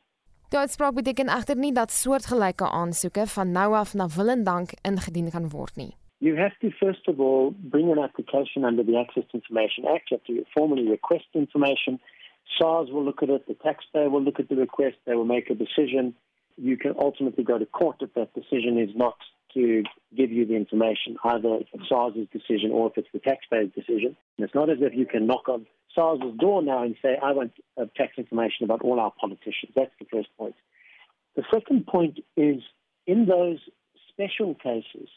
Die 0.49 0.59
uitspraak 0.59 0.93
beteken 0.93 1.31
egter 1.33 1.57
nie 1.57 1.71
dat 1.73 1.91
soortgelyke 1.91 2.67
aansoeke 2.69 3.25
van 3.35 3.51
nou 3.51 3.71
af 3.73 3.93
na 3.97 4.05
willendank 4.15 4.75
ingedien 4.85 5.31
kan 5.33 5.49
word 5.49 5.75
nie. 5.75 5.95
You 6.23 6.37
have 6.37 6.57
to 6.61 6.71
first 6.81 7.05
of 7.09 7.19
all 7.19 7.51
bring 7.51 7.91
an 7.91 7.99
application 7.99 8.63
under 8.63 8.81
the 8.81 8.97
Access 8.97 9.25
to 9.31 9.39
Information 9.39 9.83
Act. 9.93 10.09
You 10.09 10.17
have 10.17 10.23
to 10.27 10.45
formally 10.53 10.87
request 10.87 11.25
information. 11.33 11.99
SARS 12.57 12.87
will 12.89 13.03
look 13.03 13.21
at 13.21 13.29
it, 13.29 13.45
the 13.45 13.55
taxpayer 13.55 14.09
will 14.09 14.23
look 14.23 14.39
at 14.39 14.47
the 14.47 14.55
request, 14.55 14.95
they 15.05 15.15
will 15.15 15.25
make 15.25 15.49
a 15.49 15.53
decision. 15.53 16.15
You 16.55 16.77
can 16.77 16.93
ultimately 16.97 17.43
go 17.43 17.57
to 17.57 17.65
court 17.65 17.97
if 17.99 18.13
that 18.13 18.33
decision 18.33 18.79
is 18.79 18.95
not 18.95 19.17
to 19.53 19.83
give 20.15 20.31
you 20.31 20.45
the 20.45 20.55
information, 20.55 21.17
either 21.25 21.55
it's 21.55 21.89
SARS' 21.89 22.13
decision 22.31 22.71
or 22.71 22.87
if 22.87 22.97
it's 22.97 23.09
the 23.11 23.19
taxpayer's 23.19 23.73
decision. 23.75 24.15
And 24.37 24.45
it's 24.45 24.55
not 24.55 24.69
as 24.69 24.77
if 24.79 24.93
you 24.95 25.05
can 25.05 25.27
knock 25.27 25.49
on 25.49 25.65
SARS's 25.93 26.37
door 26.39 26.63
now 26.63 26.83
and 26.83 26.95
say, 27.01 27.17
I 27.21 27.33
want 27.33 27.51
uh, 27.77 27.83
tax 27.97 28.13
information 28.17 28.63
about 28.63 28.81
all 28.81 28.97
our 29.01 29.11
politicians. 29.19 29.73
That's 29.75 29.91
the 29.99 30.05
first 30.09 30.29
point. 30.37 30.55
The 31.35 31.43
second 31.53 31.85
point 31.85 32.19
is 32.37 32.61
in 33.07 33.25
those 33.25 33.59
special 34.13 34.55
cases 34.55 35.09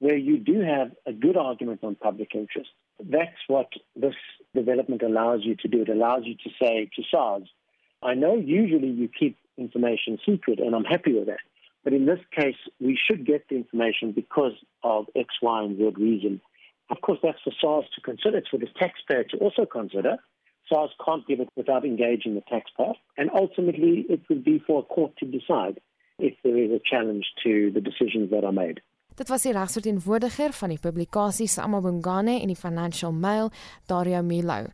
where 0.00 0.16
you 0.16 0.38
do 0.38 0.60
have 0.60 0.92
a 1.06 1.12
good 1.12 1.36
argument 1.36 1.80
on 1.82 1.94
public 1.94 2.34
interest, 2.34 2.70
that's 3.00 3.38
what 3.46 3.68
this 3.96 4.14
development 4.54 5.02
allows 5.02 5.40
you 5.42 5.56
to 5.56 5.68
do. 5.68 5.82
It 5.82 5.88
allows 5.88 6.22
you 6.24 6.34
to 6.34 6.50
say 6.60 6.90
to 6.96 7.02
SARS, 7.10 7.48
I 8.02 8.14
know 8.14 8.36
usually 8.36 8.88
you 8.88 9.08
keep 9.08 9.36
information 9.56 10.18
secret, 10.24 10.60
and 10.60 10.74
I'm 10.74 10.84
happy 10.84 11.12
with 11.12 11.26
that. 11.26 11.40
But 11.84 11.92
in 11.92 12.06
this 12.06 12.20
case, 12.36 12.56
we 12.80 12.98
should 12.98 13.26
get 13.26 13.48
the 13.48 13.56
information 13.56 14.12
because 14.12 14.52
of 14.82 15.06
X, 15.16 15.28
Y, 15.42 15.62
and 15.62 15.78
Z 15.78 15.92
reason. 15.96 16.40
Of 16.90 17.00
course, 17.00 17.18
that's 17.22 17.38
for 17.42 17.52
SARS 17.60 17.86
to 17.94 18.00
consider. 18.00 18.38
It's 18.38 18.48
for 18.48 18.58
the 18.58 18.68
taxpayer 18.78 19.24
to 19.24 19.36
also 19.38 19.66
consider. 19.66 20.16
SARS 20.68 20.90
can't 21.04 21.26
give 21.26 21.40
it 21.40 21.48
without 21.56 21.84
engaging 21.84 22.34
the 22.34 22.42
taxpayer. 22.42 22.92
And 23.16 23.30
ultimately, 23.34 24.06
it 24.08 24.20
would 24.28 24.44
be 24.44 24.62
for 24.66 24.80
a 24.80 24.82
court 24.82 25.16
to 25.18 25.26
decide 25.26 25.80
if 26.18 26.34
there 26.42 26.56
is 26.56 26.70
a 26.70 26.80
challenge 26.84 27.26
to 27.44 27.70
the 27.72 27.80
decisions 27.80 28.30
that 28.30 28.44
are 28.44 28.52
made. 28.52 28.80
Dit 29.18 29.28
was 29.28 29.42
die 29.42 29.52
regsverteenwoordiger 29.52 30.52
van 30.52 30.70
die 30.70 30.78
publikasie 30.78 31.48
Samabongane 31.50 32.36
en 32.40 32.46
die 32.46 32.56
Financial 32.56 33.12
Mail, 33.12 33.50
Dario 33.90 34.22
Milo. 34.22 34.68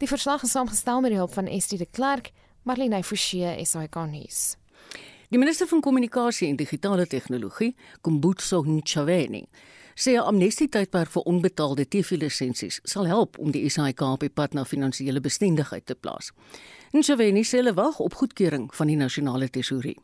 Die 0.00 0.08
verslag 0.08 0.42
is 0.42 0.54
saamgestel 0.56 1.02
met 1.04 1.12
die 1.12 1.18
hulp 1.18 1.34
van 1.36 1.50
Estie 1.52 1.78
de 1.78 1.86
Klerk, 1.90 2.30
Marlene 2.62 3.02
Forsie, 3.04 3.44
SAK 3.64 3.98
nuus. 4.08 4.56
Die 5.28 5.38
minister 5.38 5.68
van 5.68 5.84
Kommunikasie 5.84 6.48
en 6.48 6.56
Digitale 6.56 7.06
Tegnologie, 7.06 7.74
Kumbutso 8.00 8.62
Ntshaveni, 8.64 9.44
sê 9.94 10.16
'n 10.16 10.24
amnestietydperk 10.32 11.10
vir 11.10 11.22
onbetaalde 11.22 11.88
TV-lisensies 11.88 12.80
sal 12.84 13.06
help 13.06 13.38
om 13.38 13.50
die 13.50 13.68
SAIK 13.68 14.00
op 14.00 14.20
die 14.20 14.30
pad 14.30 14.54
na 14.54 14.64
finansiële 14.64 15.20
bestendigheid 15.20 15.86
te 15.86 15.94
plaas. 15.94 16.32
Ntshaveni 16.92 17.44
sê 17.44 17.56
hulle 17.56 17.74
wag 17.74 17.98
op 17.98 18.14
goedkeuring 18.14 18.74
van 18.74 18.86
die 18.86 18.96
nasionale 18.96 19.50
tesourie. 19.50 19.96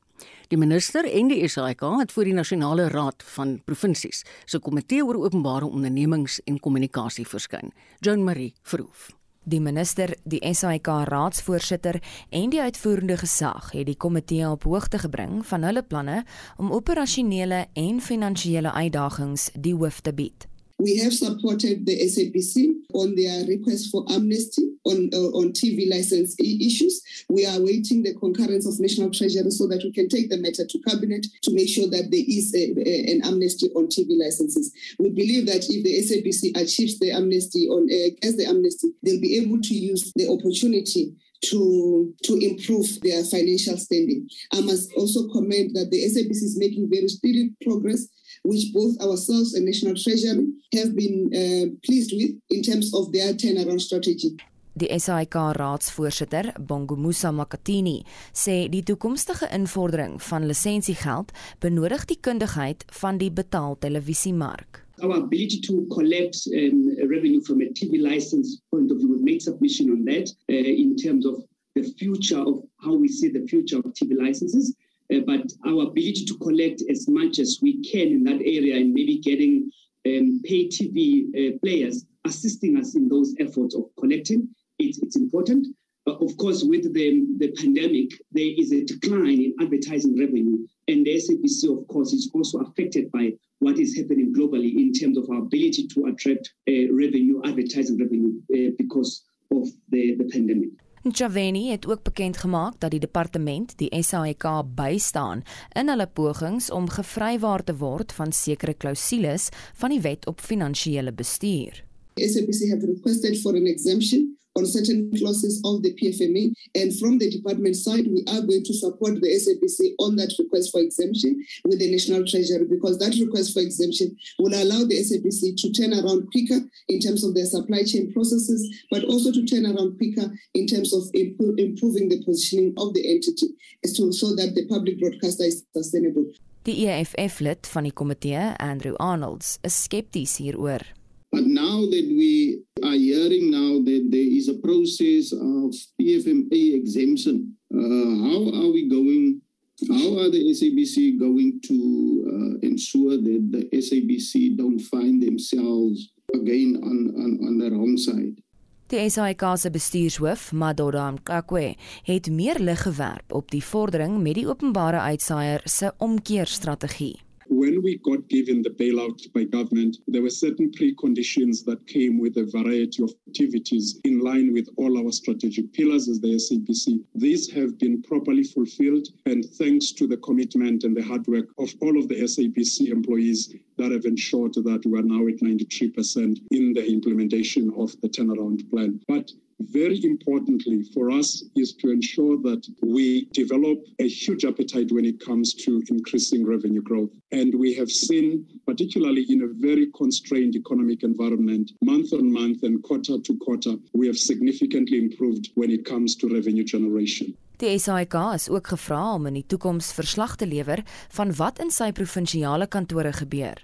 Die 0.50 0.58
minister 0.58 1.06
en 1.06 1.28
die 1.30 1.48
SAIK 1.48 1.84
het 2.00 2.12
voor 2.12 2.26
die 2.26 2.34
nasionale 2.34 2.88
raad 2.88 3.22
van 3.36 3.60
provinsies 3.64 4.24
se 4.44 4.58
komitee 4.58 5.04
oor 5.04 5.22
openbare 5.24 5.68
ondernemings 5.68 6.40
en 6.44 6.60
kommunikasie 6.60 7.26
verskyn. 7.26 7.72
Joan 8.00 8.24
Marie 8.24 8.52
Verhoef. 8.62 9.10
Die 9.44 9.60
minister, 9.60 10.12
die 10.28 10.42
SAIK 10.54 10.90
raadsvoorsitter 11.08 11.96
en 12.28 12.50
die 12.52 12.60
uitvoerende 12.60 13.16
gesag 13.16 13.70
het 13.72 13.88
die 13.88 13.96
komitee 13.96 14.44
op 14.50 14.66
hoogte 14.68 15.00
gebring 15.00 15.40
van 15.46 15.64
hulle 15.64 15.82
planne 15.82 16.24
om 16.60 16.74
operasionele 16.76 17.64
en 17.72 18.04
finansiële 18.04 18.72
uitdagings 18.72 19.50
die 19.54 19.74
hoof 19.74 20.00
te 20.04 20.12
bied. 20.12 20.49
We 20.80 20.96
have 20.96 21.12
supported 21.12 21.84
the 21.84 21.94
SABC 22.08 22.70
on 22.94 23.14
their 23.14 23.44
request 23.44 23.90
for 23.90 24.02
amnesty 24.10 24.62
on 24.84 25.10
uh, 25.12 25.28
on 25.36 25.52
TV 25.52 25.90
license 25.90 26.34
issues. 26.40 27.02
We 27.28 27.44
are 27.44 27.58
awaiting 27.58 28.02
the 28.02 28.14
concurrence 28.14 28.66
of 28.66 28.80
National 28.80 29.10
Treasury 29.10 29.50
so 29.50 29.68
that 29.68 29.82
we 29.84 29.92
can 29.92 30.08
take 30.08 30.30
the 30.30 30.38
matter 30.38 30.64
to 30.66 30.78
cabinet 30.88 31.26
to 31.42 31.54
make 31.54 31.68
sure 31.68 31.86
that 31.90 32.08
there 32.10 32.24
is 32.26 32.54
a, 32.54 32.72
a, 32.80 33.12
an 33.12 33.20
amnesty 33.24 33.68
on 33.76 33.88
TV 33.88 34.16
licenses. 34.18 34.72
We 34.98 35.10
believe 35.10 35.44
that 35.46 35.68
if 35.68 35.84
the 35.84 36.00
SABC 36.00 36.56
achieves 36.56 36.98
the 36.98 37.10
amnesty 37.10 37.68
on 37.68 37.84
uh, 37.84 38.16
the 38.22 38.46
amnesty, 38.48 38.88
they'll 39.02 39.20
be 39.20 39.36
able 39.36 39.60
to 39.60 39.74
use 39.74 40.10
the 40.16 40.32
opportunity 40.32 41.14
to 41.42 42.14
to 42.22 42.34
improve 42.40 43.00
their 43.02 43.22
financial 43.24 43.76
standing. 43.76 44.28
I 44.52 44.62
must 44.62 44.92
also 44.94 45.28
comment 45.28 45.74
that 45.74 45.90
the 45.90 46.04
SABC 46.08 46.40
is 46.40 46.58
making 46.58 46.88
very 46.88 47.08
steady 47.08 47.50
progress 47.62 48.08
which 48.42 48.72
both 48.72 48.98
ourselves 49.00 49.54
and 49.54 49.64
National 49.64 49.94
Treasury 49.94 50.46
have 50.74 50.94
been 50.94 51.30
uh, 51.32 51.66
pleased 51.84 52.12
with 52.12 52.32
in 52.50 52.62
terms 52.62 52.94
of 52.94 53.12
their 53.12 53.34
turnaround 53.34 53.80
strategy. 53.80 54.36
Die 54.72 54.98
SAIK 54.98 55.34
raadsvoorsitter, 55.56 56.52
Bongomusa 56.66 57.32
Makatini, 57.32 58.04
sê 58.32 58.68
die 58.70 58.84
toekomstige 58.86 59.48
invordering 59.52 60.20
van 60.22 60.46
lisensiegeld 60.46 61.32
benodig 61.60 62.06
die 62.06 62.16
kundigheid 62.22 62.84
van 63.00 63.18
die 63.18 63.32
betaaltelevisiemark. 63.34 64.86
Our 65.02 65.16
ability 65.16 65.60
to 65.66 65.86
collect 65.90 66.46
um, 66.54 66.86
revenue 67.10 67.40
from 67.42 67.60
a 67.62 67.68
TV 67.72 67.98
license 68.00 68.60
point 68.70 68.92
of 68.92 68.98
view, 68.98 69.10
we've 69.10 69.24
made 69.24 69.42
submission 69.42 69.90
on 69.90 70.04
that 70.04 70.30
uh, 70.48 70.54
in 70.54 70.96
terms 70.96 71.26
of 71.26 71.42
the 71.74 71.82
future 71.98 72.38
of 72.38 72.62
how 72.78 72.94
we 72.94 73.08
see 73.08 73.28
the 73.28 73.46
future 73.48 73.78
of 73.78 73.92
TV 73.92 74.16
licenses. 74.16 74.76
Uh, 75.12 75.20
but 75.26 75.52
our 75.66 75.82
ability 75.88 76.24
to 76.24 76.36
collect 76.38 76.82
as 76.88 77.08
much 77.08 77.38
as 77.38 77.58
we 77.62 77.82
can 77.82 78.08
in 78.08 78.24
that 78.24 78.40
area 78.40 78.76
and 78.76 78.92
maybe 78.94 79.18
getting 79.18 79.70
um, 80.06 80.40
pay 80.44 80.68
TV 80.68 81.28
uh, 81.34 81.58
players 81.58 82.06
assisting 82.26 82.76
us 82.76 82.94
in 82.94 83.08
those 83.08 83.34
efforts 83.38 83.74
of 83.74 83.84
collecting, 83.98 84.48
it's, 84.78 84.98
it's 84.98 85.16
important. 85.16 85.66
Uh, 86.06 86.12
of 86.14 86.36
course, 86.36 86.64
with 86.64 86.92
the, 86.94 87.26
the 87.38 87.48
pandemic, 87.52 88.10
there 88.32 88.52
is 88.56 88.72
a 88.72 88.84
decline 88.84 89.40
in 89.40 89.54
advertising 89.60 90.18
revenue, 90.18 90.66
and 90.88 91.04
the 91.04 91.16
SABC, 91.16 91.78
of 91.78 91.86
course, 91.88 92.12
is 92.12 92.30
also 92.34 92.58
affected 92.60 93.10
by 93.12 93.32
what 93.58 93.78
is 93.78 93.96
happening 93.96 94.32
globally 94.34 94.74
in 94.76 94.92
terms 94.92 95.18
of 95.18 95.28
our 95.30 95.38
ability 95.38 95.86
to 95.88 96.06
attract 96.06 96.52
uh, 96.68 96.92
revenue, 96.92 97.42
advertising 97.44 97.98
revenue, 97.98 98.32
uh, 98.54 98.72
because 98.78 99.24
of 99.52 99.68
the, 99.90 100.14
the 100.16 100.24
pandemic. 100.24 100.70
Chaveni 101.02 101.70
het 101.70 101.86
ook 101.86 102.02
bekend 102.02 102.36
gemaak 102.36 102.74
dat 102.78 102.90
die 102.90 103.00
departement 103.00 103.72
die 103.78 104.02
SAIK 104.02 104.44
bystaan 104.74 105.42
in 105.72 105.88
hulle 105.88 106.06
pogings 106.06 106.70
om 106.70 106.88
gevrywaar 106.88 107.64
te 107.64 107.76
word 107.76 108.12
van 108.12 108.32
sekere 108.32 108.74
klousules 108.74 109.48
van 109.80 109.90
die 109.90 110.00
wet 110.00 110.26
op 110.26 110.40
finansiële 110.40 111.12
bestuur. 111.12 111.84
SAPC 112.20 112.68
have 112.68 112.86
requested 112.86 113.40
for 113.40 113.56
an 113.56 113.66
exemption 113.66 114.39
on 114.56 114.66
certain 114.66 115.10
clauses 115.16 115.60
of 115.64 115.82
the 115.82 115.94
PFMA. 115.94 116.52
And 116.74 116.96
from 116.98 117.18
the 117.18 117.30
department 117.30 117.76
side, 117.76 118.06
we 118.06 118.24
are 118.28 118.42
going 118.42 118.64
to 118.64 118.74
support 118.74 119.20
the 119.20 119.28
SAPC 119.28 119.94
on 119.98 120.16
that 120.16 120.34
request 120.38 120.72
for 120.72 120.80
exemption 120.80 121.44
with 121.64 121.78
the 121.78 121.90
National 121.90 122.26
Treasury 122.26 122.66
because 122.68 122.98
that 122.98 123.16
request 123.20 123.54
for 123.54 123.60
exemption 123.60 124.16
will 124.38 124.54
allow 124.54 124.84
the 124.84 124.98
SAPC 124.98 125.56
to 125.56 125.72
turn 125.72 125.92
around 125.94 126.30
quicker 126.32 126.60
in 126.88 127.00
terms 127.00 127.24
of 127.24 127.34
their 127.34 127.46
supply 127.46 127.82
chain 127.84 128.12
processes, 128.12 128.84
but 128.90 129.04
also 129.04 129.32
to 129.32 129.46
turn 129.46 129.66
around 129.66 129.96
quicker 129.98 130.30
in 130.54 130.66
terms 130.66 130.92
of 130.92 131.02
imp- 131.14 131.58
improving 131.58 132.08
the 132.08 132.22
positioning 132.24 132.74
of 132.78 132.94
the 132.94 133.06
entity 133.10 133.48
so, 133.86 134.10
so 134.10 134.34
that 134.36 134.54
the 134.54 134.66
public 134.66 134.98
broadcaster 134.98 135.44
is 135.44 135.64
sustainable. 135.72 136.24
Die 136.64 136.86
EFF 136.86 137.40
lid 137.40 137.66
van 137.66 137.84
die 137.84 137.92
komitee, 137.94 138.54
Andrew 138.58 138.94
Arnolds, 138.98 139.58
is 139.64 139.84
skepties 139.84 140.36
hieroor. 140.36 140.84
But 141.32 141.46
now 141.46 141.86
that 141.86 142.06
we 142.10 142.62
are 142.82 142.98
hearing 142.98 143.50
now 143.50 143.78
that 143.84 144.08
there 144.10 144.30
is 144.38 144.48
a 144.48 144.58
process 144.58 145.32
of 145.32 145.74
PFMA 146.00 146.74
exemption, 146.74 147.56
uh, 147.72 147.78
how 147.78 148.40
are 148.60 148.70
we 148.72 148.88
going? 148.88 149.40
How 149.88 150.18
are 150.18 150.28
the 150.28 150.42
SABC 150.50 151.18
going 151.18 151.60
to 151.62 151.78
uh, 152.26 152.66
ensure 152.66 153.16
that 153.16 153.42
the 153.52 153.64
SABC 153.72 154.56
don't 154.58 154.80
find 154.80 155.22
themselves 155.22 156.12
again 156.34 156.80
on, 156.82 157.14
on, 157.16 157.30
on 157.46 157.58
the 157.58 157.70
wrong 157.70 157.96
side? 157.96 158.42
Die 158.90 159.08
SAIK 159.08 159.42
se 159.56 159.70
bestuurshoof, 159.70 160.52
Madoda 160.52 161.10
Mkakwe, 161.10 161.76
het 162.02 162.30
meer 162.30 162.58
lig 162.58 162.82
gewerp 162.82 163.32
op 163.32 163.50
die 163.50 163.62
vordering 163.62 164.18
met 164.18 164.34
die 164.34 164.48
openbare 164.50 164.98
uitsaaier 164.98 165.62
se 165.64 165.92
omkeerstrategie. 165.98 167.20
When 167.50 167.82
we 167.82 167.98
got 167.98 168.28
given 168.28 168.62
the 168.62 168.70
bailout 168.70 169.20
by 169.32 169.42
government, 169.42 169.96
there 170.06 170.22
were 170.22 170.30
certain 170.30 170.70
preconditions 170.70 171.64
that 171.64 171.84
came 171.88 172.16
with 172.16 172.36
a 172.36 172.44
variety 172.44 173.02
of 173.02 173.12
activities 173.28 174.00
in 174.04 174.20
line 174.20 174.52
with 174.52 174.68
all 174.76 174.96
our 174.96 175.10
strategic 175.10 175.72
pillars 175.72 176.08
as 176.08 176.20
the 176.20 176.28
SAPC. 176.28 177.04
These 177.16 177.50
have 177.50 177.76
been 177.76 178.02
properly 178.02 178.44
fulfilled, 178.44 179.08
and 179.26 179.44
thanks 179.44 179.90
to 179.92 180.06
the 180.06 180.18
commitment 180.18 180.84
and 180.84 180.96
the 180.96 181.02
hard 181.02 181.26
work 181.26 181.48
of 181.58 181.74
all 181.80 181.98
of 181.98 182.06
the 182.06 182.22
SAPC 182.22 182.88
employees 182.88 183.52
that 183.78 183.90
have 183.90 184.04
ensured 184.04 184.54
that 184.54 184.86
we 184.86 184.96
are 184.96 185.02
now 185.02 185.26
at 185.26 185.40
93% 185.40 186.40
in 186.52 186.72
the 186.72 186.86
implementation 186.86 187.72
of 187.76 188.00
the 188.00 188.08
turnaround 188.08 188.70
plan. 188.70 189.00
But 189.08 189.32
very 189.60 190.00
importantly 190.04 190.82
for 190.94 191.10
us 191.10 191.44
is 191.56 191.74
to 191.74 191.90
ensure 191.90 192.36
that 192.38 192.66
we 192.82 193.26
develop 193.32 193.78
a 193.98 194.08
huge 194.08 194.44
appetite 194.44 194.90
when 194.90 195.04
it 195.04 195.20
comes 195.20 195.54
to 195.54 195.82
increasing 195.88 196.46
revenue 196.46 196.82
growth. 196.82 197.10
And 197.32 197.54
we 197.54 197.74
have 197.74 197.90
seen, 197.90 198.46
particularly 198.66 199.26
in 199.28 199.42
a 199.42 199.48
very 199.48 199.86
constrained 199.96 200.56
economic 200.56 201.02
environment, 201.02 201.72
month 201.82 202.12
on 202.12 202.32
month 202.32 202.62
and 202.62 202.82
quarter 202.82 203.18
to 203.18 203.38
quarter, 203.38 203.74
we 203.92 204.06
have 204.06 204.18
significantly 204.18 204.98
improved 204.98 205.50
when 205.54 205.70
it 205.70 205.84
comes 205.84 206.16
to 206.16 206.28
revenue 206.28 206.64
generation. 206.64 207.36
Die 207.60 207.78
SAIK 207.78 208.14
is 208.34 208.48
ook 208.48 208.66
gevra 208.72 209.14
om 209.14 209.26
in 209.26 209.34
die 209.36 209.44
toekoms 209.46 209.92
verslag 209.92 210.36
te 210.36 210.46
lewer 210.48 210.80
van 211.12 211.34
wat 211.36 211.60
in 211.60 211.68
sy 211.70 211.90
provinsiale 211.92 212.66
kantore 212.72 213.12
gebeur. 213.12 213.60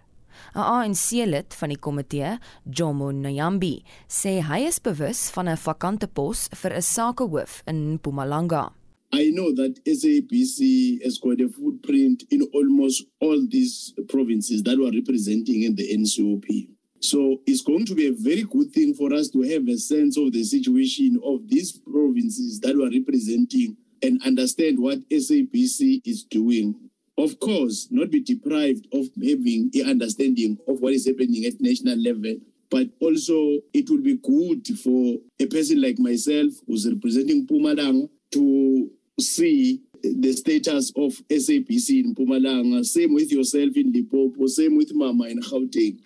'n 0.55 0.63
ANC-lid 0.63 1.55
van 1.61 1.71
die 1.71 1.79
komitee, 1.79 2.39
Jomo 2.65 3.11
Nyambi, 3.13 3.83
sê 4.09 4.41
hy 4.41 4.67
is 4.67 4.79
bewus 4.79 5.31
van 5.31 5.49
'n 5.49 5.57
vakante 5.57 6.07
pos 6.07 6.49
vir 6.55 6.73
'n 6.73 6.83
sakehoof 6.83 7.63
in 7.67 7.99
Mpumalanga. 7.99 8.73
I 9.13 9.31
know 9.31 9.53
that 9.55 9.81
SABC 9.87 11.03
has 11.03 11.19
got 11.19 11.41
a 11.41 11.49
footprint 11.49 12.25
in 12.31 12.43
almost 12.53 13.05
all 13.21 13.47
these 13.49 13.95
provinces 14.09 14.63
that 14.65 14.79
were 14.79 14.91
representing 14.91 15.63
in 15.63 15.75
the 15.77 15.87
NCOP. 15.93 16.69
So 17.01 17.41
it's 17.47 17.63
going 17.63 17.87
to 17.87 17.95
be 17.95 18.09
a 18.09 18.13
very 18.13 18.43
good 18.43 18.73
thing 18.73 18.95
for 18.95 19.13
us 19.15 19.29
to 19.31 19.43
have 19.43 19.69
a 19.69 19.79
sense 19.79 20.17
of 20.17 20.33
the 20.33 20.43
situation 20.45 21.21
of 21.25 21.49
these 21.49 21.73
provinces 21.73 22.61
that 22.61 22.77
were 22.77 22.91
representing 22.91 23.77
and 24.03 24.21
understand 24.25 24.79
what 24.79 25.09
SABC 25.09 26.03
is 26.05 26.25
doing 26.25 26.75
of 27.19 27.39
course, 27.41 27.89
not 27.91 28.11
be 28.11 28.21
deprived 28.21 28.87
of 28.93 29.07
having 29.17 29.71
an 29.75 29.91
understanding 29.91 30.59
of 30.69 30.81
what 30.81 30.93
is 30.93 31.07
happening 31.07 31.45
at 31.47 31.61
national 31.61 31.99
level. 31.99 32.37
But 32.71 32.89
also, 33.01 33.61
it 33.73 33.89
will 33.89 34.03
be 34.03 34.17
good 34.17 34.67
for 34.79 35.17
a 35.41 35.47
person 35.47 35.81
like 35.81 35.99
myself 35.99 36.53
who's 36.67 36.87
representing 36.89 37.47
Pumalanga 37.47 38.09
to 38.33 38.91
see 39.21 39.81
the 40.03 40.33
status 40.33 40.93
of 40.97 41.13
SAPC 41.31 42.05
in 42.05 42.15
Pumalanga. 42.15 42.85
Same 42.85 43.15
with 43.15 43.31
yourself 43.33 43.77
in 43.77 43.93
Lipopo, 43.93 44.49
same 44.49 44.77
with 44.77 44.93
Mama 44.95 45.25
in 45.25 45.41
Gauteng. 45.41 45.99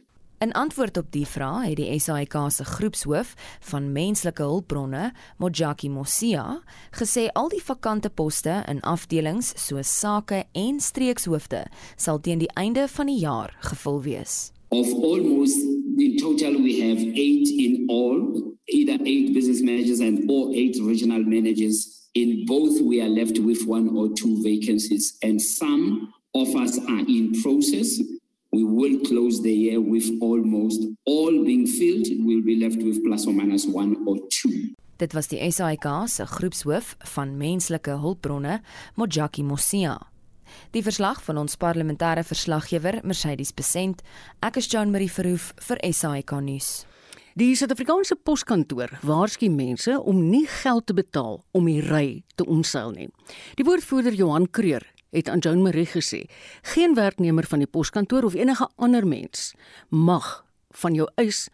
In 0.45 0.53
antwoord 0.53 0.97
op 0.97 1.13
die 1.13 1.27
vraag 1.27 1.67
het 1.67 1.77
die 1.77 1.99
SAIK 2.01 2.35
se 2.49 2.65
groepshoof 2.65 3.35
van 3.61 3.93
menslike 3.93 4.43
hulpbronne, 4.43 5.11
Mojaki 5.37 5.89
Mosia, 5.93 6.63
gesê 6.97 7.27
al 7.37 7.51
die 7.53 7.61
vakante 7.61 8.09
poste 8.09 8.55
in 8.73 8.81
afdelings 8.81 9.51
soos 9.61 9.91
sake 9.99 10.39
en 10.57 10.79
streekshoofde 10.81 11.67
sal 11.97 12.23
teen 12.25 12.41
die 12.41 12.49
einde 12.57 12.87
van 12.89 13.11
die 13.13 13.19
jaar 13.21 13.53
gevul 13.69 14.01
wees. 14.07 14.39
Of 14.73 14.89
almost 14.89 15.61
in 16.01 16.17
total 16.17 16.57
we 16.65 16.73
have 16.87 17.05
8 17.05 17.53
in 17.67 17.85
all, 17.93 18.57
either 18.73 18.97
8 18.97 19.35
business 19.35 19.61
managers 19.61 20.01
and 20.01 20.25
or 20.31 20.55
8 20.55 20.81
regional 20.89 21.21
managers. 21.21 22.09
In 22.13 22.47
both 22.47 22.81
we 22.81 23.03
are 23.03 23.13
left 23.13 23.39
with 23.45 23.69
one 23.69 23.93
or 23.93 24.09
two 24.15 24.41
vacancies 24.41 25.19
and 25.21 25.43
some 25.43 26.09
of 26.33 26.49
us 26.57 26.79
are 26.89 27.05
in 27.05 27.37
process 27.43 28.01
we 28.53 28.65
will 28.65 28.99
close 29.01 29.43
the 29.43 29.53
year 29.53 29.81
with 29.81 30.11
almost 30.21 30.83
all 31.05 31.45
being 31.45 31.67
filled. 31.67 32.09
We'll 32.25 32.43
be 32.43 32.57
left 32.57 32.83
with 32.83 33.03
plus 33.05 33.27
or 33.27 33.33
minus 33.33 33.67
one 33.67 33.97
or 34.07 34.17
two. 34.29 34.75
Dit 34.97 35.15
was 35.15 35.29
die 35.29 35.41
SAIK 35.51 35.87
se 36.07 36.27
groepshoof 36.27 36.97
van 37.15 37.37
menslike 37.37 37.91
hulpbronne, 37.91 38.61
Mojaki 38.95 39.43
Mosia. 39.43 39.97
Die 40.75 40.83
verslag 40.83 41.23
van 41.25 41.39
ons 41.39 41.57
parlementêre 41.57 42.25
verslaggewer, 42.27 43.01
Mercedes 43.07 43.55
Besent. 43.55 44.03
Ek 44.43 44.59
is 44.61 44.69
Jean 44.69 44.91
Marie 44.91 45.09
Verhoef 45.09 45.55
vir 45.69 45.81
SAIK 45.87 46.35
nuus. 46.45 46.71
Die 47.39 47.55
Suid-Afrikaanse 47.57 48.19
Poskantoor 48.19 48.91
waarsku 49.07 49.49
mense 49.55 49.95
om 49.95 50.19
nie 50.29 50.45
geld 50.61 50.89
te 50.91 50.97
betaal 50.99 51.39
om 51.57 51.69
die 51.71 51.81
ry 51.81 52.25
te 52.37 52.45
omseil 52.45 52.91
nie. 52.93 53.09
Die 53.57 53.65
woordvoerder 53.65 54.19
Johan 54.19 54.51
Kreur 54.51 54.85
het 55.11 55.29
aan 55.29 55.39
Joan 55.39 55.63
Marie 55.63 55.87
gesê: 55.87 56.25
"Geen 56.63 56.95
werknemer 56.95 57.45
van 57.45 57.59
die 57.59 57.71
poskantoor 57.71 58.23
of 58.23 58.35
enige 58.35 58.69
ander 58.77 59.07
mens 59.07 59.55
mag 59.89 60.45
van 60.71 60.95
jou 60.95 61.09
eis 61.15 61.49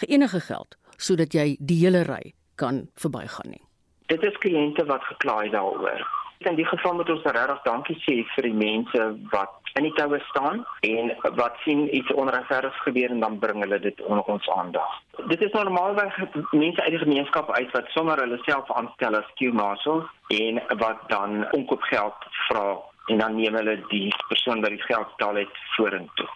enige 0.00 0.40
geld 0.40 0.76
sodat 0.96 1.32
jy 1.32 1.56
die 1.60 1.84
hele 1.84 2.02
ry 2.02 2.34
kan 2.54 2.88
verbygaan 2.94 3.50
nie." 3.50 3.62
Dit 4.06 4.22
is 4.22 4.38
kliënte 4.38 4.84
wat 4.84 5.02
gekla 5.04 5.42
het 5.42 5.52
daaroor. 5.52 6.06
In 6.38 6.54
die 6.54 6.66
geval 6.66 6.94
moet 6.94 7.10
ons 7.10 7.22
regtig 7.22 7.62
dankie 7.62 7.96
sê 7.96 8.24
vir 8.34 8.42
die 8.42 8.54
mense 8.54 9.16
wat 9.30 9.67
in 9.74 9.82
die 9.82 9.92
toue 9.92 10.20
staan 10.30 10.64
en 10.80 11.12
wat 11.40 11.56
sien 11.64 11.96
iets 11.96 12.12
onregverdigs 12.12 12.82
gebeur 12.82 13.10
en 13.10 13.20
dan 13.20 13.38
bring 13.38 13.62
hulle 13.62 13.80
dit 13.80 14.02
onder 14.02 14.24
ons 14.24 14.48
aandag. 14.48 14.88
Dit 15.28 15.40
is 15.42 15.52
normaalweg 15.52 16.18
mense 16.50 16.82
uit 16.82 16.90
die 16.90 17.04
gemeenskap 17.04 17.50
uit 17.50 17.70
wat 17.76 17.90
sommer 17.96 18.20
hulle 18.22 18.38
self 18.42 18.70
aanstel 18.72 19.18
as 19.20 19.32
queue 19.34 19.52
marshals 19.52 20.06
en 20.28 20.62
wat 20.82 21.02
dan 21.08 21.46
omkoopgeld 21.52 22.28
vra 22.48 22.76
en 23.08 23.18
dan 23.18 23.36
neem 23.36 23.54
hulle 23.54 23.78
die 23.88 24.14
persoon 24.28 24.60
wat 24.60 24.74
die 24.76 24.84
geld 24.84 25.16
betaal 25.16 25.42
het 25.44 25.60
vorentoe. 25.76 26.28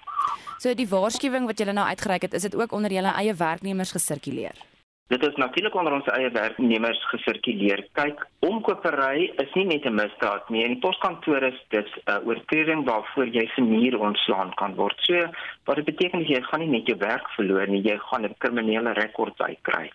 So 0.63 0.75
die 0.79 0.89
waarskuwing 0.89 1.47
wat 1.47 1.59
julle 1.59 1.75
nou 1.77 1.87
uitgereik 1.87 2.29
het, 2.29 2.37
is 2.39 2.47
dit 2.47 2.57
ook 2.57 2.73
onder 2.73 2.93
julle 2.93 3.15
eie 3.19 3.35
werknemers 3.35 3.93
gesirkuleer? 3.93 4.72
Dit 5.09 5.27
is 5.27 5.35
natuurlik 5.37 5.75
onder 5.75 5.93
ons 5.93 6.07
eie 6.07 6.31
werknemers 6.31 7.01
gesirkuleer. 7.11 7.83
Kyk, 7.99 8.23
omkopery 8.39 9.33
is 9.43 9.53
nie 9.55 9.65
net 9.65 9.85
'n 9.85 9.95
misdaad 9.95 10.49
nie. 10.51 10.65
In 10.65 10.75
die 10.75 10.81
poskantoor 10.81 11.43
is 11.43 11.59
dit 11.69 11.89
'n 12.07 12.23
oortreding 12.25 12.85
waarvoor 12.85 13.29
jy 13.29 13.47
vernier 13.55 13.99
ontslaan 14.01 14.55
kan 14.55 14.75
word. 14.75 14.99
So, 15.01 15.27
wat 15.65 15.77
dit 15.77 15.85
beteken 15.85 16.21
is 16.21 16.29
jy 16.29 16.43
gaan 16.43 16.61
nie 16.61 16.79
net 16.79 16.87
jou 16.87 16.99
werk 16.99 17.29
verloor 17.37 17.67
nie, 17.69 17.83
jy 17.83 17.99
gaan 17.99 18.25
'n 18.25 18.35
kriminele 18.39 18.93
rekord 18.93 19.41
uitkry. 19.41 19.91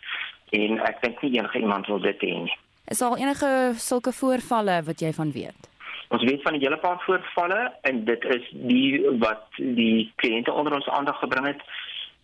En 0.51 0.80
ek 0.80 1.01
dink 1.01 1.22
nie 1.22 1.38
enige 1.38 1.60
iemand 1.60 1.88
wil 1.88 1.99
dit 1.99 2.22
hê 2.22 2.34
nie. 2.43 2.58
Is 2.88 2.99
daar 2.99 3.18
enige 3.18 3.72
sulke 3.76 4.14
voorvalle 4.14 4.84
wat 4.84 4.99
jy 4.99 5.14
van 5.14 5.32
weet? 5.32 5.70
Ons 6.08 6.24
weet 6.24 6.41
van 6.41 6.53
'n 6.53 6.62
hele 6.62 6.78
paar 6.78 6.99
voorvalle 7.05 7.74
en 7.82 8.05
dit 8.05 8.24
is 8.26 8.43
die 8.51 9.05
wat 9.20 9.43
die 9.58 10.14
kliënte 10.16 10.51
onder 10.51 10.74
ons 10.74 10.88
aandag 10.88 11.20
gebring 11.20 11.45
het. 11.45 11.62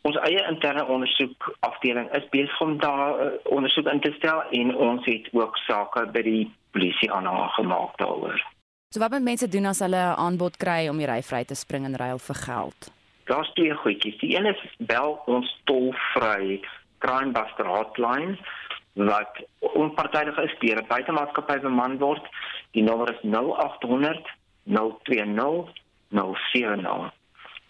Ons 0.03 0.17
eie 0.27 0.41
interne 0.51 0.83
ondersoek 0.91 1.45
afdeling 1.63 2.09
is 2.17 2.25
besig 2.31 2.61
om 2.61 2.73
daar 2.79 3.19
uh, 3.23 3.27
ondersoek 3.55 3.87
in 3.87 4.01
te 4.03 4.11
stel 4.17 4.41
en 4.51 4.75
ons 4.75 5.05
het 5.07 5.29
ook 5.31 5.57
sake 5.63 6.03
by 6.11 6.23
die 6.25 6.43
polisie 6.75 7.11
aangemaak 7.11 7.95
daaroor. 8.01 8.41
So 8.91 8.99
wat 8.99 9.15
moet 9.15 9.23
mense 9.23 9.47
doen 9.47 9.65
as 9.65 9.79
hulle 9.79 10.01
'n 10.03 10.19
aanbod 10.25 10.57
kry 10.57 10.89
om 10.89 10.97
die 10.97 11.07
ry 11.07 11.21
vry 11.23 11.43
te 11.45 11.55
spring 11.55 11.85
in 11.85 11.95
ruil 11.95 12.19
vir 12.19 12.35
geld? 12.35 12.91
Daar's 13.31 13.53
twee 13.53 13.73
goedjies. 13.73 14.19
Die 14.19 14.35
een 14.35 14.45
is 14.45 14.59
bel 14.77 15.21
ons 15.25 15.61
tolvry 15.63 16.59
crime 16.99 17.31
buster 17.31 17.65
hotline 17.65 18.37
wat 18.93 19.39
onpartydig 19.59 20.37
is 20.37 20.55
deur 20.59 20.81
'n 20.81 20.87
buitemaatskappy 20.87 21.59
beman 21.59 21.97
word. 21.97 22.25
Die 22.71 22.83
nommer 22.83 23.09
is 23.13 23.21
0800 23.21 24.27
020 24.63 25.71
070. 26.09 27.11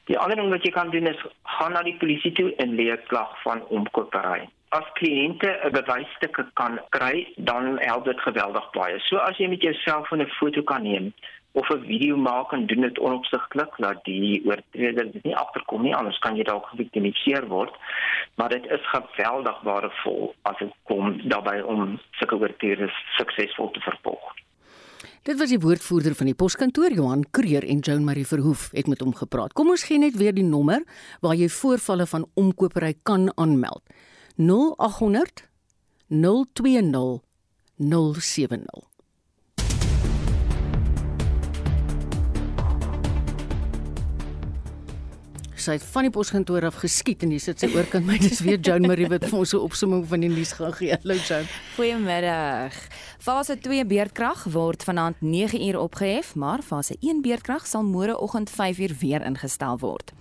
Die 0.09 0.17
ander 0.19 0.35
ding 0.35 0.49
wat 0.51 0.65
jy 0.67 0.71
kan 0.75 0.89
doen 0.91 1.07
is 1.07 1.21
gaan 1.57 1.71
na 1.71 1.81
die 1.87 1.95
polisie 1.99 2.31
toe 2.35 2.49
en 2.63 2.75
lê 2.79 2.89
'n 2.91 3.05
klag 3.07 3.31
van 3.43 3.61
omkopery. 3.77 4.49
As 4.77 4.87
kliënte 4.99 5.49
'n 5.63 5.71
bewysstuk 5.71 6.35
kan 6.53 6.79
kry, 6.89 7.27
dan 7.37 7.79
help 7.79 8.05
dit 8.05 8.19
geweldig 8.19 8.67
baie. 8.71 8.99
So 8.99 9.17
as 9.17 9.37
jy 9.37 9.47
met 9.47 9.61
jou 9.61 9.73
selfoon 9.73 10.21
'n 10.21 10.35
foto 10.39 10.61
kan 10.61 10.83
neem 10.83 11.13
of 11.53 11.69
'n 11.69 11.85
video 11.85 12.17
maak 12.17 12.51
en 12.51 12.65
doen 12.65 12.81
dit 12.81 12.99
onopsigtelik 12.99 13.73
dat 13.77 14.03
die 14.03 14.41
oortreder 14.45 15.11
dit 15.11 15.23
nie 15.23 15.35
agterkom 15.35 15.81
nie, 15.81 15.95
anders 15.95 16.19
kan 16.19 16.35
jy 16.35 16.43
dalk 16.43 16.65
geviktimiseer 16.65 17.47
word. 17.47 17.73
Maar 18.35 18.49
dit 18.49 18.65
is 18.65 18.89
geweldig 18.95 19.61
waardevol 19.61 20.35
as 20.41 20.57
dit 20.57 20.73
kom 20.83 21.29
daarbey 21.29 21.61
om 21.61 21.99
sulke 22.11 22.39
oortreders 22.39 23.03
suksesvol 23.17 23.71
te 23.71 23.79
vervolg. 23.79 24.42
Dit 25.23 25.37
was 25.39 25.53
die 25.53 25.59
woordvoerder 25.63 26.17
van 26.19 26.27
die 26.27 26.35
poskantoor 26.35 26.91
Johan 26.91 27.21
Kreer 27.31 27.63
en 27.63 27.79
Joan 27.79 28.03
Marie 28.03 28.25
Verhoef 28.27 28.65
het 28.75 28.89
met 28.91 28.99
hom 28.99 29.13
gepraat. 29.15 29.53
Kom 29.55 29.71
ons 29.71 29.85
gee 29.87 30.01
net 30.01 30.17
weer 30.19 30.35
die 30.35 30.43
nommer 30.43 30.83
waar 31.23 31.39
jy 31.39 31.47
voorvalle 31.47 32.03
van 32.11 32.27
omkopery 32.35 32.91
kan 33.07 33.29
aanmeld. 33.39 33.87
0800 34.35 35.47
020 36.11 37.21
070. 37.79 38.93
sy 45.63 45.77
het 45.77 45.85
van 45.93 46.07
die 46.07 46.11
poskantoor 46.11 46.65
af 46.67 46.81
geskiet 46.81 47.23
en 47.23 47.31
hier 47.31 47.39
sit 47.39 47.61
sy 47.61 47.69
oorkant 47.71 48.03
my 48.07 48.17
dis 48.19 48.41
weer 48.43 48.59
Joan 48.59 48.83
Marie 48.83 49.07
wat 49.11 49.23
vir 49.29 49.37
ons 49.39 49.53
'n 49.55 49.63
opsomming 49.63 50.03
van 50.09 50.19
die 50.19 50.29
nuus 50.29 50.51
gaan 50.59 50.73
gee. 50.75 50.91
Hallo 50.91 51.15
Joan. 51.15 51.47
Goeiemiddag. 51.75 52.75
Fase 53.23 53.55
2 53.55 53.85
beerdkrag 53.87 54.41
word 54.51 54.81
vanaand 54.83 55.21
9 55.23 55.61
uur 55.63 55.77
opgehef, 55.79 56.33
maar 56.35 56.59
fase 56.59 56.97
1 56.99 57.21
beerdkrag 57.23 57.63
sal 57.63 57.85
môreoggend 57.87 58.49
5 58.51 58.81
uur 58.83 58.95
weer 58.99 59.23
ingestel 59.23 59.77
word. 59.79 60.11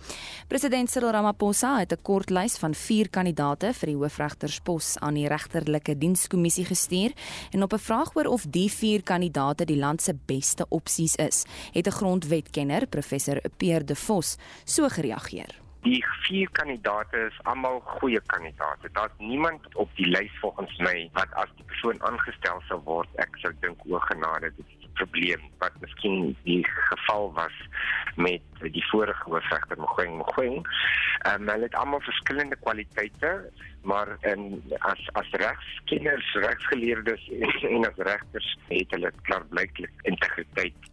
President 0.47 0.91
Cyril 0.91 1.11
Ramaphosa 1.11 1.79
het 1.81 1.93
'n 1.93 2.03
kort 2.03 2.31
lys 2.31 2.55
van 2.63 2.75
4 2.75 3.11
kandidate 3.11 3.73
vir 3.75 3.87
die 3.87 3.97
hoofregterspos 3.97 4.99
aan 5.01 5.15
die 5.15 5.27
regterlike 5.27 5.99
dienskommissie 5.99 6.65
gestuur 6.65 7.11
en 7.51 7.63
op 7.63 7.73
'n 7.73 7.79
vraag 7.79 8.15
oor 8.17 8.27
of 8.27 8.47
die 8.47 8.71
4 8.71 9.03
kandidate 9.03 9.65
die 9.65 9.79
land 9.79 10.03
se 10.03 10.15
beste 10.27 10.65
opsies 10.69 11.17
is, 11.17 11.45
het 11.73 11.87
'n 11.87 11.91
grondwetkenner, 11.91 12.87
professor 12.87 13.41
Pierre 13.57 13.85
De 13.85 13.97
Vos, 13.97 14.37
so 14.65 14.89
gereageer. 14.89 15.62
Die 15.83 15.99
vier 16.23 16.51
kandidate 16.55 17.25
is 17.27 17.39
almal 17.51 17.81
goeie 17.99 18.21
kandidate. 18.31 18.89
Daar's 18.95 19.17
niemand 19.19 19.65
op 19.75 19.91
die 19.99 20.07
lys 20.07 20.35
volgens 20.41 20.77
my 20.79 21.09
wat 21.17 21.33
as 21.43 21.51
die 21.59 21.67
persoon 21.73 21.99
aangestel 22.07 22.63
sou 22.69 22.79
word, 22.87 23.11
ek 23.25 23.35
sou 23.43 23.51
dink 23.65 23.83
o 23.91 23.99
genade, 24.07 24.53
dit 24.59 24.69
is 24.77 24.87
'n 24.87 24.95
probleem 25.01 25.43
wat 25.65 25.81
miskien 25.83 26.37
die 26.45 26.63
geval 26.91 27.33
was 27.35 27.57
met 28.15 28.63
die 28.77 28.85
vorige 28.93 29.27
hoofregter 29.27 29.79
Mogoeng 29.79 30.17
Mogoeng. 30.23 30.63
Ehm 31.27 31.43
um, 31.43 31.49
hulle 31.49 31.67
het 31.67 31.75
almal 31.75 32.01
verskillende 32.01 32.57
kwaliteite, 32.63 33.51
maar 33.83 34.17
en 34.21 34.63
as 34.79 35.03
as 35.13 35.31
regskenners, 35.31 36.33
regsgeleerdes 36.47 37.29
en 37.75 37.91
as 37.91 37.97
regters 37.97 38.59
het 38.69 38.91
hulle 38.91 39.13
klaarblyklik 39.23 39.93
integriteit 40.03 40.92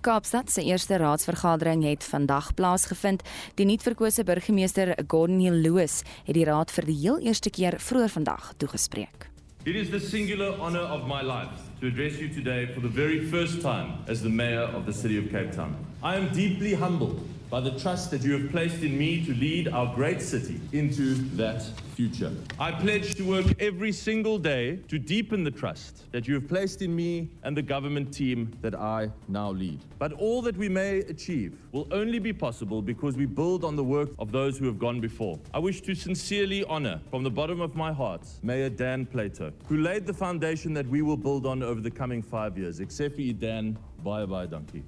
Kaapstad 0.00 0.50
se 0.50 0.62
eerste 0.64 0.96
raadsvergadering 0.96 1.84
het 1.84 2.04
vandag 2.04 2.54
plaasgevind. 2.54 3.22
Die 3.54 3.66
nuutverkose 3.66 4.24
burgemeester 4.24 4.94
Gordon 5.06 5.38
Hill 5.38 5.60
Lewis 5.62 6.02
het 6.24 6.34
die 6.34 6.44
raad 6.44 6.70
vir 6.70 6.88
die 6.88 6.98
heel 7.00 7.20
eerste 7.20 7.50
keer 7.50 7.78
vroeër 7.78 8.08
vandag 8.08 8.52
toegespreek. 8.56 9.28
It 9.64 9.76
is 9.76 9.90
the 9.90 10.00
singular 10.00 10.58
honor 10.58 10.90
of 10.90 11.06
my 11.06 11.22
life 11.22 11.54
to 11.80 11.86
address 11.86 12.18
you 12.18 12.28
today 12.28 12.66
for 12.74 12.80
the 12.80 12.90
very 12.90 13.20
first 13.30 13.60
time 13.60 14.02
as 14.08 14.22
the 14.22 14.28
mayor 14.28 14.66
of 14.74 14.86
the 14.86 14.92
city 14.92 15.18
of 15.18 15.30
Cape 15.30 15.52
Town. 15.54 15.76
I 16.02 16.16
am 16.16 16.32
deeply 16.34 16.74
humbled 16.74 17.20
by 17.52 17.60
the 17.60 17.78
trust 17.78 18.10
that 18.10 18.22
you 18.22 18.32
have 18.32 18.50
placed 18.50 18.82
in 18.82 18.96
me 18.96 19.22
to 19.26 19.34
lead 19.34 19.68
our 19.68 19.94
great 19.94 20.22
city 20.22 20.58
into 20.72 21.12
that 21.36 21.62
future. 21.94 22.32
I 22.58 22.72
pledge 22.72 23.14
to 23.16 23.24
work 23.24 23.44
every 23.60 23.92
single 23.92 24.38
day 24.38 24.76
to 24.88 24.98
deepen 24.98 25.44
the 25.44 25.50
trust 25.50 26.10
that 26.12 26.26
you 26.26 26.32
have 26.32 26.48
placed 26.48 26.80
in 26.80 26.96
me 26.96 27.28
and 27.42 27.54
the 27.54 27.60
government 27.60 28.10
team 28.10 28.56
that 28.62 28.74
I 28.74 29.10
now 29.28 29.50
lead. 29.50 29.80
But 29.98 30.14
all 30.14 30.40
that 30.40 30.56
we 30.56 30.70
may 30.70 31.00
achieve 31.00 31.58
will 31.72 31.86
only 31.90 32.18
be 32.18 32.32
possible 32.32 32.80
because 32.80 33.18
we 33.18 33.26
build 33.26 33.64
on 33.64 33.76
the 33.76 33.84
work 33.84 34.08
of 34.18 34.32
those 34.32 34.56
who 34.56 34.64
have 34.64 34.78
gone 34.78 34.98
before. 35.00 35.38
I 35.52 35.58
wish 35.58 35.82
to 35.82 35.94
sincerely 35.94 36.64
honor, 36.64 37.02
from 37.10 37.22
the 37.22 37.30
bottom 37.30 37.60
of 37.60 37.76
my 37.76 37.92
heart, 37.92 38.26
Mayor 38.42 38.70
Dan 38.70 39.04
Plato, 39.04 39.52
who 39.66 39.76
laid 39.76 40.06
the 40.06 40.14
foundation 40.14 40.72
that 40.72 40.88
we 40.88 41.02
will 41.02 41.18
build 41.18 41.44
on 41.44 41.62
over 41.62 41.82
the 41.82 41.90
coming 41.90 42.22
five 42.22 42.56
years. 42.56 42.80
Except 42.80 43.14
for 43.14 43.20
you, 43.20 43.34
Dan, 43.34 43.76
baie 44.02 44.26
baie 44.26 44.48
dankie. 44.48 44.82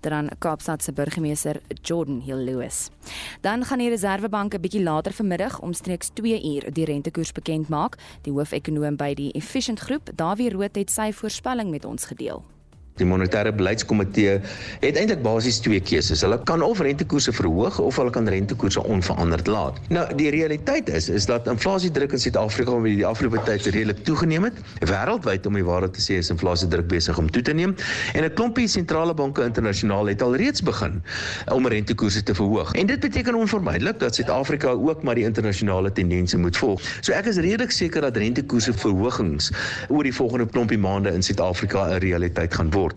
Dan 0.00 0.30
Kaapstad 0.38 0.82
se 0.82 0.92
burgemeester 0.92 1.60
Jordan 1.82 2.20
Hill 2.20 2.44
Lewis. 2.44 2.88
Dan 3.40 3.64
gaan 3.64 3.78
die 3.78 3.88
Reserwebank 3.88 4.54
'n 4.54 4.60
bietjie 4.60 4.82
later 4.82 5.12
vanmiddag 5.12 5.60
omstreeks 5.60 6.10
2 6.14 6.42
uur 6.42 6.72
die 6.72 6.84
rentekoers 6.84 7.32
bekend 7.32 7.68
maak. 7.68 7.96
Die 8.22 8.32
hoofekonoom 8.32 8.96
by 8.96 9.14
die 9.14 9.32
Efficient 9.32 9.80
Groep, 9.80 10.10
Dawie 10.14 10.50
Rood 10.50 10.76
het 10.76 10.90
sy 10.90 11.12
voorspelling 11.12 11.70
met 11.70 11.84
ons 11.84 12.04
gedeel. 12.04 12.44
Die 12.98 13.06
monetêre 13.06 13.52
beleidskomitee 13.54 14.38
het 14.82 14.96
eintlik 14.98 15.22
basies 15.22 15.60
twee 15.62 15.80
keuses. 15.80 16.22
Hulle 16.26 16.40
kan 16.48 16.62
of 16.62 16.80
rentekoerse 16.82 17.32
verhoog 17.32 17.78
of 17.78 17.96
hulle 17.96 18.10
kan 18.14 18.28
rentekoerse 18.28 18.82
onveranderd 18.84 19.46
laat. 19.46 19.78
Nou 19.94 20.04
die 20.18 20.30
realiteit 20.34 20.88
is 20.88 21.08
is 21.08 21.26
dat 21.30 21.46
inflasiedruk 21.50 22.12
in 22.12 22.22
Suid-Afrika 22.22 22.74
oor 22.74 22.88
die 22.88 23.06
afgelope 23.06 23.42
tyd 23.46 23.66
redelik 23.66 24.02
toegeneem 24.04 24.48
het. 24.48 24.58
Wêreldwyd 24.82 25.46
om 25.46 25.58
die 25.58 25.64
waarheid 25.66 25.94
te 25.94 26.02
sê 26.02 26.18
is 26.22 26.30
inflasiedruk 26.34 26.88
besig 26.90 27.18
om 27.18 27.30
toe 27.30 27.42
te 27.42 27.54
neem 27.54 27.74
en 28.14 28.24
'n 28.24 28.34
klompie 28.34 28.68
sentrale 28.68 29.14
banke 29.14 29.42
internasionaal 29.42 30.06
het 30.06 30.22
al 30.22 30.36
reeds 30.36 30.62
begin 30.62 31.02
om 31.52 31.66
rentekoerse 31.66 32.22
te 32.22 32.34
verhoog. 32.34 32.72
En 32.72 32.86
dit 32.86 33.00
beteken 33.00 33.34
onvermydelik 33.34 33.98
dat 33.98 34.14
Suid-Afrika 34.14 34.68
ook 34.68 35.02
maar 35.02 35.14
die 35.14 35.24
internasionale 35.24 35.92
tendense 35.92 36.38
moet 36.38 36.56
volg. 36.56 36.80
So 37.00 37.12
ek 37.12 37.26
is 37.26 37.36
redelik 37.36 37.70
seker 37.70 38.00
dat 38.00 38.16
rentekoerse 38.16 38.72
verhogings 38.72 39.50
oor 39.88 40.02
die 40.02 40.14
volgende 40.14 40.46
klompie 40.46 40.78
maande 40.78 41.12
in 41.12 41.22
Suid-Afrika 41.22 41.86
'n 41.88 41.98
realiteit 41.98 42.54
gaan 42.54 42.70
word. 42.70 42.87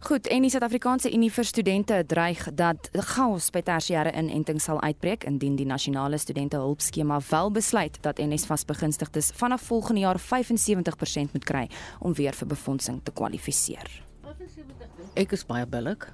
Goed, 0.00 0.26
en 0.26 0.44
die 0.46 0.50
Suid-Afrikaanse 0.50 1.10
Unie 1.10 1.30
vir 1.34 1.44
Studente 1.44 1.96
dreig 2.06 2.44
dat 2.54 2.86
chaos 3.10 3.48
by 3.50 3.64
tersiêre 3.66 4.12
inenting 4.14 4.60
sal 4.62 4.78
uitbreek 4.78 5.26
indien 5.26 5.56
die 5.58 5.66
nasionale 5.66 6.20
studente 6.22 6.60
hulpskema 6.62 7.18
wel 7.30 7.50
besluit 7.50 7.98
dat 8.06 8.22
NSFAS 8.22 8.64
begunstigdes 8.64 9.32
vanaf 9.34 9.66
volgende 9.66 10.00
jaar 10.06 10.20
75% 10.22 11.34
moet 11.34 11.44
kry 11.44 11.66
om 11.98 12.14
weer 12.14 12.32
vir 12.32 12.46
befondsing 12.46 13.00
te 13.02 13.10
kwalifiseer. 13.10 13.90
Ek 15.18 15.34
is 15.34 15.42
baie 15.46 15.66
billik. 15.66 16.12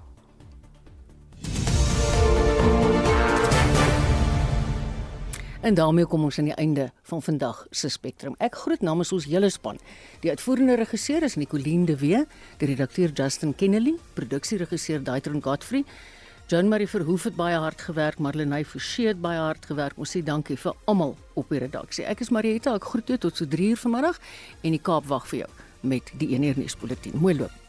En 5.64 5.74
daarmee 5.74 6.04
kom 6.04 6.24
ons 6.24 6.38
aan 6.38 6.50
die 6.50 6.54
einde 6.60 6.90
van 7.08 7.22
vandag 7.22 7.66
se 7.70 7.88
Spectrum. 7.88 8.34
Ek 8.36 8.58
groet 8.66 8.82
namens 8.84 9.12
ons 9.16 9.24
hele 9.24 9.48
span. 9.48 9.78
Die 10.20 10.28
uitvoerende 10.28 10.76
regisseur 10.76 11.24
is 11.24 11.38
Nicoline 11.40 11.88
de 11.88 11.96
Wee, 12.02 12.20
die 12.60 12.68
redakteur 12.68 13.14
Justin 13.16 13.54
Kennedy, 13.56 13.94
produksieregisseur 14.12 15.00
Daitron 15.06 15.40
Godfrey. 15.42 15.86
John 16.52 16.68
Marie 16.68 16.88
Verhoef 16.88 17.24
het 17.30 17.40
baie 17.40 17.56
hard 17.56 17.80
gewerk, 17.80 18.20
Marlenae 18.20 18.64
Forsie 18.68 19.08
het 19.08 19.24
baie 19.24 19.40
hard 19.40 19.64
gewerk. 19.64 19.96
Ons 19.96 20.12
sê 20.12 20.20
dankie 20.20 20.60
vir 20.60 20.76
almal 20.84 21.16
op 21.32 21.48
die 21.48 21.64
redaksie. 21.64 22.04
Ek 22.04 22.20
is 22.20 22.28
Marieta, 22.28 22.76
ek 22.76 22.92
groet 22.92 23.16
jou 23.16 23.22
tot 23.24 23.40
so 23.40 23.48
3 23.48 23.72
uur 23.72 23.84
vanmiddag 23.88 24.20
en 24.60 24.76
die 24.76 24.84
Kaap 24.84 25.08
wag 25.08 25.24
vir 25.32 25.46
jou 25.46 25.52
met 25.80 26.12
die 26.20 26.34
1 26.36 26.50
uur 26.52 26.66
nuusbulletin. 26.66 27.16
Mooi 27.16 27.38
loop. 27.40 27.63